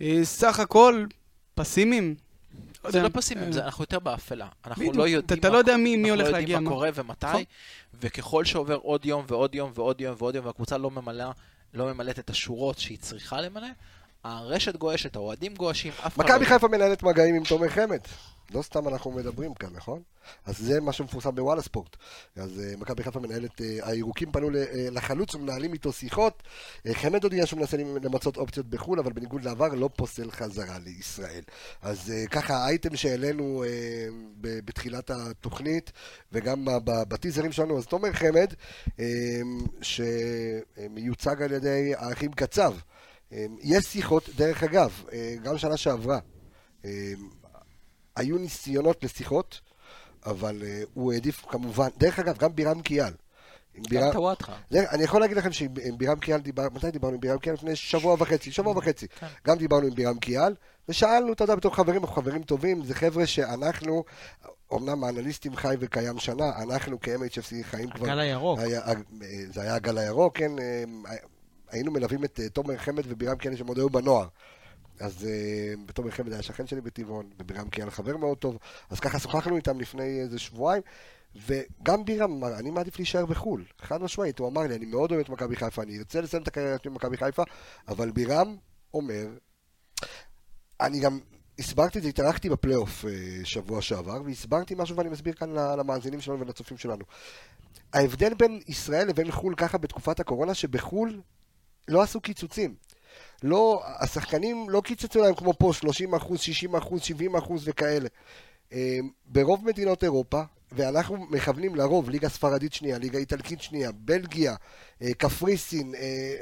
אה, 0.00 0.20
סך 0.24 0.60
הכל, 0.60 1.06
פסימיים. 1.54 2.14
זה 2.82 2.88
יודע, 2.88 3.02
לא 3.02 3.08
פסימיים, 3.12 3.46
אה, 3.48 3.52
זה- 3.52 3.64
אנחנו 3.64 3.82
יותר 3.82 3.98
באפלה. 3.98 4.48
אנחנו. 4.66 4.92
לא 4.92 5.08
יודעים 5.08 5.38
אתה 5.40 5.48
מה- 5.48 5.52
לא 5.54 5.58
יודע 5.58 5.76
מי- 5.76 5.96
מי 5.96 6.10
אנחנו 6.10 6.10
הולך 6.10 6.26
לא 6.26 6.32
להגיע, 6.32 6.52
יודעים 6.52 6.64
מה. 6.64 6.70
קורה 6.70 6.88
ומתי, 6.94 7.26
נכון. 7.26 7.42
וככל 8.00 8.44
שעובר 8.44 8.74
עוד 8.76 9.06
יום 9.06 9.24
ועוד 9.28 9.54
יום 9.54 9.70
ועוד 9.74 10.00
יום 10.00 10.14
ועוד 10.18 10.34
יום 10.34 10.46
והקבוצה 10.46 10.78
לא 10.78 10.90
לא 11.74 11.94
ממלאת 11.94 12.18
את 12.18 12.30
השורות 12.30 12.78
שהיא 12.78 12.98
צריכה 12.98 13.40
למלא, 13.40 13.66
הרשת 14.24 14.76
גועשת, 14.76 15.16
האוהדים 15.16 15.54
גועשים, 15.54 15.92
אף 16.06 16.16
אחד 16.16 16.24
מכבי 16.24 16.44
לא... 16.44 16.48
חיפה 16.50 16.68
מנהלת 16.68 17.02
מגעים 17.02 17.34
עם 17.34 17.44
תומר 17.44 17.68
חמד. 17.68 17.98
לא 18.54 18.62
סתם 18.62 18.88
אנחנו 18.88 19.10
מדברים 19.10 19.54
כאן, 19.54 19.68
נכון? 19.72 20.02
אז 20.46 20.58
זה 20.58 20.80
מה 20.80 20.92
שמפורסם 20.92 21.34
בוואלה 21.34 21.62
ספורט. 21.62 21.96
אז 22.36 22.62
uh, 22.74 22.80
מכבי 22.80 23.02
חיפה 23.02 23.20
מנהלת, 23.20 23.60
uh, 23.60 23.64
הירוקים 23.82 24.32
פנו 24.32 24.48
uh, 24.48 24.52
לחלוץ 24.90 25.34
ומנהלים 25.34 25.72
איתו 25.72 25.92
שיחות. 25.92 26.42
Uh, 26.88 26.94
חמד 26.94 27.24
הודיע 27.24 27.46
שהוא 27.46 27.60
מנסה 27.60 27.76
למצות 27.76 28.36
אופציות 28.36 28.66
בחו"ל, 28.66 28.98
אבל 28.98 29.12
בניגוד 29.12 29.44
לעבר 29.44 29.68
לא 29.68 29.90
פוסל 29.96 30.30
חזרה 30.30 30.78
לישראל. 30.78 31.42
אז 31.82 32.12
uh, 32.12 32.28
ככה 32.28 32.56
האייטם 32.56 32.96
שהעלינו 32.96 33.64
uh, 33.64 33.66
בתחילת 34.40 35.10
התוכנית, 35.10 35.92
וגם 36.32 36.64
בטיזרים 36.84 37.52
שלנו, 37.52 37.78
אז 37.78 37.86
תומר 37.86 38.12
חמד, 38.12 38.52
uh, 38.86 38.92
שמיוצג 39.82 41.42
על 41.42 41.52
ידי 41.52 41.92
האחים 41.96 42.32
קצב. 42.32 42.74
Uh, 43.30 43.34
יש 43.62 43.84
שיחות, 43.84 44.28
דרך 44.36 44.62
אגב, 44.62 45.02
uh, 45.08 45.12
גם 45.42 45.58
שנה 45.58 45.76
שעברה. 45.76 46.18
היו 48.16 48.38
ניסיונות 48.38 49.04
לשיחות, 49.04 49.60
אבל 50.26 50.62
uh, 50.62 50.86
הוא 50.94 51.12
העדיף 51.12 51.44
כמובן, 51.48 51.88
דרך 51.98 52.18
אגב, 52.18 52.38
גם 52.38 52.54
בירם 52.54 52.82
קיאל. 52.82 53.12
בירם- 53.78 54.12
טוואטחה. 54.12 54.56
אני 54.72 55.02
יכול 55.04 55.20
להגיד 55.20 55.36
לכם 55.36 55.52
שעם 55.52 55.68
עם 55.84 55.98
בירם 55.98 56.18
קיאל 56.18 56.40
דיבר, 56.40 56.66
מתי 56.74 56.90
דיברנו 56.90 57.14
עם 57.14 57.20
בירם 57.20 57.38
קיאל? 57.38 57.54
לפני 57.54 57.76
שבוע 57.76 58.16
וחצי, 58.18 58.52
שבוע 58.52 58.78
וחצי. 58.78 59.08
כן. 59.08 59.26
גם 59.46 59.58
דיברנו 59.58 59.86
עם 59.86 59.94
בירם 59.94 60.18
קיאל, 60.18 60.54
ושאלנו, 60.88 61.32
אתה 61.32 61.44
יודע, 61.44 61.54
בתור 61.54 61.74
חברים, 61.76 62.00
אנחנו 62.00 62.16
חברים 62.16 62.42
טובים, 62.42 62.84
זה 62.84 62.94
חבר'ה 62.94 63.26
שאנחנו, 63.26 64.04
אמנם 64.74 65.04
האנליסטים 65.04 65.56
חי 65.56 65.74
וקיים 65.80 66.18
שנה, 66.18 66.62
אנחנו 66.62 66.98
כ-MHFC 67.00 67.54
חיים 67.62 67.90
כבר... 67.90 68.06
הגל 68.06 68.18
הירוק. 68.18 68.58
היה, 68.58 68.80
אה, 68.86 68.92
זה 69.52 69.62
היה 69.62 69.74
הגל 69.74 69.98
הירוק, 69.98 70.38
כן, 70.38 70.58
אה, 70.58 70.84
היינו 71.70 71.90
מלווים 71.90 72.24
את 72.24 72.40
אה, 72.40 72.48
תומר 72.48 72.76
חמד 72.76 73.02
ובירם 73.08 73.36
קיאל 73.36 73.56
שהם 73.56 73.66
עוד 73.66 73.78
היו 73.78 73.90
בנוער. 73.90 74.26
אז 75.00 75.24
אה, 75.24 75.74
בתומר 75.86 76.10
חמד 76.10 76.32
היה 76.32 76.42
שכן 76.42 76.66
שלי 76.66 76.80
בטבעון, 76.80 77.30
ובירם 77.38 77.68
קיאל 77.68 77.90
חבר 77.90 78.16
מאוד 78.16 78.38
טוב, 78.38 78.58
אז 78.90 79.00
ככה 79.00 79.18
שוחחנו 79.18 79.56
איתם 79.56 79.80
לפני 79.80 80.20
איזה 80.20 80.38
שבועיים, 80.38 80.82
וגם 81.46 82.04
בירם 82.04 82.32
אמר, 82.32 82.58
אני 82.58 82.70
מעדיף 82.70 82.98
להישאר 82.98 83.26
בחו"ל, 83.26 83.64
חד 83.78 84.02
משמעית, 84.02 84.38
הוא 84.38 84.48
אמר 84.48 84.62
לי, 84.62 84.74
אני 84.74 84.86
מאוד 84.86 85.12
אוהב 85.12 85.20
את 85.20 85.28
מכבי 85.28 85.56
חיפה, 85.56 85.82
אני 85.82 85.98
ארצה 85.98 86.20
לסיים 86.20 86.42
את 86.42 86.48
הקריירה 86.48 86.78
שלי 86.78 86.90
במכבי 86.90 87.16
חיפה, 87.16 87.42
אבל 87.88 88.10
בירם 88.10 88.56
אומר, 88.94 89.26
אני 90.80 91.00
גם 91.00 91.20
הסברתי 91.58 91.98
את 91.98 92.02
זה, 92.02 92.08
התארחתי 92.08 92.50
בפלייאוף 92.50 93.04
אה, 93.04 93.10
שבוע 93.44 93.82
שעבר, 93.82 94.22
והסברתי 94.24 94.74
משהו 94.76 94.96
ואני 94.96 95.08
מסביר 95.08 95.34
כאן 95.34 95.50
למאזינים 95.52 96.20
שלנו 96.20 96.40
ולצופים 96.40 96.78
שלנו. 96.78 97.04
ההבדל 97.92 98.34
בין 98.34 98.60
ישראל 98.68 99.08
לבין 99.08 99.30
חו"ל 99.30 99.54
ככה 99.54 99.78
בתקופת 99.78 100.20
הקורונה, 100.20 100.54
שבחו"ל 100.54 101.20
לא 101.88 102.02
עשו 102.02 102.20
קיצוצים. 102.20 102.74
לא, 103.46 103.82
השחקנים 103.86 104.70
לא 104.70 104.80
קיצצו 104.80 105.20
להם 105.22 105.34
כמו 105.34 105.52
פה 105.58 105.72
30 105.72 106.14
אחוז, 106.14 106.40
60 106.40 106.76
אחוז, 106.76 107.02
70 107.02 107.36
אחוז 107.36 107.62
וכאלה. 107.68 108.08
אה, 108.72 108.98
ברוב 109.26 109.64
מדינות 109.64 110.04
אירופה, 110.04 110.42
ואנחנו 110.72 111.16
מכוונים 111.30 111.74
לרוב, 111.74 112.10
ליגה 112.10 112.28
ספרדית 112.28 112.72
שנייה, 112.72 112.98
ליגה 112.98 113.18
איטלקית 113.18 113.62
שנייה, 113.62 113.92
בלגיה, 113.92 114.54
אה, 115.02 115.14
קפריסין, 115.14 115.94
אה, 115.94 116.36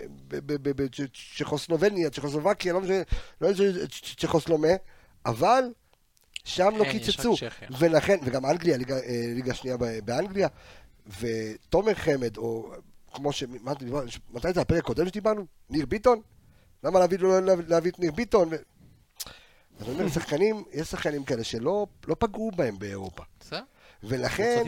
צ'כוסלובניה, 1.38 2.10
צ'כוסלובקיה, 2.10 2.72
לא 2.72 2.80
משנה, 2.80 3.02
לא 3.40 3.50
משנה, 3.50 3.66
צ'כוסלומה, 4.16 4.72
אבל 5.26 5.64
שם 6.44 6.70
לא 6.76 6.84
כן, 6.84 6.90
קיצצו. 6.90 7.34
ולכן, 7.78 8.16
וגם 8.24 8.46
אנגליה, 8.46 8.76
ליגה, 8.76 8.96
ליגה 9.34 9.54
שנייה 9.54 9.76
באנגליה, 10.04 10.48
ותומר 11.20 11.94
חמד, 11.94 12.36
או 12.36 12.72
כמו 13.12 13.32
ש... 13.32 13.44
מתי 14.32 14.52
זה 14.54 14.60
הפרק 14.60 14.78
הקודם 14.78 15.08
שדיברנו? 15.08 15.46
ניר 15.70 15.86
ביטון? 15.86 16.20
למה 16.84 16.98
להביא, 17.00 17.18
לא 17.18 17.42
להביא, 17.42 17.64
להביא 17.68 17.90
את 17.90 17.98
ניר 17.98 18.12
ביטון? 18.12 18.48
ו... 18.50 18.56
אז 19.80 19.88
אני 19.88 19.98
אומר, 19.98 20.08
שחקנים, 20.08 20.64
יש 20.72 20.88
שחקנים 20.88 21.24
כאלה 21.24 21.44
שלא 21.44 21.86
לא 22.06 22.16
פגעו 22.18 22.50
בהם 22.56 22.78
באירופה. 22.78 23.22
ולכן. 24.02 24.62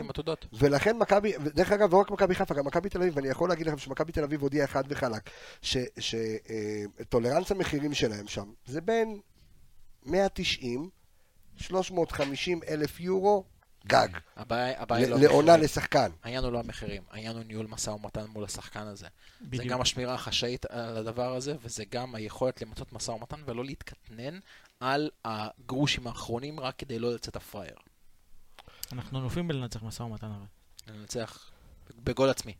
ולכן 0.53 0.97
מכבי, 0.97 1.33
דרך 1.37 1.71
אגב, 1.71 1.93
לא 1.93 1.97
רק 1.97 2.11
מכבי 2.11 2.35
חיפה, 2.35 2.53
גם 2.53 2.65
מכבי 2.65 2.89
תל 2.89 3.01
אביב, 3.01 3.17
ואני 3.17 3.27
יכול 3.27 3.49
להגיד 3.49 3.67
לכם 3.67 3.77
שמכבי 3.77 4.11
תל 4.11 4.23
אביב 4.23 4.41
הודיעה 4.41 4.67
חד 4.67 4.83
וחלק, 4.87 5.29
שטולרנס 5.99 7.51
המחירים 7.51 7.93
שלהם 7.93 8.27
שם, 8.27 8.51
זה 8.65 8.81
בין 8.81 9.19
190, 10.05 10.89
350 11.57 12.59
אלף 12.67 12.99
יורו, 12.99 13.43
גג, 13.87 14.07
הבעיה 14.35 14.81
הבעיה 14.81 15.05
היא 15.05 15.11
לא 15.11 15.19
לעונה 15.19 15.39
המחירים. 15.39 15.63
לשחקן. 15.63 16.09
העניין 16.23 16.43
הוא 16.43 16.51
לא 16.51 16.59
המחירים, 16.59 17.03
העניין 17.11 17.35
הוא 17.35 17.43
ניהול 17.43 17.67
משא 17.67 17.89
ומתן 17.89 18.25
מול 18.25 18.43
השחקן 18.43 18.87
הזה. 18.87 19.07
זה 19.39 19.45
בדיוק. 19.47 19.65
גם 19.65 19.81
השמירה 19.81 20.13
החשאית 20.13 20.65
על 20.65 20.97
הדבר 20.97 21.35
הזה, 21.35 21.55
וזה 21.61 21.83
גם 21.85 22.15
היכולת 22.15 22.61
למצות 22.61 22.93
משא 22.93 23.11
ומתן 23.11 23.41
ולא 23.45 23.65
להתקטנן 23.65 24.39
על 24.79 25.09
הגרושים 25.25 26.07
האחרונים 26.07 26.59
רק 26.59 26.75
כדי 26.77 26.99
לא 26.99 27.13
לצאת 27.13 27.35
הפראייר. 27.35 27.75
אנחנו 28.91 29.19
אלופים 29.21 29.47
בלנצח 29.47 29.83
משא 29.83 30.03
ומתן 30.03 30.27
הרי. 30.31 30.45
לנצח 30.87 31.51
בגול 32.03 32.29
עצמי. 32.29 32.53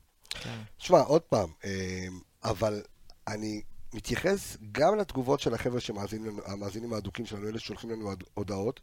שמע, 0.77 0.99
עוד 0.99 1.21
פעם, 1.21 1.49
אה, 1.65 2.07
אבל 2.43 2.81
אני 3.27 3.61
מתייחס 3.93 4.57
גם 4.71 4.97
לתגובות 4.97 5.39
של 5.39 5.53
החבר'ה 5.53 5.79
שמאזינים 5.79 6.93
האדוקים 6.93 7.25
שלנו, 7.25 7.47
אלה 7.49 7.59
ששולחים 7.59 7.89
לנו 7.89 8.05
הוד- 8.09 8.23
הודעות, 8.33 8.79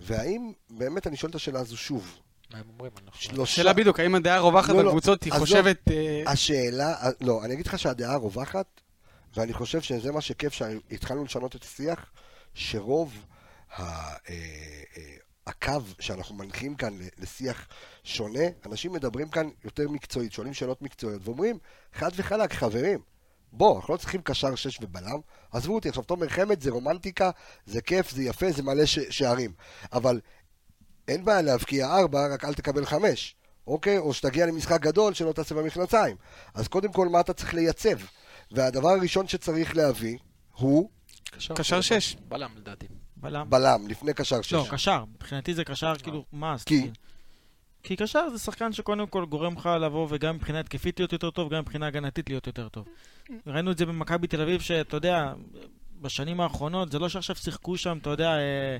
והאם, 0.00 0.52
באמת, 0.70 1.06
אני 1.06 1.16
שואל 1.16 1.30
את 1.30 1.34
השאלה 1.34 1.60
הזו 1.60 1.76
שוב. 1.76 2.18
מה 2.52 2.58
הם 2.58 2.64
אומרים? 2.68 2.92
אני 2.98 3.06
לא 3.06 3.10
חושב. 3.10 3.30
שלושה... 3.30 3.56
שאלה 3.56 3.72
בדיוק, 3.72 4.00
האם 4.00 4.14
הדעה 4.14 4.36
הרווחת 4.36 4.68
לא, 4.68 4.76
לא, 4.76 4.88
בקבוצות 4.88 5.24
היא. 5.24 5.32
חושבת... 5.32 5.90
אה, 5.90 6.22
השאלה, 6.26 6.94
לא, 7.20 7.44
אני 7.44 7.54
אגיד 7.54 7.66
לך 7.66 7.78
שהדעה 7.78 8.14
הרווחת, 8.14 8.66
ואני 9.36 9.52
חושב 9.52 9.80
שזה 9.80 10.12
מה 10.12 10.20
שכיף 10.20 10.52
שהתחלנו 10.52 11.24
לשנות 11.24 11.56
את 11.56 11.62
השיח, 11.62 12.12
שרוב 12.54 13.12
ה, 13.76 13.82
אה, 13.82 14.14
אה, 14.96 15.14
הקו 15.46 15.80
שאנחנו 16.00 16.34
מנחים 16.34 16.74
כאן 16.74 16.98
לשיח 17.18 17.68
שונה, 18.04 18.44
אנשים 18.66 18.92
מדברים 18.92 19.28
כאן 19.28 19.48
יותר 19.64 19.88
מקצועית, 19.88 20.32
שואלים 20.32 20.54
שאלות 20.54 20.82
מקצועיות, 20.82 21.22
ואומרים, 21.24 21.58
חד 21.92 22.10
וחלק, 22.16 22.52
חברים, 22.52 22.98
בוא, 23.52 23.76
אנחנו 23.76 23.94
לא 23.94 23.98
צריכים 23.98 24.22
קשר 24.22 24.54
שש 24.54 24.78
ובלם, 24.82 25.20
עזבו 25.52 25.74
אותי, 25.74 25.88
עכשיו 25.88 26.02
תומר 26.04 26.28
חמד 26.28 26.60
זה 26.62 26.70
רומנטיקה, 26.70 27.30
זה 27.66 27.80
כיף, 27.80 28.10
זה 28.10 28.22
יפה, 28.22 28.52
זה 28.52 28.62
מלא 28.62 28.86
ש- 28.86 28.98
שערים, 29.10 29.52
אבל 29.92 30.20
אין 31.08 31.24
בעיה 31.24 31.42
להבקיע 31.42 31.98
ארבע, 31.98 32.34
רק 32.34 32.44
אל 32.44 32.54
תקבל 32.54 32.86
חמש, 32.86 33.34
אוקיי? 33.66 33.98
או 33.98 34.14
שתגיע 34.14 34.46
למשחק 34.46 34.80
גדול 34.80 35.14
שלא 35.14 35.32
תעשה 35.32 35.54
במכנסיים. 35.54 36.16
אז 36.54 36.68
קודם 36.68 36.92
כל, 36.92 37.08
מה 37.08 37.20
אתה 37.20 37.32
צריך 37.32 37.54
לייצב? 37.54 37.98
והדבר 38.52 38.88
הראשון 38.88 39.28
שצריך 39.28 39.76
להביא 39.76 40.18
הוא 40.52 40.90
קשר 41.54 41.80
שש. 41.80 42.16
בלם 42.28 42.50
לדעתי. 42.56 42.86
בלם. 43.16 43.50
בלם, 43.50 43.88
לפני 43.88 44.14
קשר 44.14 44.42
שש. 44.42 44.52
לא, 44.52 44.66
קשר. 44.70 45.04
מבחינתי 45.14 45.54
זה 45.54 45.64
קשר 45.64 45.92
כאילו 46.02 46.24
מאסט. 46.32 46.68
כי? 46.68 46.90
כי 47.82 47.96
קשר 47.96 48.30
זה 48.30 48.38
שחקן 48.38 48.72
שקודם 48.72 49.06
כל 49.06 49.26
גורם 49.26 49.56
לך 49.56 49.66
לבוא 49.80 50.06
וגם 50.10 50.34
מבחינה 50.34 50.60
התקפית 50.60 50.98
להיות 51.00 51.12
יותר 51.12 51.30
טוב, 51.30 51.54
גם 51.54 51.60
מבחינה 51.60 51.86
הגנתית 51.86 52.28
להיות 52.28 52.46
יותר 52.46 52.68
טוב. 52.68 52.86
ראינו 53.46 53.70
את 53.70 53.78
זה 53.78 53.86
במכבי 53.86 54.26
תל 54.26 54.40
אביב, 54.40 54.60
שאתה 54.60 54.96
יודע, 54.96 55.32
בשנים 56.00 56.40
האחרונות, 56.40 56.92
זה 56.92 56.98
לא 56.98 57.08
שעכשיו 57.08 57.36
שיחקו 57.36 57.76
שם, 57.76 57.98
אתה 58.02 58.10
יודע, 58.10 58.30
אה, 58.30 58.76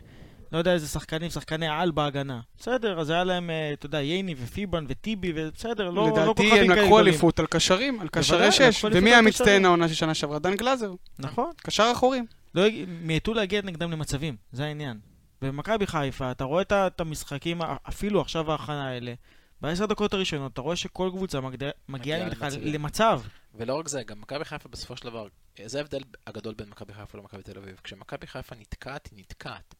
לא 0.53 0.59
יודע 0.59 0.73
איזה 0.73 0.89
שחקנים, 0.89 1.31
שחקני 1.31 1.69
על 1.69 1.91
בהגנה. 1.91 2.41
בסדר, 2.59 3.01
אז 3.01 3.11
היה 3.11 3.25
להם, 3.25 3.51
אה, 3.51 3.73
אתה 3.73 3.87
יודע, 3.87 4.01
ייני 4.01 4.35
ופיבן 4.43 4.85
וטיבי, 4.89 5.33
ובסדר, 5.35 5.91
לא, 5.91 5.95
לא 5.95 6.09
לדעתי 6.09 6.27
כוכבים 6.27 6.53
הם 6.53 6.67
כאלה 6.67 6.75
לקחו 6.75 6.87
גדולים. 6.87 7.07
אליפות 7.07 7.41
על 7.41 7.47
קשרים, 7.47 8.01
על 8.01 8.09
קשרי 8.09 8.53
שש. 8.53 8.85
לקחו 8.85 8.97
ומי 8.99 9.13
על 9.13 9.19
המצטיין 9.19 9.49
קשרים. 9.49 9.65
העונה 9.65 9.89
של 9.89 9.95
שנה 9.95 10.15
שעברה? 10.15 10.39
דן 10.39 10.57
גלאזר. 10.57 10.93
נכון. 11.19 11.51
קשר 11.57 11.91
אחורי. 11.93 12.21
לא, 12.55 12.63
מיעטו 12.87 13.35
להגיע 13.35 13.63
נגדם 13.65 13.91
למצבים, 13.91 14.37
זה 14.53 14.65
העניין. 14.65 14.99
במכבי 15.43 15.87
חיפה, 15.87 16.31
אתה 16.31 16.45
רואה 16.45 16.63
את 16.71 17.01
המשחקים, 17.01 17.63
אפילו 17.89 18.21
עכשיו 18.21 18.53
ההכנה 18.53 18.89
האלה, 18.89 19.13
בעשר 19.61 19.87
דקות 19.87 20.15
הראשונות, 20.15 20.53
אתה 20.53 20.61
רואה 20.61 20.77
שכל 20.77 21.11
קבוצה 21.13 21.39
מגיעה 21.89 22.19
למצבים. 22.19 22.73
למצב. 22.73 23.21
ולא 23.55 23.75
רק 23.75 23.89
זה, 23.89 24.03
גם 24.03 24.21
מכבי 24.21 24.45
חיפה 24.45 24.69
בסופו 24.69 24.97
של 24.97 25.05
דבר, 25.05 25.27
זה 25.65 25.79
ההבדל 25.79 26.03
הגדול 26.27 26.55
בין 26.55 26.69
מכבי 26.69 26.95
חיפה 26.95 27.19
למכבי 27.19 27.43
תל 27.43 27.59
אביב. 27.59 27.81
כשמכבי 27.85 28.27
חיפה 28.27 28.55
נתקעת, 28.55 29.09
היא 29.11 29.19
נתקעת. 29.19 29.75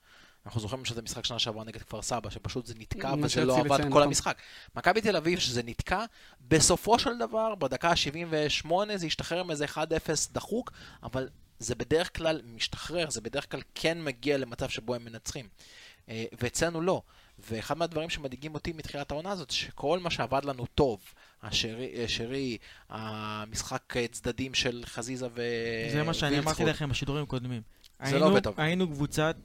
אנחנו 0.47 0.61
זוכרים 0.61 0.85
שזה 0.85 1.03
משחק 1.03 1.25
שנה 1.25 1.39
שעברה 1.39 1.65
נגד 1.65 1.83
כפר 1.83 2.03
סבא, 2.03 2.31
שפשוט 2.31 2.67
זה 2.67 2.75
נתקע 2.79 3.15
וזה 3.23 3.45
לא 3.45 3.59
עבד 3.59 3.81
כל 3.83 3.89
נכון. 3.89 4.03
המשחק. 4.03 4.39
מכבי 4.77 5.01
תל 5.01 5.17
אביב, 5.17 5.39
שזה 5.39 5.63
נתקע, 5.63 6.05
בסופו 6.41 6.99
של 6.99 7.19
דבר, 7.19 7.55
בדקה 7.55 7.91
ה-78 7.91 8.73
זה 8.97 9.07
השתחרר 9.07 9.41
עם 9.41 9.51
איזה 9.51 9.65
1-0 9.65 9.79
דחוק, 10.33 10.73
אבל 11.03 11.29
זה 11.59 11.75
בדרך 11.75 12.17
כלל 12.17 12.41
משתחרר, 12.45 13.11
זה 13.11 13.21
בדרך 13.21 13.51
כלל 13.51 13.61
כן 13.75 14.05
מגיע 14.05 14.39
למצב 14.39 14.69
שבו 14.69 14.95
הם 14.95 15.05
מנצחים. 15.05 15.49
אה, 16.09 16.25
ואצלנו 16.41 16.81
לא. 16.81 17.03
ואחד 17.39 17.77
מהדברים 17.77 18.11
שמדאיגים 18.11 18.55
אותי 18.55 18.73
מתחילת 18.73 19.11
העונה 19.11 19.31
הזאת, 19.31 19.51
שכל 19.51 19.99
מה 19.99 20.11
שעבד 20.11 20.45
לנו 20.45 20.67
טוב, 20.67 21.01
השרי, 21.43 21.89
אה, 21.97 22.09
שרי 22.09 22.59
המשחק 22.89 23.95
צדדים 24.13 24.55
של 24.55 24.83
חזיזה 24.87 25.27
ו... 25.35 25.43
זה 25.93 26.03
מה 26.03 26.15
שאני 26.15 26.39
אמרתי. 26.39 26.65
לכם 26.65 26.89
בשידורים 26.89 27.27
קודמים. 27.27 27.63
זה 28.05 28.11
לא 28.11 28.17
היינו- 28.17 28.27
עובד 28.27 28.43
טוב. 28.43 28.55
היינו 28.57 28.89
קבוצת 28.89 29.37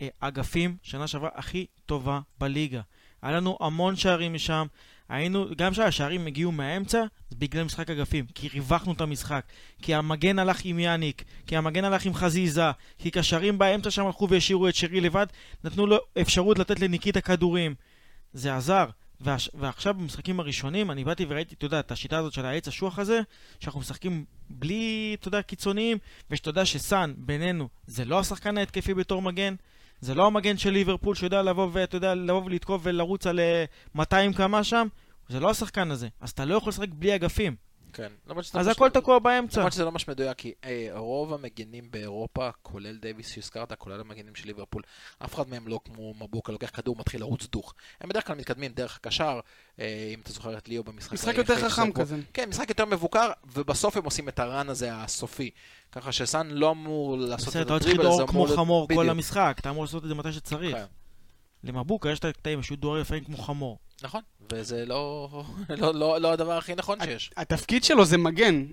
אה, 0.00 0.08
אגפים 0.20 0.76
שנה 0.82 1.06
שעברה 1.06 1.30
הכי 1.34 1.66
טובה 1.86 2.20
בליגה. 2.40 2.80
היה 3.22 3.32
לנו 3.36 3.58
המון 3.60 3.96
שערים 3.96 4.34
משם. 4.34 4.66
היינו, 5.08 5.46
גם 5.56 5.72
כשהשערים 5.72 6.26
הגיעו 6.26 6.52
מהאמצע, 6.52 7.04
זה 7.30 7.36
בגלל 7.38 7.64
משחק 7.64 7.90
אגפים. 7.90 8.26
כי 8.34 8.48
ריווחנו 8.48 8.92
את 8.92 9.00
המשחק. 9.00 9.44
כי 9.82 9.94
המגן 9.94 10.38
הלך 10.38 10.60
עם 10.64 10.78
יאניק. 10.78 11.24
כי 11.46 11.56
המגן 11.56 11.84
הלך 11.84 12.04
עם 12.06 12.14
חזיזה. 12.14 12.70
כי 12.98 13.10
קשרים 13.10 13.58
באמצע 13.58 13.90
שם 13.90 14.06
הלכו 14.06 14.28
והשאירו 14.28 14.68
את 14.68 14.74
שרי 14.74 15.00
לבד. 15.00 15.26
נתנו 15.64 15.86
לו 15.86 15.96
אפשרות 16.20 16.58
לתת 16.58 16.80
לניקית 16.80 17.16
הכדורים. 17.16 17.74
זה 18.32 18.56
עזר. 18.56 18.86
והש... 19.24 19.50
ועכשיו 19.54 19.94
במשחקים 19.94 20.40
הראשונים, 20.40 20.90
אני 20.90 21.04
באתי 21.04 21.26
וראיתי, 21.28 21.54
אתה 21.54 21.66
יודע, 21.66 21.80
את 21.80 21.92
השיטה 21.92 22.18
הזאת 22.18 22.32
של 22.32 22.46
העץ 22.46 22.68
אשוח 22.68 22.98
הזה, 22.98 23.20
שאנחנו 23.60 23.80
משחקים 23.80 24.24
בלי, 24.50 25.16
אתה 25.20 25.28
יודע, 25.28 25.42
קיצוניים, 25.42 25.98
ושאתה 26.30 26.50
יודע 26.50 26.64
שסאן, 26.64 27.14
בינינו, 27.16 27.68
זה 27.86 28.04
לא 28.04 28.18
השחקן 28.18 28.58
ההתקפי 28.58 28.94
בתור 28.94 29.22
מגן, 29.22 29.54
זה 30.00 30.14
לא 30.14 30.26
המגן 30.26 30.56
של 30.56 30.70
ליברפול 30.70 31.14
שיודע 31.14 31.42
לבוא 31.42 31.68
ואתה 31.72 31.96
יודע, 31.96 32.14
לבוא 32.14 32.44
ולתקוף 32.44 32.80
ולרוץ 32.84 33.26
על 33.26 33.40
אה, 33.40 33.64
200 33.94 34.32
כמה 34.32 34.64
שם, 34.64 34.86
זה 35.28 35.40
לא 35.40 35.50
השחקן 35.50 35.90
הזה. 35.90 36.08
אז 36.20 36.30
אתה 36.30 36.44
לא 36.44 36.54
יכול 36.54 36.70
לשחק 36.70 36.88
בלי 36.88 37.14
אגפים. 37.14 37.56
כן. 37.94 38.12
אז 38.54 38.68
הכל 38.68 38.90
תקוע 38.90 39.18
באמצע. 39.18 39.60
למרות 39.60 39.72
שזה 39.72 39.84
לא 39.84 39.92
ממש 39.92 40.08
מדויק, 40.08 40.38
כי 40.38 40.52
אה, 40.64 40.88
רוב 40.94 41.34
המגנים 41.34 41.90
באירופה, 41.90 42.50
כולל 42.62 42.96
דייוויס 42.96 43.28
שהזכרת, 43.32 43.72
כולל 43.72 44.00
המגנים 44.00 44.34
של 44.34 44.46
ליברפול, 44.46 44.82
אף 45.24 45.34
אחד 45.34 45.48
מהם 45.48 45.68
לא 45.68 45.80
כמו 45.84 46.14
מבוקה, 46.14 46.52
לוקח 46.52 46.70
כדור, 46.72 46.96
מתחיל 46.98 47.20
לרוץ 47.20 47.46
דוך. 47.52 47.74
הם 48.00 48.08
בדרך 48.08 48.26
כלל 48.26 48.36
מתקדמים 48.36 48.72
דרך 48.72 48.96
הקשר, 48.96 49.40
אה, 49.80 50.10
אם 50.14 50.20
אתה 50.20 50.32
זוכר 50.32 50.58
את 50.58 50.68
ליאו 50.68 50.84
במשחק. 50.84 51.12
משחק 51.12 51.38
יותר 51.38 51.68
חכם. 51.68 51.92
כזה. 51.92 52.16
כן, 52.32 52.48
משחק 52.48 52.68
יותר 52.68 52.84
מבוקר, 52.84 53.30
ובסוף 53.52 53.96
הם 53.96 54.04
עושים 54.04 54.28
את 54.28 54.38
הרן 54.38 54.68
הזה 54.68 54.94
הסופי. 54.94 55.50
ככה 55.92 56.12
שסאן 56.12 56.50
לא 56.50 56.70
אמור 56.70 57.18
לעשות 57.18 57.48
בסדר, 57.48 57.62
את 57.62 57.66
אתה 57.66 57.74
לא 57.74 57.78
צריך 57.78 57.90
הדריבל, 57.94 58.10
זה 58.10 58.16
לדור 58.16 58.28
כמו 58.28 58.44
אמור... 58.44 58.56
חמור 58.56 58.88
כל. 58.94 59.08
המשחק, 59.08 59.56
אתה 59.60 59.70
אמור 59.70 59.84
לעשות 59.84 60.04
את 60.04 60.08
זה 60.08 60.14
מתי 60.14 60.32
שצריך. 60.32 60.76
כן. 60.76 60.84
למבוקה 61.64 62.10
יש 62.10 62.18
את 62.18 62.24
הקטעים 62.24 62.62
שהוא 62.62 62.78
דוהר 62.78 63.00
לפעמים 63.00 63.24
כמו 63.24 63.36
חמור. 63.36 63.78
נכון, 64.04 64.20
וזה 64.52 64.86
לא, 64.86 65.28
לא, 65.68 65.94
לא, 65.94 66.20
לא 66.20 66.32
הדבר 66.32 66.58
הכי 66.58 66.74
נכון 66.74 66.98
שיש. 67.04 67.30
התפקיד 67.36 67.84
שלו 67.84 68.04
זה 68.04 68.18
מגן. 68.18 68.64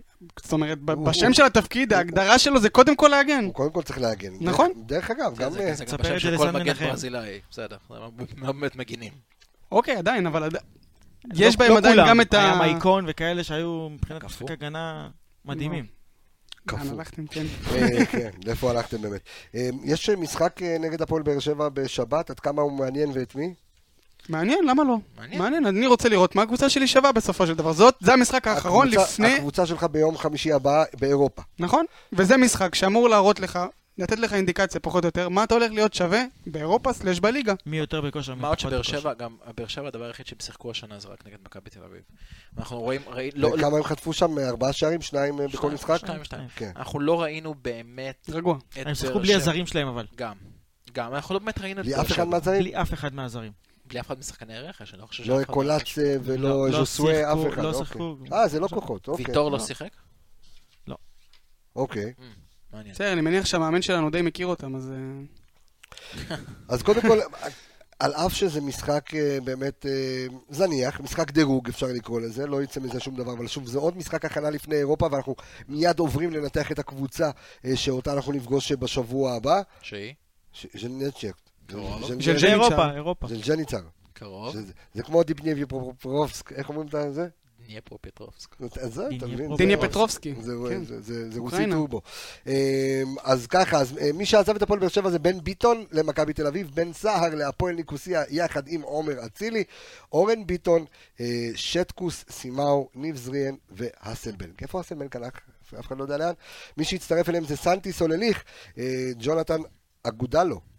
זאת 0.44 0.54
אומרת, 0.54 0.78
הוא- 0.94 1.06
בשם 1.08 1.26
הוא- 1.26 1.34
של 1.34 1.44
התפקיד, 1.44 1.94
ההגדרה 1.94 2.40
שלו 2.40 2.60
זה 2.60 2.70
קודם 2.70 2.96
כל 2.96 3.08
להגן. 3.08 3.44
הוא 3.46 3.54
קודם 3.54 3.72
כל 3.72 3.82
צריך 3.82 4.00
להגן. 4.00 4.34
נכון. 4.42 4.68
דרך- 4.76 4.86
דרך 4.88 5.12
אגב, 5.12 5.36
זה- 5.36 5.44
גם... 5.44 5.52
זה- 5.52 5.60
אה, 5.60 5.74
זה 5.74 5.86
גם 5.86 5.92
תספר 5.98 6.04
בשם 6.04 6.14
זה 6.14 6.20
של 6.20 6.38
כל 6.38 6.52
מגן. 6.52 6.74
ברזילאי, 6.74 7.40
בסדר, 7.52 7.78
זה 7.90 7.96
באמת 8.54 8.76
מגינים. 8.76 9.12
אוקיי, 9.72 9.96
עדיין, 9.96 10.28
אבל 10.28 10.44
עד- 10.44 10.56
יש 11.36 11.54
לא- 11.56 11.60
בהם 11.60 11.72
לא 11.72 11.78
עדיין 11.78 11.96
כולם. 11.96 12.08
גם 12.10 12.22
את 12.22 12.34
ה... 12.34 12.40
היה 12.40 12.56
מייקון 12.56 13.06
וכאלה 13.08 13.44
שהיו 13.44 13.88
מבחינת. 13.92 14.24
משחק 14.24 14.52
הגנה 14.52 15.10
מדהימים. 15.46 15.86
קפוא. 16.66 16.80
הלכתם, 16.92 17.28
כן. 17.28 17.46
אה, 17.76 18.06
כן, 18.06 18.30
לאיפה 18.46 18.70
הלכתם 18.72 19.02
באמת? 19.02 19.22
אה, 19.56 19.70
יש 19.84 20.10
משחק 20.10 20.60
נגד 20.80 21.02
הפועל 21.02 21.24
באר 21.24 21.40
שבע 21.40 21.70
בשבת, 21.70 22.30
עד 22.30 22.40
כמה 22.40 22.62
הוא 22.62 22.72
מעניין 22.72 23.12
ואת 23.14 23.36
מי? 23.36 23.54
מעניין, 24.30 24.66
למה 24.68 24.84
לא? 24.84 24.98
מעניין. 25.18 25.42
מעניין, 25.42 25.66
אני 25.66 25.88
רוצה 25.88 26.10
לראות 26.10 26.36
מה 26.36 26.42
הקבוצה 26.42 26.70
שלי 26.70 26.88
שווה 26.88 27.12
בסופו 27.12 27.48
של 27.48 27.54
דבר. 27.56 27.74
זאת, 27.74 27.96
זה 28.00 28.14
המשחק 28.14 28.48
האחרון 28.48 28.88
הקבוצה- 28.88 29.04
לפני... 29.12 29.36
הקבוצה 29.36 29.66
שלך 29.66 29.84
ביום 29.84 30.18
חמישי 30.18 30.52
הבא 30.54 30.84
באירופה. 31.00 31.42
נכון? 31.60 31.86
וזה 32.14 32.38
משחק 32.38 32.76
שאמור 32.76 33.10
להראות 33.10 33.40
לך, 33.40 33.60
לתת 33.98 34.20
לך 34.20 34.34
אינדיקציה 34.34 34.80
פחות 34.82 35.04
או 35.04 35.08
יותר, 35.08 35.30
מה 35.30 35.44
אתה 35.44 35.54
הולך 35.54 35.72
להיות 35.72 35.94
שווה 35.94 36.24
באירופה 36.48 36.94
סלש 36.94 37.20
בליגה. 37.20 37.54
מי 37.66 37.78
יותר 37.78 38.02
בכושר, 38.02 38.36
מי 38.36 38.42
מה 38.42 38.48
עוד 38.48 38.60
שבאר 38.60 38.74
בכושר. 38.80 39.00
שבע, 39.00 39.14
גם 39.14 39.36
באר 39.58 39.68
שבע 39.68 39.88
הדבר 39.88 40.06
היחיד 40.06 40.28
שהם 40.28 40.38
שיחקו 40.42 40.72
השנה 40.72 41.00
זה 41.00 41.08
רק 41.08 41.28
נגד 41.28 41.38
מכבי 41.46 41.70
תל 41.70 41.80
אביב. 41.84 42.02
אנחנו 42.58 42.80
רואים, 42.80 43.02
ראי, 43.08 43.30
לא, 43.36 43.50
לא, 43.50 43.56
וכמה 43.56 43.78
הם 43.78 43.84
חטפו 43.84 44.14
שם? 44.14 44.40
ארבעה 44.40 44.74
שערים? 44.74 45.02
שניים 45.02 45.40
אה, 45.42 45.48
בכל 45.48 45.58
שניים, 45.58 45.74
משחק? 45.74 45.98
שניים 45.98 46.22
ושתיים. 46.22 46.48
כן. 46.56 46.72
אנחנו 46.76 47.00
לא 47.00 47.22
ראינו 47.22 47.56
באמת 47.62 48.30
רגוע. 48.30 48.58
הם 48.76 48.96
שיחקו 48.96 49.20
בלי. 49.20 49.36
הזרים 49.36 49.66
שלהם 49.66 49.88
אבל. 49.88 50.06
גם. 50.16 50.36
גם, 50.94 51.14
אנחנו 51.16 51.34
לא 51.34 51.40
באמת 51.40 51.60
ראינו 51.60 51.82
את 51.82 51.86
בלי 51.86 51.94
באר 51.96 52.02
אף 52.02 52.12
אחד. 52.12 52.24
מהזרים? 52.24 52.60
בלי 52.62 52.76
אף 52.82 52.94
אחד 52.94 53.14
מהזרים. 53.14 53.52
בלי 53.92 54.00
אף 54.00 54.08
אחד 54.08 54.20
משחקני 54.20 54.60
רכש, 54.60 54.94
אני 54.94 55.02
לא 55.02 55.06
חושב 55.06 55.24
לא 55.24 55.36
שאף 55.38 55.46
אחד 55.46 55.54
קולאץ 55.54 55.98
אה, 56.00 56.16
ולא 56.24 56.50
לא- 56.50 56.70
לא 56.70 56.80
ז'וסואה, 56.80 57.34
אף 57.34 57.38
אחד. 57.54 57.64
לא 57.64 57.68
אוקיי. 57.70 57.86
שיחקו. 57.86 58.18
אה, 58.34 58.48
זה 58.48 58.60
לא 58.60 58.68
כוחות, 58.68 59.08
אוקיי. 59.08 59.26
ויטור 59.28 59.52
לא 59.52 59.58
לא. 59.58 59.64
שיחק? 59.64 59.90
אוקיי. 61.76 62.14
מעניין. 62.74 62.94
בסדר, 62.94 63.14
אני 63.14 63.22
מניח 63.22 63.46
שהמאמן 63.46 63.82
שלנו 63.82 64.10
די 64.10 64.22
מכיר 64.22 64.48
אותם, 64.48 64.76
אז... 64.76 64.92
אה, 64.92 66.36
אז 66.70 66.84
קודם 66.84 67.02
כל, 67.02 67.20
על 68.00 68.14
אף 68.14 68.34
שזה 68.34 68.62
משחק 68.62 69.16
אה, 69.16 69.38
באמת 69.44 69.86
אה, 69.86 70.26
זניח, 70.50 71.00
משחק 71.00 71.32
דירוג 71.32 71.70
אפשר 71.70 71.88
לקרוא 71.88 72.22
לזה, 72.22 72.48
לא 72.48 72.64
יצא 72.64 72.80
מזה 72.80 73.00
שום 73.00 73.16
דבר, 73.16 73.34
אבל 73.34 73.48
שוב, 73.48 73.68
זה 73.68 73.80
עוד 73.80 73.98
משחק 73.98 74.26
הכנה 74.26 74.50
לפני 74.50 74.76
אירופה, 74.76 75.08
ואנחנו 75.12 75.36
מיד 75.68 76.00
עוברים 76.00 76.32
לנתח 76.32 76.72
את 76.72 76.80
הקבוצה 76.80 77.32
שאותה 77.76 78.14
אנחנו 78.14 78.32
נפגוש 78.34 78.72
בשבוע 78.72 79.34
הבא. 79.34 79.62
שהיא? 79.82 80.14
ש- 80.54 80.68
ז'נצ'ק. 80.82 81.51
זה 82.40 82.48
אירופה, 82.48 82.92
אירופה. 82.92 83.28
ז'נצ'ניצר. 83.28 83.82
קרוב. 84.14 84.56
זה 84.94 85.04
כמו 85.04 85.24
דיפניאבי 85.24 85.66
פרופרובסק, 85.66 86.52
איך 86.54 86.70
אומרים 86.70 86.88
את 86.88 87.14
זה? 87.14 87.28
אז 88.82 89.02
אתה 89.18 89.28
מבין? 89.28 89.56
דניה 89.58 89.78
זה- 89.82 89.88
פטרובסקי. 89.88 90.36
זה-. 90.42 90.52
זה- 90.86 91.02
זה 91.02 91.32
זה 91.32 91.40
רוסי. 91.40 91.56
טורבו. 91.72 92.02
אמ, 92.48 92.52
אז 93.24 93.48
ככה, 93.48 93.78
אז 93.78 93.98
אה, 93.98 94.10
מי 94.14 94.26
שעזב 94.26 94.56
את 94.56 94.62
הפועל 94.62 94.80
באר 94.80 94.90
שבע 94.90 95.10
זה 95.10 95.20
בן 95.20 95.40
ביטון 95.40 95.86
למכבי 95.92 96.34
תל 96.34 96.48
אביב, 96.48 96.72
בן 96.74 96.94
סהר 96.94 97.36
להפועל 97.36 97.76
ניקוסיה 97.76 98.24
יחד 98.30 98.64
עם 98.68 98.82
עומר 98.82 99.26
אצילי, 99.26 99.64
אורן 100.12 100.48
ביטון, 100.48 100.86
אה, 101.20 101.26
שטקוס, 101.56 102.26
סימאו, 102.30 102.90
ניב 102.96 103.16
זריאן 103.16 103.56
והסלבנק. 103.70 104.62
איפה 104.64 104.80
הסלבנק 104.80 105.16
הלך? 105.16 105.34
אף 105.80 105.88
אחד 105.88 105.98
לא 105.98 106.04
יודע 106.04 106.18
לאן. 106.18 106.34
מי 106.78 106.84
שהצטרף 106.84 107.30
אליהם 107.30 107.44
זה 107.46 107.58
סנטי 107.58 107.92
סולליך, 107.92 108.44
אה, 108.78 108.84
ג'ונתן 109.20 109.62
אגודלו. 110.04 110.71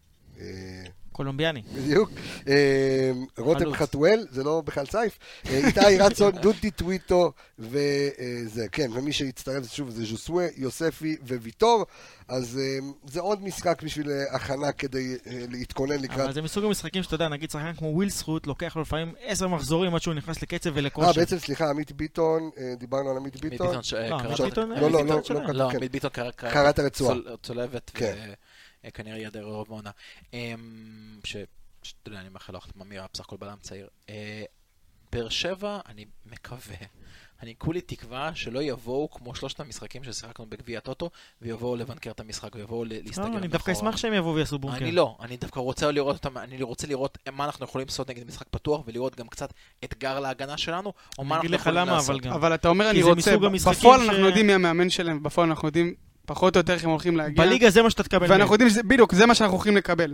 אה, 0.43 0.83
קולומביאני. 1.13 1.63
בדיוק. 1.75 2.11
אה, 2.49 3.13
רותם. 3.39 3.73
חתואל, 3.75 4.27
זה 4.31 4.45
לא 4.45 4.63
בכלל 4.65 4.87
סייף. 4.87 5.19
אה, 5.47 5.67
איתי 5.67 5.99
רצון, 5.99 6.33
דודי 6.33 6.71
טוויטו, 6.71 7.33
וזה, 7.59 8.67
כן, 8.73 8.91
ומי 8.93 9.13
שהצטרף 9.13 9.73
שוב 9.73 9.91
זה 9.91 10.05
ז'וסווה, 10.05 10.47
יוספי 10.57 11.17
וויטור. 11.29 11.85
אז 12.29 12.59
אה, 12.63 12.79
זה 13.07 13.21
עוד 13.21 13.43
משחק 13.43 13.83
בשביל 13.83 14.11
אה, 14.11 14.35
הכנה 14.37 14.73
כדי 14.73 15.17
אה, 15.27 15.45
להתכונן 15.51 15.99
לקראת... 16.01 16.21
אבל 16.21 16.33
זה 16.33 16.43
מסוג 16.43 16.65
המשחקים 16.65 17.03
שאתה 17.03 17.15
יודע, 17.15 17.29
נגיד 17.29 17.51
שחקן 17.51 17.73
כמו 17.73 17.89
וויל 17.89 18.11
זכות, 18.11 18.47
לוקח 18.47 18.77
לו 18.77 18.83
לפעמים 18.83 19.13
עשר 19.25 19.49
מחזורים 19.49 19.95
עד 19.95 20.03
שהוא 20.03 20.15
נכנס 20.15 20.43
לקצב 20.43 20.71
אה, 20.71 20.75
ולכושר. 20.77 21.13
בעצם, 21.13 21.39
סליחה, 21.39 21.71
עמית 21.71 21.93
ביטון, 21.93 22.51
אה, 22.59 22.75
דיברנו 22.79 23.11
על 23.11 23.17
עמית 23.17 23.41
ביטון. 23.41 23.67
ביטון 23.69 23.83
ש- 23.83 23.95
לא, 23.95 24.19
קראת- 24.19 24.41
עמית 24.41 24.41
ביטון- 24.41 24.71
לא, 24.71 24.91
לא, 24.91 24.99
עמית 24.99 25.11
לא, 25.11 25.17
ביטון. 25.21 25.37
לא, 25.47 25.53
לא, 25.65 25.71
כן. 25.71 25.77
עמית 25.77 25.93
ביטון 25.93 26.11
קראת. 26.11 26.79
צול- 26.93 27.37
צולבת, 27.43 27.91
כן. 28.83 28.89
וכנראה 28.89 29.19
ייעדר 29.19 29.45
רוב 29.45 29.67
העונה. 29.71 29.91
אמ, 30.33 31.19
ש... 31.25 31.37
שאתה 31.83 32.09
יודע, 32.09 32.21
אני 32.21 32.29
מאחל 32.29 32.53
לו 32.53 32.59
החלטה 32.59 32.85
מהירה, 32.85 33.07
בסך 33.13 33.25
הכל 33.25 33.37
בלם 33.37 33.57
צעיר. 33.61 33.89
אה, 34.09 34.45
באר 35.13 35.29
שבע, 35.29 35.81
אני 35.89 36.05
מקווה. 36.27 36.77
אני 37.43 37.55
כולי 37.59 37.81
תקווה 37.81 38.35
שלא 38.35 38.63
יבואו 38.63 39.11
כמו 39.11 39.35
שלושת 39.35 39.61
המשחקים 39.61 40.05
ששיחקנו 40.05 40.47
בגביע 40.47 40.79
הטוטו, 40.79 41.11
ויבואו 41.43 41.77
לבנקר 41.77 42.11
את 42.11 42.21
המשחק, 42.21 42.55
ויבואו 42.55 42.85
ל- 42.85 42.89
להסתגר 42.89 43.29
לא, 43.29 43.39
אני 43.39 43.49
דווקא 43.49 43.71
מאחורה. 43.71 43.91
אשמח 43.91 44.01
שהם 44.01 44.13
יבואו 44.15 44.35
ויעשו 44.35 44.59
בונקר. 44.59 44.79
אני 44.79 44.93
לא, 44.93 45.17
אני 45.21 45.37
דווקא 45.37 45.61
רוצה 45.61 45.91
לראות 45.91 46.17
אותם, 46.17 46.39
אני 46.39 46.63
רוצה 46.63 46.87
לראות 46.87 47.19
מה 47.33 47.45
אנחנו 47.45 47.65
יכולים 47.65 47.87
לעשות 47.89 48.11
נגד 48.11 48.27
משחק 48.27 48.47
פתוח, 48.51 48.81
ולראות 48.87 49.17
גם 49.17 49.29
קצת 49.29 49.53
אתגר 49.85 50.21
להגנה 50.21 50.59
שלנו, 50.59 50.93
או 51.19 51.25
מה 51.25 51.35
אני 51.35 51.41
אגיד 51.41 51.55
אנחנו 51.55 51.71
לך 51.71 51.77
יכולים 51.77 51.89
למה, 51.89 51.97
לעשות. 51.97 52.11
אבל 52.11 52.21
גם. 52.21 52.33
אבל 52.33 52.55
אתה 52.55 52.69
אומר, 52.69 52.91
אני 52.91 53.03
רוצה, 53.03 53.37
בפועל 53.71 54.01
אנחנו 54.01 54.27
יודעים 54.27 54.47
מי 54.47 54.53
המאמן 54.53 54.91
שלהם, 54.91 55.23
בפועל 55.23 55.49
אנחנו 55.49 55.69
יודעים 55.69 55.95
פחות 56.27 56.57
או 56.57 56.61
יותר 56.61 56.73
איך 56.73 56.85
הם 56.85 56.91
הולכים 56.91 57.17
להגיע. 57.17 57.45
בליגה 57.45 57.71
זה 57.71 57.83
מה 57.83 57.91
שאתה 57.91 58.03
תקבל. 58.03 58.27
ואנחנו 58.31 58.55
יודעים, 58.55 58.71
שזה- 58.71 58.83
בדיוק, 58.83 59.15
זה 59.15 59.27
מה 59.27 59.35
שאנחנו 59.35 59.57
הולכים 59.57 59.77
לקבל. 59.77 60.13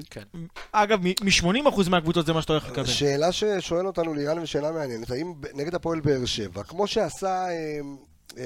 אגב, 0.73 1.01
מ-80% 1.03 1.89
מהקבוצות 1.91 2.27
זה 2.27 2.33
מה 2.33 2.43
שאתה 2.43 2.53
הולך 2.53 2.69
לקבל. 2.71 2.85
שאלה 2.87 3.33
ששואל 3.33 3.87
אותנו 3.87 4.15
לירן 4.15 4.39
ושאלה 4.39 4.73
מעניינת, 4.73 5.11
האם 5.11 5.33
נגד 5.55 5.75
הפועל 5.75 6.01
באר 6.01 6.25
שבע, 6.25 6.63
כמו 6.63 6.87
שעשה 6.87 7.49
אה, 7.49 7.81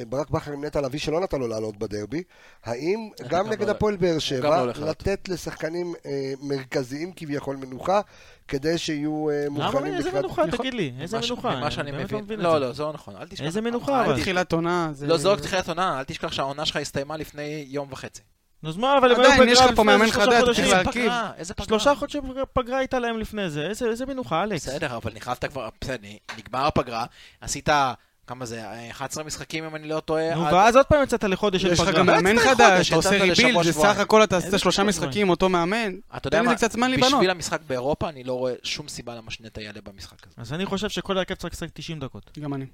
ברק 0.08 0.30
בכר 0.30 0.52
עם 0.52 0.64
נטע 0.64 0.80
לביא 0.80 0.98
שלא 1.00 1.20
נתן 1.20 1.38
לו 1.40 1.48
לעלות 1.48 1.76
בדרבי, 1.76 2.22
האם 2.64 3.10
גם 3.28 3.48
נגד 3.48 3.66
לא- 3.66 3.70
הפועל 3.70 3.96
באר 3.96 4.18
שבע 4.18 4.48
לא 4.50 4.56
לעלות. 4.56 4.78
לתת 4.78 5.28
לשחקנים 5.28 5.94
אה, 6.06 6.32
מרכזיים 6.40 7.12
כביכול 7.16 7.56
מנוחה, 7.56 8.00
כדי 8.48 8.78
שיהיו 8.78 9.30
אה, 9.30 9.44
למה? 9.46 9.64
מוכנים 9.66 9.94
איזה 9.94 10.08
לקראת... 10.08 10.24
מנוחה? 10.24 10.42
יכול- 10.48 10.58
תגיד 10.58 10.74
לי, 10.74 10.92
איזה 11.00 11.18
מנוחה? 11.26 11.56
ממה 11.56 11.70
שאני 11.70 11.92
לא 11.92 11.98
מבין, 11.98 12.40
לא, 12.40 12.52
זה. 12.52 12.58
לא, 12.58 12.72
זה 12.72 12.82
לא 12.82 12.92
נכון, 12.92 13.16
אל 13.16 13.26
תשכח. 13.28 13.44
איזה 13.44 13.60
מנוחה, 13.60 13.92
אל 14.00 14.04
אבל? 14.04 14.12
תשכח- 14.14 14.22
תחילת 14.22 14.52
עונה, 14.52 14.88
זה... 14.92 15.06
לא, 15.06 15.16
זו 15.16 15.32
רק 15.32 15.40
תחילת 15.40 15.68
עונה, 15.68 15.98
אל 15.98 16.04
תשכח 16.04 16.32
שהעונה 16.32 16.66
שלך 16.66 16.76
הסתיימה 16.76 17.16
לפני 17.16 17.64
יום 17.68 17.88
וחצי. 17.90 18.22
נו, 18.62 18.68
אז 18.68 18.76
מה, 18.76 18.98
אבל 18.98 19.12
הם 19.12 19.20
עדיין, 19.20 19.40
היו 19.42 19.48
יש 19.50 19.58
פגרה 19.58 19.70
לך 19.70 19.76
פה 19.76 19.82
לפני 19.82 19.92
מאמן 19.92 20.04
איזה 20.04 20.12
שלושה 20.14 20.30
חדש, 20.30 20.40
חודשים. 20.40 20.64
צריך 20.64 20.74
איזה 20.74 20.82
להרכיב. 20.84 21.02
פגרה, 21.04 21.30
איזה 21.36 21.54
פגרה. 21.54 21.66
שלושה 21.66 21.94
חודשי 21.94 22.18
פגרה 22.52 22.78
הייתה 22.78 22.98
להם 22.98 23.18
לפני 23.18 23.50
זה. 23.50 23.66
איזה 23.66 23.86
איזה 23.86 24.06
מנוחה, 24.06 24.42
אלכס? 24.42 24.68
בסדר, 24.68 24.96
אבל 24.96 25.12
נכנסת 25.14 25.44
כבר, 25.44 25.68
בסדר, 25.80 26.08
נגמר 26.38 26.66
הפגרה, 26.66 27.04
עשית, 27.40 27.68
כמה 28.26 28.46
זה, 28.46 28.62
11 28.90 29.24
משחקים 29.24 29.64
אם 29.64 29.76
אני 29.76 29.88
לא 29.88 30.00
טועה. 30.00 30.34
נו, 30.34 30.46
עד- 30.46 30.52
ואז 30.52 30.76
עוד 30.76 30.86
פעם 30.86 31.02
יצאת 31.02 31.24
לחודש 31.24 31.62
של 31.62 31.72
יש 31.72 31.80
לך. 31.80 31.88
גם 31.88 32.06
מאמן 32.06 32.38
חדש, 32.38 32.88
אתה 32.88 32.96
עושה 32.96 33.10
ריבילד, 33.10 33.62
זה. 33.62 33.72
סך 33.72 33.98
הכל 33.98 34.24
אתה 34.24 34.36
עשית 34.36 34.54
שלושה 34.58 34.82
משחקים, 34.82 35.30
אותו 35.30 35.48
מאמן. 35.48 35.92
אתה 36.16 36.28
יודע 36.28 36.42
מה. 36.42 36.54
בשביל 36.98 37.30
המשחק 37.30 37.60
באירופה 37.66 38.08
אני 38.08 38.24
לא 38.24 38.32
רואה 38.32 38.52
שום 38.62 38.88
סיבה 38.88 39.14
למה 39.14 39.30
שנטע 39.30 39.60
יעלה 39.60 39.80
במשחק 39.84 40.26
הזה. 40.26 40.34
אז 40.36 40.52
אני 40.52 40.66
חושב 40.66 40.88
שכל 40.88 41.16
ההרכב 41.16 41.34
צריך 41.34 41.54
לשחק 41.54 41.68
90 41.74 42.00
דקות. 42.00 42.38
גם 42.42 42.54
אני. 42.54 42.66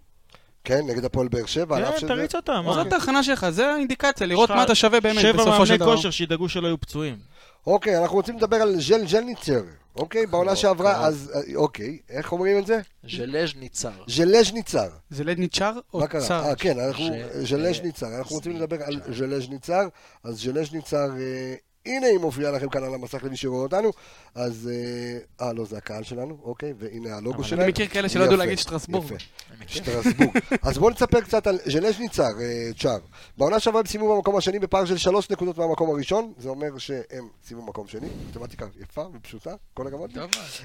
כן, 0.64 0.80
נגד 0.86 1.04
הפועל 1.04 1.28
באר 1.28 1.46
שבע, 1.46 1.76
על 1.76 1.84
אף 1.84 1.92
כן, 1.92 1.98
שזה... 1.98 2.08
תריץ 2.08 2.34
אותם. 2.34 2.64
זאת 2.74 2.92
ההכנה 2.92 3.22
שלך, 3.22 3.48
זה 3.50 3.66
האינדיקציה, 3.72 4.26
לראות 4.26 4.50
מה 4.50 4.62
אתה 4.62 4.74
שווה 4.74 5.00
באמת, 5.00 5.20
שבע 5.20 5.32
בסופו 5.32 5.66
של 5.66 5.72
מאמני 5.72 5.76
דבר. 5.76 5.96
כושר 5.96 6.10
שידאגו 6.10 6.48
שלא 6.48 6.66
יהיו 6.66 6.80
פצועים. 6.80 7.16
אוקיי, 7.66 7.98
אנחנו 8.02 8.16
רוצים 8.16 8.36
לדבר 8.36 8.56
על 8.56 8.80
ז'ל 8.80 9.06
ז'לניצר. 9.06 9.60
אוקיי, 9.98 10.26
בעונה 10.26 10.46
קרוב, 10.46 10.60
שעברה, 10.60 10.94
קרוב. 10.94 11.06
אז... 11.06 11.32
אה, 11.34 11.56
אוקיי, 11.56 11.98
איך 12.08 12.32
אומרים 12.32 12.58
את 12.58 12.66
זה? 12.66 12.80
ז'לז' 13.16 13.56
ניצר. 13.56 13.90
ז'לז' 14.08 14.52
ניצר. 14.52 14.88
זה 15.10 15.24
לד 15.24 15.38
ניצ'ר 15.38 15.78
או 15.94 16.00
מה 16.00 16.06
קרה? 16.06 16.20
צר? 16.20 16.44
אה, 16.44 16.54
כן, 16.54 16.78
אנחנו, 16.78 17.04
ז'לז' 17.32 17.80
ניצר, 17.82 18.18
אנחנו 18.18 18.36
רוצים 18.36 18.56
לדבר 18.56 18.82
על. 18.82 19.00
ז'לז' 19.12 19.48
ניצר, 19.48 19.88
אז 20.24 20.40
ז'לז' 20.42 20.72
ניצר, 20.72 21.10
אה, 21.18 21.54
הנה 21.88 22.06
היא 22.06 22.18
מופיעה 22.18 22.52
לכם 22.52 22.68
כאן 22.68 22.84
על 22.84 22.94
המסך 22.94 23.24
למי 23.24 23.36
שרואה 23.36 23.62
אותנו, 23.62 23.90
אז, 24.34 24.70
אה, 24.72 25.46
אה, 25.46 25.52
לא, 25.52 25.64
זה 25.64 25.76
הקהל 25.76 26.02
שלנו, 26.02 26.38
אוקיי, 26.42 26.74
והנה 26.78 27.16
הלוגו 27.16 27.44
שלהם. 27.44 27.60
אני 27.60 27.70
מכיר 27.70 27.86
כאלה 27.86 28.08
שלא 28.08 28.24
ידעו 28.24 28.36
להגיד 28.36 28.58
שטרסבורג. 28.58 29.04
יפה. 29.04 29.14
שטרסבורג. 29.66 30.38
אז 30.62 30.78
בואו 30.78 30.90
נספר 30.90 31.20
קצת 31.20 31.46
על 31.46 31.58
ז'לז' 31.66 31.98
ניצר, 32.00 32.22
אה, 32.22 32.70
צ'אר. 32.78 32.98
בעונה 33.38 33.60
שעברה 33.60 33.80
הם 33.80 33.86
סיימו 33.86 34.16
במקום 34.16 34.36
השני 34.36 34.58
בפער 34.58 34.84
של 34.84 34.96
שלוש 34.96 35.30
נקודות 35.30 35.58
מהמקום 35.58 35.90
הראשון, 35.90 36.32
זה 36.38 36.48
אומר 36.48 36.78
שהם 36.78 37.28
סיימו 37.46 37.62
במקום 37.62 37.86
שני, 37.86 38.08
מתמטיקה 38.30 38.66
יפה 38.80 39.04
ופשוטה, 39.14 39.54
כל 39.74 39.86
הכבוד. 39.86 40.18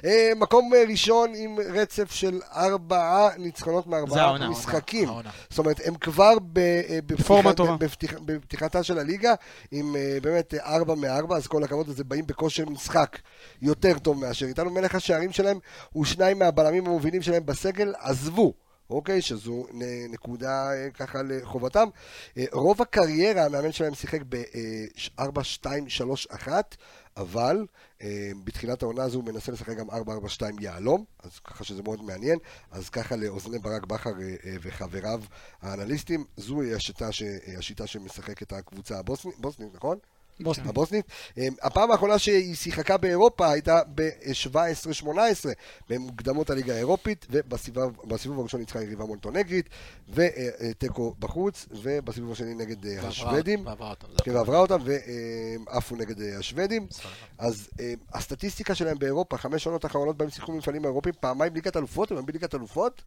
אה, 0.06 0.30
מקום 0.36 0.72
ראשון 0.90 1.32
עם 1.36 1.58
רצף 1.74 2.12
של 2.12 2.40
ארבעה 2.56 3.30
ניצחונות 3.38 3.88
מארבעה 3.88 4.50
משחקים. 4.50 5.10
זאת 5.50 5.60
אומרת, 5.60 5.82
הם 5.86 5.96
כבר 5.96 6.34
בפתיחתה 8.26 8.84
של 8.84 9.00
הליגה, 9.00 9.34
עם 9.72 9.96
באמת 10.22 10.54
ארבע 10.54 10.96
מארבע, 11.14 11.38
אז 11.38 11.48
כל 11.48 11.64
הכבוד, 11.64 11.90
אז 11.90 12.00
הם 12.00 12.10
באים 12.10 12.28
בכושר 12.28 12.66
משחק 12.66 13.18
יותר 13.62 14.00
טוב 14.00 14.18
מאשר 14.18 14.46
איתנו. 14.46 14.72
מלך 14.72 14.96
השערים 14.96 15.32
שלהם 15.32 15.60
הוא 15.92 16.06
שניים 16.06 16.40
מהבלמים 16.40 16.86
המובילים 16.86 17.22
שלהם 17.22 17.46
בסגל, 17.46 17.94
עזבו. 18.00 18.54
אוקיי, 18.90 19.22
שזו 19.22 19.66
נקודה 20.10 20.72
אה, 20.72 20.92
ככה 20.92 21.22
לחובתם. 21.24 21.88
אה, 22.38 22.46
רוב 22.52 22.82
הקריירה 22.82 23.46
המאמן 23.46 23.72
שלהם 23.72 23.94
שיחק 23.94 24.22
ב-4-2-3-1, 24.30 26.48
אבל 27.18 27.66
אה, 28.02 28.32
בתחילת 28.44 28.84
העונה 28.84 29.04
הזו 29.04 29.18
הוא 29.18 29.26
מנסה 29.26 29.52
לשחק 29.52 29.78
גם 29.78 29.90
4-4-2 29.90 29.94
יהלום, 30.60 31.06
אז 31.24 31.40
ככה 31.40 31.64
שזה 31.64 31.84
מאוד 31.84 32.04
מעניין. 32.04 32.40
אז 32.72 32.90
ככה 32.90 33.16
לאוזני 33.16 33.60
ברק 33.60 33.86
בכר 33.86 34.14
וחבריו 34.62 35.22
האנליסטים, 35.62 36.26
זוהי 36.38 36.74
השיטה, 36.74 37.10
השיטה 37.58 37.88
שמשחקת 37.88 38.54
הקבוצה 38.54 39.00
הבוסנית, 39.00 39.40
בוסנית, 39.40 39.76
נכון? 39.76 39.98
בוסטון. 40.40 40.68
הבוסנית. 40.68 41.06
אה, 41.38 41.48
הפעם 41.62 41.92
האחרונה 41.92 42.20
שהיא 42.20 42.56
שיחקה 42.56 42.98
באירופה 42.98 43.52
הייתה 43.52 43.82
ב-17-18 43.96 45.10
במוקדמות 45.90 46.50
הליגה 46.50 46.74
האירופית, 46.74 47.26
ובסיבוב 47.30 47.98
בסיבוב 48.08 48.40
הראשון 48.40 48.60
ניצחה 48.60 48.82
יריבה 48.82 49.06
מונטונגרית, 49.06 49.70
ותיקו 50.10 51.16
בחוץ, 51.20 51.66
ובסיבוב 51.72 52.32
השני 52.32 52.56
נגד 52.56 52.86
אה, 52.86 53.08
השוודים. 53.08 53.66
ועברה 53.68 53.90
אותם. 53.90 54.08
כן, 54.24 54.36
ועברה 54.36 54.60
אותם, 54.60 54.78
ועפו 54.84 55.96
נגד 55.96 56.22
אה, 56.22 56.38
השוודים. 56.40 56.88
אז 57.38 57.70
אה, 57.80 57.94
הסטטיסטיקה 58.14 58.76
שלהם 58.76 59.00
באירופה, 59.00 59.38
חמש 59.38 59.64
שנות 59.64 59.84
האחרונות 59.84 60.18
בהם 60.18 60.30
שיחקו 60.30 60.52
מפעלים 60.52 60.86
אירופיים, 60.86 61.16
פעמיים 61.20 61.54
ליגת 61.54 61.78
אלופות, 61.78 62.12
הם 62.12 62.18
היו 62.18 62.26
בליגת 62.26 62.56
אלופות? 62.56 63.02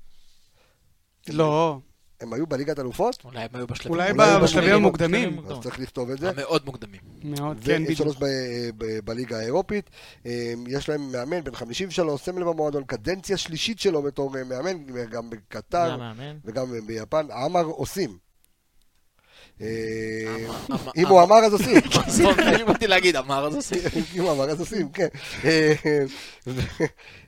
לא, 1.28 1.78
הם 2.20 2.32
היו 2.32 2.46
בליגת 2.46 2.78
אלופות? 2.78 3.22
אולי 3.24 3.40
הם 3.40 3.48
היו 3.54 3.66
בשלבים. 3.66 3.92
אולי 3.92 4.12
בשלבים 4.12 4.42
בשלבים 4.42 4.74
המוקדמים. 4.74 5.34
מוקדמים. 5.34 5.56
אז 5.56 5.62
צריך 5.62 5.80
לכתוב 5.80 6.10
את 6.10 6.18
זה. 6.18 6.30
המאוד 6.30 6.66
מוקדמים. 6.66 7.00
מאוד, 7.24 7.56
כן, 7.64 7.84
בדיוק. 7.84 8.16
ב- 8.78 8.98
בליגה 9.04 9.38
האירופית. 9.38 9.90
אה, 10.26 10.52
יש 10.68 10.88
להם 10.88 11.12
מאמן 11.12 11.44
בן 11.44 11.54
53, 11.54 12.20
סמל 12.22 12.44
במועדון, 12.44 12.84
קדנציה 12.84 13.36
שלישית 13.36 13.78
שלו 13.80 14.02
בתור 14.02 14.36
אה, 14.36 14.44
מאמן, 14.44 14.84
גם 15.10 15.30
בקטר. 15.30 15.96
וגם 16.44 16.66
ביפן. 16.86 17.26
עמר 17.30 17.64
עושים. 17.64 18.25
אה, 19.60 19.66
אם 20.96 21.06
הוא 21.06 21.22
אמר 21.22 21.36
אז 21.36 21.52
עושים. 21.52 21.76
אני 22.38 22.64
באתי 22.64 22.86
להגיד, 22.86 23.16
אמר 23.16 23.46
אז 23.46 23.54
עושים. 23.54 23.78
אם 24.16 24.22
הוא 24.22 24.32
אמר 24.32 24.50
אז 24.50 24.60
עושים, 24.60 24.88
כן. 24.88 25.06
אה, 25.44 25.72
ו- 26.46 26.60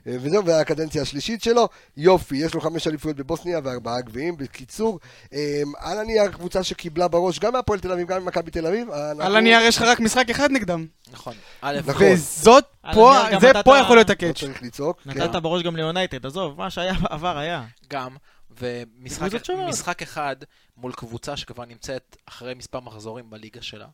וזהו, 0.05 0.45
והקדנציה 0.45 1.01
השלישית 1.01 1.43
שלו, 1.43 1.69
יופי, 1.97 2.35
יש 2.37 2.53
לו 2.53 2.61
חמש 2.61 2.87
אליפויות 2.87 3.17
בבוסניה 3.17 3.59
וארבעה 3.63 4.01
גביעים. 4.01 4.37
בקיצור, 4.37 4.99
אה, 5.33 5.61
על 5.77 5.99
הנייר 5.99 6.27
קבוצה 6.31 6.63
שקיבלה 6.63 7.07
בראש 7.07 7.39
גם 7.39 7.53
מהפועל 7.53 7.79
תל 7.79 7.91
אביב, 7.91 8.07
גם 8.07 8.23
ממכבי 8.23 8.51
תל 8.51 8.67
אביב. 8.67 8.87
על 9.19 9.35
הנייר 9.35 9.61
יש 9.61 9.77
לך 9.77 9.83
רק 9.83 9.99
משחק 9.99 10.29
אחד 10.29 10.51
נגדם. 10.51 10.85
נכון. 11.11 11.33
נכון. 11.63 12.05
וזאת 12.13 12.65
פה, 12.93 13.13
זה 13.41 13.49
נתת- 13.49 13.65
פה 13.65 13.77
יכול 13.77 13.97
להיות 13.97 14.09
לא 14.09 14.13
ה 14.13 14.17
catch. 14.17 14.39
צריך 14.39 14.63
לצעוק. 14.63 15.01
כן. 15.01 15.09
נתת 15.21 15.35
בראש 15.35 15.63
גם 15.63 15.75
ליונייטד, 15.75 16.25
עזוב, 16.25 16.57
מה 16.57 16.69
שהיה 16.69 16.93
בעבר 16.93 17.37
היה. 17.37 17.63
גם, 17.89 18.09
ומשחק 18.51 20.01
אחד 20.01 20.35
מול 20.77 20.93
קבוצה 20.93 21.37
שכבר 21.37 21.65
נמצאת 21.65 22.17
אחרי 22.25 22.53
מספר 22.53 22.79
מחזורים 22.79 23.29
בליגה 23.29 23.61
שלה, 23.61 23.87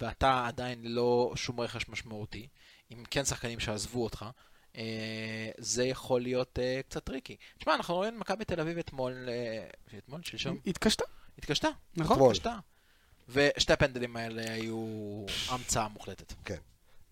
ואתה 0.00 0.46
עדיין 0.46 0.78
לא 0.84 1.32
שום 1.36 1.60
רכש 1.60 1.88
משמעותי, 1.88 2.48
עם 2.90 3.04
כן 3.10 3.24
שחקנים 3.24 3.60
שעזבו 3.60 4.04
אותך, 4.04 4.24
אה, 4.76 5.50
זה 5.58 5.84
יכול 5.84 6.22
להיות 6.22 6.58
אה, 6.58 6.80
קצת 6.88 7.04
tricky. 7.04 7.36
תשמע, 7.58 7.74
אנחנו 7.74 7.94
רואים 7.94 8.14
את 8.14 8.20
מכבי 8.20 8.44
תל 8.44 8.60
אביב 8.60 8.78
אתמול, 8.78 9.28
אה, 9.28 9.98
אתמול, 9.98 10.20
שלשום, 10.22 10.58
התקשתה, 10.66 11.04
התקשתה, 11.38 11.68
נכון? 11.96 12.26
התקשתה. 12.26 12.56
ושתי 13.28 13.72
הפנדלים 13.72 14.16
האלה 14.16 14.52
היו 14.52 14.86
המצאה 15.48 15.88
מוחלטת. 15.88 16.32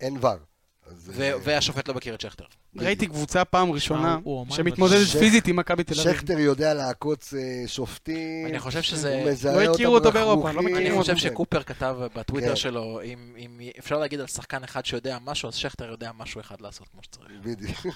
אין 0.00 0.16
ור. 0.20 0.51
אז, 0.86 1.10
ו- 1.14 1.22
אה, 1.22 1.32
והשופט 1.42 1.88
לא 1.88 1.94
מכיר 1.94 2.14
את 2.14 2.20
שכטר. 2.20 2.44
ראיתי 2.76 3.06
קבוצה 3.06 3.44
פעם 3.44 3.70
ראשונה 3.72 4.18
שמתמודדת 4.50 5.06
פיזית 5.06 5.48
עם 5.48 5.56
מכבי 5.56 5.84
תל 5.84 6.00
אביב. 6.00 6.14
שכטר 6.14 6.38
יודע 6.38 6.74
לעקוץ 6.74 7.34
אה, 7.34 7.40
שופטים. 7.66 8.46
אני 8.46 8.58
חושב 8.58 8.78
הוא 8.78 8.82
שזה... 8.82 9.24
מזהה 9.26 9.56
לא 9.56 9.60
אותם 9.60 9.72
הכירו 9.72 9.94
אותו 9.94 10.12
באירופה. 10.12 10.52
לא 10.52 10.62
מכירים 10.62 10.92
אני. 10.92 11.00
חושב 11.00 11.16
שקופר 11.16 11.62
כתב 11.62 11.96
בטוויטר 12.14 12.48
כן. 12.48 12.56
שלו, 12.56 13.00
אם, 13.04 13.34
אם 13.38 13.60
אפשר 13.78 13.98
להגיד 13.98 14.20
על 14.20 14.26
שחקן 14.26 14.64
אחד 14.64 14.84
שיודע 14.84 15.18
משהו, 15.24 15.48
אז 15.48 15.54
שכטר 15.54 15.90
יודע 15.90 16.10
משהו 16.16 16.40
אחד 16.40 16.60
לעשות 16.60 16.88
כמו 16.88 17.02
שצריך. 17.02 17.28
בדיוק. 17.42 17.86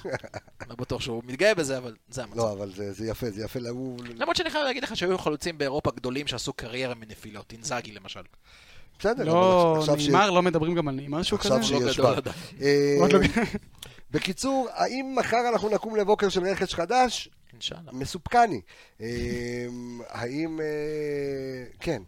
לא 0.69 0.75
בטוח 0.75 1.01
שהוא 1.01 1.23
מתגאה 1.27 1.55
בזה, 1.55 1.79
אבל 1.79 1.95
זה 2.09 2.23
המצב. 2.23 2.37
לא, 2.37 2.53
אבל 2.53 2.73
זה 2.73 2.93
זה 2.93 3.07
יפה, 3.07 3.31
זה 3.31 3.45
יפה. 3.45 3.61
למרות 4.15 4.37
שאני 4.37 4.51
חייב 4.51 4.65
להגיד 4.65 4.83
לך 4.83 4.97
שהיו 4.97 5.19
חלוצים 5.19 5.59
באירופה 5.59 5.91
גדולים 5.91 6.27
שעשו 6.27 6.53
קריירה 6.53 6.95
מנפילות, 6.95 7.53
אינזאגי 7.53 7.93
למשל. 7.93 8.23
בסדר, 8.99 9.25
לא, 9.25 9.77
עכשיו 9.79 9.97
נאמר, 9.97 10.31
לא 10.31 10.43
מדברים 10.43 10.75
גם 10.75 10.89
על 10.89 10.95
נאמר 10.95 11.23
שהוא 11.23 11.37
עכשיו 11.39 11.59
כזה? 11.59 11.75
לא 11.75 11.81
שיש 11.87 11.99
לא- 11.99 12.17
בקיצור, 14.11 14.69
האם 14.73 15.15
מחר 15.19 15.49
אנחנו 15.53 15.69
נקום 15.69 15.97
לבוקר 15.97 16.29
של 16.29 16.45
רכש 16.45 16.75
חדש? 16.75 17.29
אינשאללה. 17.53 17.93
מסופקני. 17.93 18.61
אה, 19.01 19.07
האם... 20.09 20.61
אה, 20.61 21.65
כן. 21.81 22.03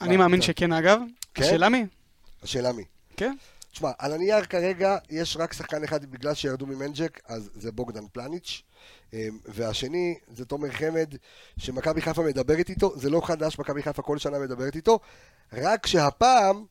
אני 0.00 0.16
מאמין 0.16 0.42
שכן 0.42 0.72
אגב. 0.72 1.00
כן? 1.34 1.42
השאלה 1.42 1.68
מי? 1.68 1.86
השאלה 2.42 2.72
מי. 2.72 2.84
כן. 3.16 3.36
תשמע, 3.72 3.90
על 3.98 4.12
הנייר 4.12 4.44
כרגע 4.44 4.96
יש 5.10 5.36
רק 5.36 5.52
שחקן 5.52 5.84
אחד 5.84 6.04
בגלל 6.04 6.34
שירדו 6.34 6.66
ממנג'ק, 6.66 7.20
אז 7.28 7.50
זה 7.54 7.72
בוגדן 7.72 8.04
פלניץ'. 8.12 8.62
אה, 9.14 9.28
והשני 9.44 10.18
זה 10.28 10.44
תומר 10.44 10.72
חמד, 10.72 11.14
שמכבי 11.58 12.02
חיפה 12.02 12.22
מדברת 12.22 12.68
איתו, 12.68 12.98
זה 12.98 13.10
לא 13.10 13.20
חדש, 13.24 13.58
מכבי 13.58 13.82
חיפה 13.82 14.02
כל 14.02 14.18
שנה 14.18 14.38
מדברת 14.38 14.76
איתו, 14.76 14.98
רק 15.52 15.86
שהפעם, 15.86 16.64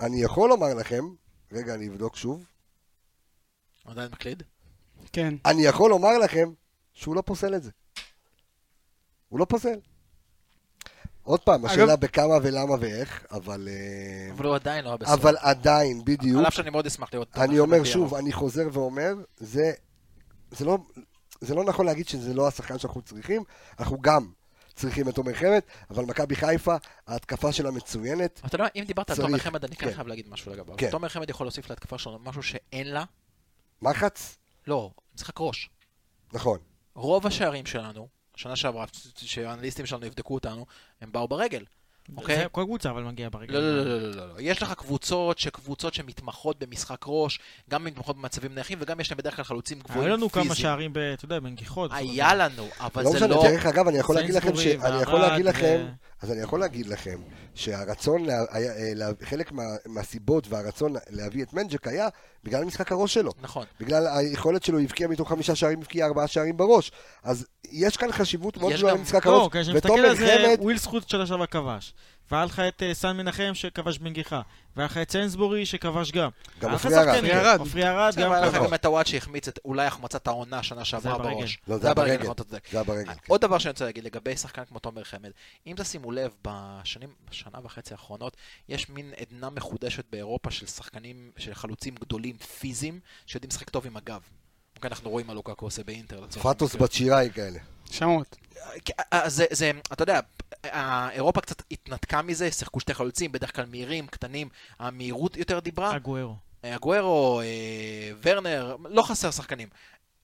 אני 0.00 0.22
יכול 0.22 0.48
לומר 0.48 0.74
לכם, 0.74 1.04
רגע, 1.52 1.74
אני 1.74 1.88
אבדוק 1.88 2.16
שוב, 2.16 2.44
עדיין 3.84 4.08
מקליד? 4.12 4.42
כן. 5.12 5.34
אני 5.44 5.62
יכול 5.62 5.90
לומר 5.90 6.18
לכם 6.18 6.52
שהוא 6.94 7.16
לא 7.16 7.20
פוסל 7.20 7.54
את 7.54 7.62
זה. 7.62 7.70
הוא 9.28 9.40
לא 9.40 9.44
פוסל. 9.44 9.78
עוד 11.22 11.40
פעם, 11.40 11.64
אגב- 11.64 11.72
השאלה 11.72 11.96
בכמה 11.96 12.34
ולמה 12.42 12.74
ואיך, 12.80 13.26
אבל... 13.30 13.68
אה, 13.70 14.32
אבל 14.32 14.46
הוא 14.46 14.54
עדיין 14.54 14.84
לא 14.84 14.88
היה 14.88 14.96
בסוף. 14.96 15.12
אבל 15.20 15.36
עדיין, 15.40 16.04
בדיוק. 16.04 16.38
על 16.38 16.46
אף 16.46 16.54
שאני 16.54 16.70
מאוד 16.70 16.86
אשמח 16.86 17.14
לראות... 17.14 17.28
אותו 17.28 17.42
אני 17.42 17.58
אומר. 17.58 17.84
שוב, 17.84 18.14
אני 18.14 18.32
חוזר 18.32 18.68
ואומר, 18.72 19.14
זה, 19.36 19.72
זה, 20.50 20.64
לא, 20.64 20.78
זה 21.40 21.54
לא 21.54 21.64
נכון 21.64 21.86
להגיד 21.86 22.08
שזה 22.08 22.34
לא 22.34 22.48
השחקן 22.48 22.78
שאנחנו 22.78 23.02
צריכים, 23.02 23.42
אנחנו 23.78 24.00
גם 24.00 24.32
צריכים 24.74 25.08
את 25.08 25.14
תומר 25.14 25.34
חמד, 25.34 25.60
אבל 25.90 26.04
מכבי 26.04 26.36
חיפה, 26.36 26.76
ההתקפה 27.06 27.52
שלה 27.52 27.70
מצוינת. 27.70 28.40
אתה 28.46 28.54
יודע 28.54 28.66
אם 28.76 28.84
דיברת 28.84 29.10
על 29.10 29.16
תומר 29.16 29.38
חמד, 29.38 29.64
אני 29.64 29.76
כן 29.76 29.86
כן. 29.86 29.94
חייב 29.94 30.06
להגיד 30.06 30.28
משהו 30.28 30.52
לגביו. 30.52 30.76
כן. 30.78 30.90
תומר 30.90 31.08
חמד 31.08 31.30
יכול 31.30 31.46
להוסיף 31.46 31.70
להתקפה 31.70 31.98
שלנו 31.98 32.18
משהו 32.18 32.42
שאין 32.42 32.92
לה. 32.92 33.04
מחץ? 33.82 34.38
לא, 34.66 34.90
משחק 35.14 35.40
ראש. 35.40 35.70
נכון. 36.32 36.58
רוב 36.94 37.26
השערים 37.26 37.66
שלנו, 37.66 38.08
שנה 38.36 38.56
שעברה, 38.56 38.84
שהאנליסטים 39.16 39.86
שלנו 39.86 40.06
יבדקו 40.06 40.34
אותנו, 40.34 40.66
הם 41.00 41.12
באו 41.12 41.28
ברגל. 41.28 41.64
אוקיי? 42.16 42.36
זה 42.36 42.44
כל 42.52 42.62
קבוצה 42.64 42.90
אבל 42.90 43.02
מגיע 43.02 43.28
ברגע. 43.32 43.52
לא, 43.52 43.60
לא, 43.60 43.84
לא, 43.84 44.00
לא, 44.00 44.16
לא, 44.16 44.28
לא. 44.28 44.34
יש 44.38 44.62
לך 44.62 44.72
קבוצות 44.72 45.38
שקבוצות 45.38 45.94
שמתמחות 45.94 46.58
במשחק 46.58 47.04
ראש, 47.06 47.38
גם 47.70 47.84
מתמחות 47.84 48.16
במצבים 48.16 48.54
נייחים, 48.54 48.78
וגם 48.80 49.00
יש 49.00 49.10
להם 49.10 49.18
בדרך 49.18 49.36
כלל 49.36 49.44
חלוצים 49.44 49.80
גבוהים 49.80 50.00
היו 50.08 50.16
לנו 50.16 50.30
כמה 50.30 50.42
פיזיים. 50.42 50.62
שערים, 50.62 50.92
ב- 50.92 50.98
אתה 50.98 51.24
יודע, 51.24 51.40
בנגיחות. 51.40 51.90
היה 51.94 52.34
לנו, 52.34 52.66
אבל 52.80 53.02
לא 53.02 53.10
זה 53.10 53.16
משנה, 53.16 53.28
לא... 53.34 53.42
דרך 53.42 53.66
אגב, 53.66 53.88
אני 53.88 53.98
יכול 53.98 54.14
להגיד 54.14 54.34
לכם, 54.34 54.56
ש... 54.56 54.66
אני 54.66 55.02
יכול 55.02 55.20
להגיד 55.20 55.44
לכם, 55.46 55.86
ו- 55.86 55.92
אז 56.22 56.30
אני 56.32 56.40
יכול 56.40 56.60
להגיד 56.60 56.86
לכם, 56.86 57.20
שהרצון, 57.54 58.24
לה... 58.24 58.34
היה, 58.50 58.72
אה, 58.72 58.92
לה... 58.94 59.10
חלק 59.24 59.52
מה... 59.52 59.62
מהסיבות 59.86 60.46
והרצון 60.48 60.94
להביא 61.10 61.42
את 61.42 61.52
מנג'ק 61.54 61.86
היה 61.88 62.08
בגלל 62.44 62.64
משחק 62.64 62.92
הראש 62.92 63.14
שלו. 63.14 63.32
נכון. 63.40 63.66
בגלל 63.80 64.06
היכולת 64.06 64.62
שלו, 64.64 64.78
הבקיע 64.78 65.08
מתוך 65.08 65.28
חמישה 65.28 65.54
שערים, 65.54 65.78
הבקיע 65.78 66.06
ארבעה 66.06 66.26
שערים 66.26 66.56
בראש. 66.56 66.92
אז 67.22 67.46
יש 67.70 67.96
כאן 67.96 68.12
חשיבות 68.12 68.56
מאוד 68.56 68.72
יש 68.72 68.78
גדולה 68.78 68.92
גם- 68.92 68.98
למשחק 68.98 69.26
לא, 69.26 69.36
הראש. 69.36 69.48
כשאני 69.52 69.76
מסתכל 69.76 69.98
על 69.98 70.16
זה, 70.16 70.54
וויל 70.60 70.78
זכות 70.78 71.08
שנה 71.08 71.26
שעברה 71.26 71.46
כבש. 71.46 71.94
והיה 72.30 72.44
לך 72.44 72.60
את 72.60 72.82
אה, 72.82 72.94
סן 72.94 73.16
מנחם 73.16 73.50
שכבש 73.54 73.98
בנגיחה. 73.98 74.40
והיה 74.76 74.86
לך 74.86 74.98
את 74.98 75.10
סיינסבורי 75.10 75.66
שכבש 75.66 76.12
גם. 76.12 76.30
גם 76.60 76.72
עופרי 76.72 76.94
ארד. 76.96 77.58
עופרי 77.58 77.88
ארד. 77.88 78.14
גם 78.16 78.32
היה 78.32 78.46
לך. 78.46 78.54
גם 78.54 78.74
את 78.74 78.84
הוואט 78.84 79.06
שהחמיץ 79.06 79.48
את 79.48 79.58
אולי 79.64 79.86
החמצת 79.86 80.26
העונה 80.26 80.62
שנה 80.62 80.84
שעברה. 80.84 81.18
בראש. 81.18 81.58
לא, 81.68 81.78
זה 81.78 81.86
היה 81.86 81.94
ברגל. 81.94 82.26
זה 82.48 82.58
היה 82.72 82.82
ברגל. 82.84 83.12
עוד 83.28 83.40
דבר 83.40 83.58
שאני 83.58 83.70
רוצה 83.70 83.84
להגיד 83.84 84.04
לגבי 84.04 84.36
שחקן 84.36 84.64
כמו 84.64 84.78
תומר 84.78 85.04
חמד, 85.04 85.30
אם 85.66 85.74
תשימו 85.76 86.12
לב, 86.12 86.30
בשנים, 86.42 87.08
בשנה 87.30 87.58
וחצי 87.64 87.94
האחרונות, 87.94 88.36
יש 88.68 88.88
מין 88.88 89.12
עדנה 89.16 89.50
מחודשת 89.50 90.04
באירופה 90.12 90.50
של 90.50 90.66
שחקנים, 90.66 91.30
של 91.36 91.54
חלוצים 91.54 91.94
גדולים 91.94 92.36
פיזיים, 92.36 93.00
שיודעים 93.26 93.48
לשחק 93.50 93.70
טוב 93.70 93.86
עם 93.86 93.96
הגב. 93.96 94.20
אוקיי, 94.76 94.88
אנחנו 94.88 95.10
רואים 95.10 95.26
מה 95.26 95.34
לוקקו 95.34 95.66
עושה 95.66 95.84
באינטר. 95.84 96.26
פטוס. 96.42 96.74
בת 96.74 96.92
שיראי 96.92 97.30
כאלה. 97.34 97.58
שמות. 97.90 98.36
אה, 99.12 99.28
זה, 99.28 99.44
זה, 99.50 99.70
אתה 99.92 100.02
יודע, 100.02 100.20
אירופה 101.10 101.40
קצת 101.40 101.62
התנתקה 101.70 102.22
מזה, 102.22 102.50
שיחקו 102.50 102.80
שתי 102.80 102.94
חלוצים, 102.94 103.32
בדרך 103.32 103.56
כלל 103.56 103.66
מהירים, 103.66 104.06
קטנים, 104.06 104.48
המהירות 104.78 105.36
יותר 105.36 105.58
דיברה. 105.58 105.96
אגוארו. 105.96 106.36
אגוארו, 106.62 107.40
אה, 107.40 108.10
ורנר, 108.22 108.76
לא 108.84 109.02
חסר 109.02 109.30
שחקנים. 109.30 109.68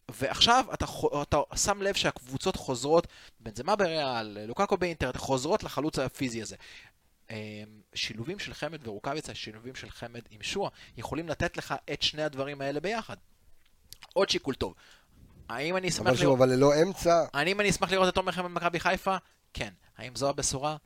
ועכשיו 0.09 0.64
אתה, 0.74 0.86
אתה 1.22 1.40
שם 1.57 1.82
לב 1.82 1.95
שהקבוצות 1.95 2.57
חוזרות, 2.57 3.07
בנזמה 3.40 3.76
בריאל, 3.76 4.38
לוקקו 4.47 4.76
באינטר, 4.76 5.12
חוזרות 5.16 5.62
לחלוץ 5.62 5.99
הפיזי 5.99 6.43
הזה. 6.43 6.57
אה, 7.30 7.62
שילובים 7.95 8.38
של 8.38 8.55
חמד 8.55 8.88
ורוקאביצה, 8.88 9.34
שילובים 9.34 9.74
של 9.74 9.90
חמד 9.90 10.20
עם 10.30 10.43
שועה, 10.43 10.70
יכולים 10.97 11.28
לתת 11.28 11.57
לך 11.57 11.74
את 11.93 12.03
שני 12.03 12.22
הדברים 12.22 12.61
האלה 12.61 12.80
ביחד. 12.80 13.16
עוד 14.12 14.30
שיקול 14.30 14.55
טוב. 14.55 14.74
האם 15.49 15.76
אני 15.76 15.88
אבל 15.88 15.95
אשמח 15.97 16.14
שוב, 16.14 16.22
לראות... 16.22 16.38
אבל 16.38 16.49
ללא 16.49 16.82
אמצע, 16.82 17.24
האם 17.34 17.61
אני 17.61 17.70
אשמח 17.70 17.93
לראות 17.93 18.09
את 18.09 18.14
תומר 18.14 18.32
חמד 18.32 18.51
במכבי 18.51 18.80
חיפה? 18.80 19.16
כן. 19.55 19.70
האם 19.99 20.12
זו 20.16 20.28
הבשורה? 20.28 20.76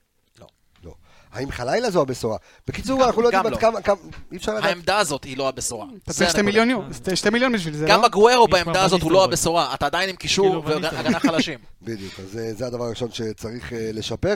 לא. 0.41 0.47
לא. 0.85 0.95
האם 1.33 1.51
חלילה 1.51 1.91
זו 1.91 2.03
הבשורה? 2.03 2.37
בקיצור, 2.67 3.05
אנחנו 3.05 3.23
לא 3.23 3.31
גם 3.31 3.45
יודעים 3.45 3.55
עד 3.55 3.61
כמה, 3.61 3.83
כמה- 3.83 3.97
אי 4.33 4.37
אפשר 4.37 4.55
לדעת. 4.55 4.65
העמדה 4.65 4.99
הזאת 4.99 5.25
היא 5.25 5.37
לא 5.37 5.49
הבשורה. 5.49 5.87
אתה 6.05 6.13
צריך 6.13 6.31
שתי. 6.31 6.43
מיליון 6.43 6.71
יורו, 6.71 6.85
שתי 7.15 7.31
מיליון 7.31 7.53
בשביל 7.53 7.75
זה, 7.75 7.87
גם 7.89 8.01
לא? 8.01 8.07
אגוארו 8.07 8.47
נשמע 8.47 8.65
בעמדה 8.65 8.85
הזאת 8.85 9.03
הוא 9.03 9.13
לא. 9.13 9.25
הבשורה. 9.25 9.75
אתה 9.75 9.87
עדיין 9.87 10.11
עם 10.11 10.17
קישור 10.17 10.65
כאילו. 10.67 10.83
והגנה 10.83 11.21
חלשים. 11.21 11.59
בדיוק, 11.83 12.21
אז 12.21 12.39
אה, 12.39 12.55
זה 12.55 12.67
הדבר 12.67 12.85
הראשון 12.85 13.13
שצריך 13.13 13.73
אה, 13.73 13.91
לשפר. 13.93 14.35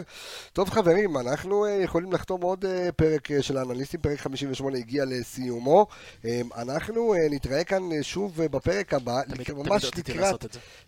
טוב 0.53 0.71
חברים, 0.71 1.17
אנחנו 1.17 1.65
אה, 1.65 1.71
יכולים 1.71 2.13
לחתום 2.13 2.41
עוד 2.43 2.65
פרק 2.97 3.29
של 3.41 3.57
האנליסטים, 3.57 4.01
פרק 4.01 4.21
58 4.21 4.79
הגיע 4.79 5.05
לסיומו. 5.07 5.87
אה, 6.25 6.41
אנחנו 6.57 7.15
אה, 7.15 7.19
נתראה 7.31 7.65
כאן 7.65 7.83
שוב 8.03 8.43
בפרק 8.43 8.95
הבא, 8.95 9.21
ממש 9.57 9.91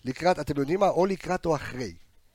לקראת, 0.05 0.39
אתם 0.39 0.61
יודעים 0.61 0.81
מה? 0.81 0.89
או 0.89 1.07
לקראת 1.07 1.47
או 1.47 1.57
אחרי 1.57 1.93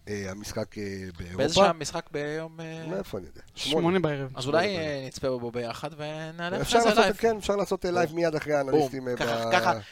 המשחק 0.07 0.77
אה, 0.77 0.83
באיזה 1.17 1.37
באירופה. 1.37 1.53
שעה 1.61 1.73
משחק 1.73 2.05
ביום... 2.11 2.59
אה, 2.59 2.85
מאיפה 2.89 3.17
אני 3.17 3.25
יודע? 3.27 3.41
שמונה 3.55 3.99
בערב. 3.99 4.31
אז 4.35 4.47
אולי 4.47 4.77
אה, 4.77 5.03
נצפה 5.07 5.37
בו 5.37 5.51
ביחד 5.51 5.89
ונעלה 5.97 6.61
אחרי 6.61 6.81
זה 6.81 6.93
live. 6.93 7.15
כן, 7.15 7.37
אפשר 7.37 7.55
לעשות 7.55 7.85
אה, 7.85 7.91
live 7.91 8.13
מיד 8.15 8.35
אחרי. 8.35 8.53
האנליסטים. 8.53 9.07
אה, 9.07 9.15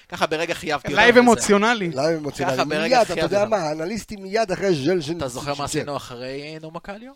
ככה- 0.09 0.27
ברגע 0.27 0.53
חייבתי. 0.53 0.95
live. 0.95 1.17
אמוציונלי. 1.17 1.89
live 1.89 2.17
אמוציונלי. 2.19 2.63
מיד, 2.79 2.97
אתה 3.11 3.19
יודע. 3.19 3.45
מה, 3.45 3.57
האנליסטים 3.57 4.23
מיד 4.23 4.51
אחרי 4.51 4.75
ז"ל 4.75 5.01
ז"ל. 5.01 5.17
אתה 5.17 5.27
זוכר 5.27 5.53
מה 5.57 5.63
עשינו 5.65 5.97
אחרי 5.97 6.57
נו 6.61 6.71
מקליו? 6.71 7.13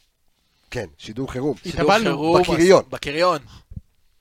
כן, 0.72 0.86
שידור 0.98 1.32
חירום. 1.32 1.56
התאבלנו. 1.66 2.34
בקריון. 2.42 2.84
בקריון. 2.90 3.40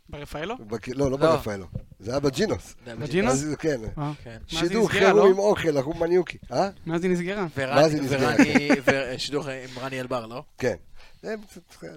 ברפאלו? 0.09 0.55
לא, 0.95 0.97
לא 0.97 1.11
לא. 1.11 1.17
ברפאלו. 1.17 1.67
זה 2.01 2.11
היה 2.11 2.21
בג'ינוס. 2.21 2.75
בג'ינוס? 2.87 3.45
כן. 3.59 3.81
אה. 3.99 4.13
כן. 4.25 4.31
מה, 4.53 4.61
זה 4.61 4.69
שידור 4.69 4.89
חירום 4.91 5.17
לא? 5.17 5.29
עם 5.29 5.39
אוכל, 5.39 5.77
אנחנו 5.77 5.95
מניוקי. 5.95 6.39
אה? 6.53 6.69
מאז 6.87 7.05
היא 7.05 7.13
נסגרה. 7.13 7.47
מה 7.57 7.89
זה 7.89 8.01
נסגר? 8.01 8.19
ורני, 8.19 8.69
ושידור 8.87 9.49
עם 9.49 9.79
רני 9.79 10.01
אלבר, 10.01 10.27
לא? 10.27 10.43
כן. 10.59 10.75
זה- 11.23 11.35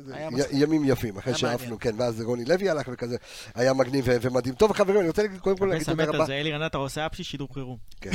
זה-. 0.06 0.48
ימים 0.52 0.82
יפים, 0.86 1.18
אחרי 1.18 1.36
שעפנו. 1.36 1.80
כן, 1.80 1.92
ואז 1.98 2.22
רוני 2.22 2.46
לוי 2.46 2.70
הלך 2.70 2.88
וכזה, 2.92 3.18
היה 3.56 3.74
מגניב 3.74 4.06
ומדהים. 4.22 4.56
טוב 4.56 4.72
חברים, 4.72 5.00
אני 5.00 5.08
רוצה 5.08 5.22
להגיד 5.22 5.40
קודם 5.40 5.58
כל 5.58 5.66
להגיד 5.66 5.86
תודה 5.86 6.04
רבה. 6.06 6.24
הזה, 6.24 6.34
אלירן 6.34 6.66
אתה 6.66 6.78
עושה 6.78 7.06
אפשי 7.06 7.24
שידור 7.24 7.54
חירום. 7.54 7.78
כן. 8.02 8.10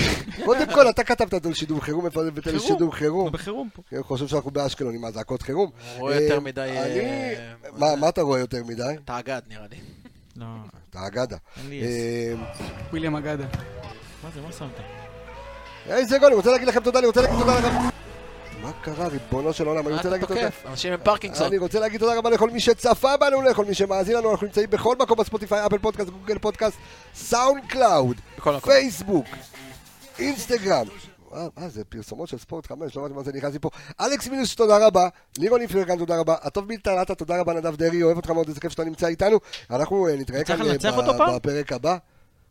קודם 0.44 0.66
כל, 0.74 0.88
אתה 0.90 1.04
כתבת 1.04 1.46
על 1.46 1.54
שידור 1.54 1.80
חירום, 1.80 2.06
איפה 2.06 2.22
לי 2.22 2.30
חירום. 2.42 2.58
שידור 2.60 2.94
חירום? 2.94 3.32
בחירום 3.32 3.68
פה. 3.74 3.82
אני 3.92 4.02
חושב 4.02 4.26
שאנחנו 4.26 4.50
באשקלון 4.50 4.94
עם 4.94 5.04
אזעקות 5.04 5.42
חירום. 5.42 5.70
רואה 5.98 6.20
יותר 6.20 6.34
אה, 6.34 6.40
מדי... 6.40 6.60
אני... 6.60 7.00
אה, 7.90 7.96
מה 7.96 8.08
אתה 8.08 8.22
רואה 8.22 8.38
יותר 8.40 8.64
מדי? 8.64 8.82
אתה 9.04 9.18
אגד 9.18 9.40
נראה 9.48 9.66
לי. 9.70 9.76
לא, 10.36 10.46
אתה 10.90 11.06
אגדה. 11.06 11.36
אה, 11.72 12.34
וויליאם 12.90 13.16
אגדה. 13.16 13.44
מה 14.24 14.30
זה, 14.34 14.40
מה 14.40 14.52
שמת? 14.52 14.80
איזה 15.86 16.18
גול, 16.18 16.26
אני 16.26 16.34
רוצה 16.36 16.50
להגיד 16.50 16.68
לכם 16.68 16.80
תודה, 16.82 16.98
אני 16.98 17.06
רוצה 17.06 17.20
להגיד 17.20 17.38
תודה 17.38 17.58
לכם. 17.58 17.95
מה 18.66 18.72
קרה, 18.72 19.08
ריבונו 19.08 19.52
של 19.52 19.66
עולם, 19.66 19.88
אני 19.88 19.96
רוצה 19.96 20.10
להגיד 20.10 20.28
תודה. 20.28 20.48
אנשים 20.66 20.92
עם 20.92 20.98
פרקינסון. 21.02 21.46
אני 21.46 21.58
רוצה 21.58 21.80
להגיד 21.80 22.00
תודה 22.00 22.18
רבה 22.18 22.30
לכל 22.30 22.50
מי 22.50 22.60
שצפה 22.60 23.16
בנו, 23.16 23.42
לכל 23.42 23.64
מי 23.64 23.74
שמאזין 23.74 24.16
לנו, 24.16 24.32
אנחנו 24.32 24.46
נמצאים 24.46 24.70
בכל 24.70 24.96
מקום 24.96 25.18
ב 25.18 25.66
Spotify, 25.66 25.78
Apple 25.78 26.10
Podcast, 26.10 26.38
Google 26.38 26.76
Podcast, 27.14 27.62
SoundCloud. 27.68 28.16
פייסבוק, 28.62 29.26
אינסטגרם. 30.18 30.86
אה, 31.34 31.46
מה 31.56 31.68
זה 31.68 31.84
פרסומות 31.84 32.28
של 32.28 32.38
ספורט 32.38 32.66
5, 32.66 32.96
לא 32.96 33.02
יודעת 33.02 33.16
מה 33.16 33.22
זה 33.22 33.32
נכנס 33.32 33.52
לי 33.52 33.58
פה. 33.58 33.70
אלכס 34.00 34.28
מינוס, 34.28 34.54
תודה 34.54 34.86
רבה. 34.86 35.08
לירון 35.38 35.60
איפרגן, 35.60 35.98
תודה 35.98 36.20
רבה. 36.20 36.34
הטוב 36.42 36.68
בלטרתה, 36.68 37.14
תודה 37.14 37.40
רבה. 37.40 37.54
נדב 37.54 37.76
דרעי, 37.76 38.02
אוהב 38.02 38.16
אותך 38.16 38.30
מאוד, 38.30 38.48
איזה 38.48 38.60
כיף 38.60 38.72
שאתה 38.72 38.84
נמצא 38.84 39.06
איתנו. 39.06 39.38
אנחנו 39.70 40.08
אה, 40.08 40.16
נתראה 40.16 40.44
כאן 40.44 40.62
אה? 40.62 41.36
בפרק 41.36 41.72
הבא. 41.72 41.96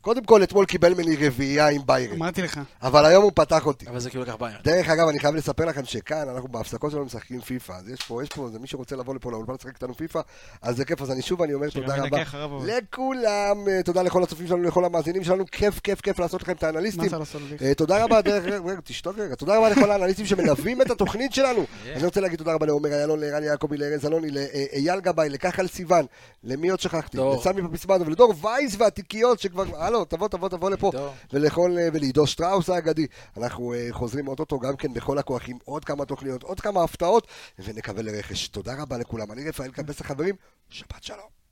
קודם 0.05 0.23
כל, 0.23 0.43
אתמול 0.43 0.65
קיבל 0.65 0.93
ממני 0.93 1.27
רביעייה 1.27 1.67
עם 1.67 1.81
ביירן. 1.85 2.15
אמרתי 2.15 2.41
לך. 2.41 2.59
אבל 2.81 3.05
היום 3.05 3.23
הוא 3.23 3.31
פתח 3.35 3.65
אותי. 3.65 3.87
אבל 3.87 3.99
זה 3.99 4.09
כאילו 4.09 4.23
לקח 4.23 4.35
בעיה. 4.35 4.57
דרך 4.63 4.89
אגב, 4.89 5.07
אני 5.07 5.19
חייב 5.19 5.35
לספר 5.35 5.65
לכם 5.65 5.85
שכאן, 5.85 6.29
אנחנו 6.29 6.47
בהפסקות 6.49 6.91
שלנו 6.91 7.05
משחקים 7.05 7.41
פיפא, 7.41 7.73
אז 7.73 7.89
יש 7.89 7.99
פה, 8.01 8.23
יש 8.23 8.29
פה, 8.29 8.49
זה 8.51 8.59
מי 8.59 8.67
שרוצה 8.67 8.95
לבוא 8.95 9.15
לפה 9.15 9.31
לאולפן 9.31 9.53
לשחק 9.53 9.73
איתנו 9.73 9.93
פיפא, 9.93 10.19
אז 10.61 10.75
זה 10.75 10.85
כיף, 10.85 11.01
אז 11.01 11.11
אני 11.11 11.21
שוב, 11.21 11.41
אני 11.41 11.53
אומר 11.53 11.69
תודה 11.69 11.95
רבה. 12.03 12.17
לכולם, 12.65 13.67
אה, 13.67 13.83
תודה 13.83 14.01
לכל 14.01 14.23
הצופים 14.23 14.47
שלנו, 14.47 14.63
לכל 14.63 14.85
המאזינים 14.85 15.23
שלנו, 15.23 15.45
כיף, 15.51 15.79
כיף, 15.79 16.01
כיף 16.01 16.19
לעשות 16.19 16.41
לכם 16.41 16.51
את 16.51 16.63
מה 16.63 16.69
האנליסטים. 16.69 17.09
זה 17.09 17.17
לעשות 17.17 17.41
לי? 17.49 17.67
אה, 17.67 17.73
תודה 17.73 18.03
רבה, 18.03 18.21
דרך, 18.21 18.43
רגע, 18.45 18.79
תשתוק 18.83 19.17
רגע, 19.19 19.35
תודה 19.35 19.57
רבה 19.57 19.69
לכל 19.69 19.91
האנליסטים 19.91 20.25
שמלווים 20.25 20.81
את 20.81 20.91
התוכנית 20.91 21.33
שלנו. 21.33 21.65
אני 21.95 22.05
רוצה 22.05 22.21
להגיד 22.21 22.37
תודה 22.37 22.53
רבה 22.53 22.65
לעומר 22.65 22.89
איילון, 22.93 23.19
לערן 23.19 23.43
יעקבי, 23.43 23.77
לארז 23.77 24.05
אלוני, 24.05 24.27
לאייל 24.31 24.99
גבאי, 24.99 25.29
לכחל 25.29 25.67
סיוון, 25.67 26.05
למי 26.43 26.69
עוד 26.69 26.79
שכחתי? 26.79 27.17
דור. 27.17 27.35
לסמי 27.35 27.67
פפיסמדו 27.67 28.05
ולדור 28.05 28.33
וייס 28.41 28.75
והתיקיות 28.77 29.39
שכבר, 29.39 29.63
הלו, 29.95 30.05
תבוא, 30.05 30.27
תבוא, 30.27 30.49
תבוא 30.49 30.69
לפה. 30.69 30.91
ולכל, 31.33 31.75
אה, 31.79 31.87
ולעידו 31.93 32.27
שטראוס 32.27 32.69
האגדי. 32.69 33.07
אנחנו 33.37 33.73
אה, 33.73 33.87
חוזרים 33.91 34.27
אוטוטו 34.27 34.59
גם 34.59 34.75
כן 34.75 34.93
בכל 34.93 35.17
הכוח 35.17 35.41
עם 35.47 35.57
עוד 35.65 35.85
כמה 35.85 36.05
תוכניות, 36.05 36.43
עוד 36.43 36.59
כמה 36.59 36.83
הפתעות, 36.83 37.27
ונקווה 37.59 38.01
לרכש. 38.01 38.47
תודה 38.47 38.81
רבה 38.81 38.97
לכולם. 38.97 39.31
אני 39.31 39.49
רפאל 39.49 39.71
קבס 39.71 40.01
החברים, 40.01 40.35
שבת 40.69 41.03
שלום. 41.03 41.44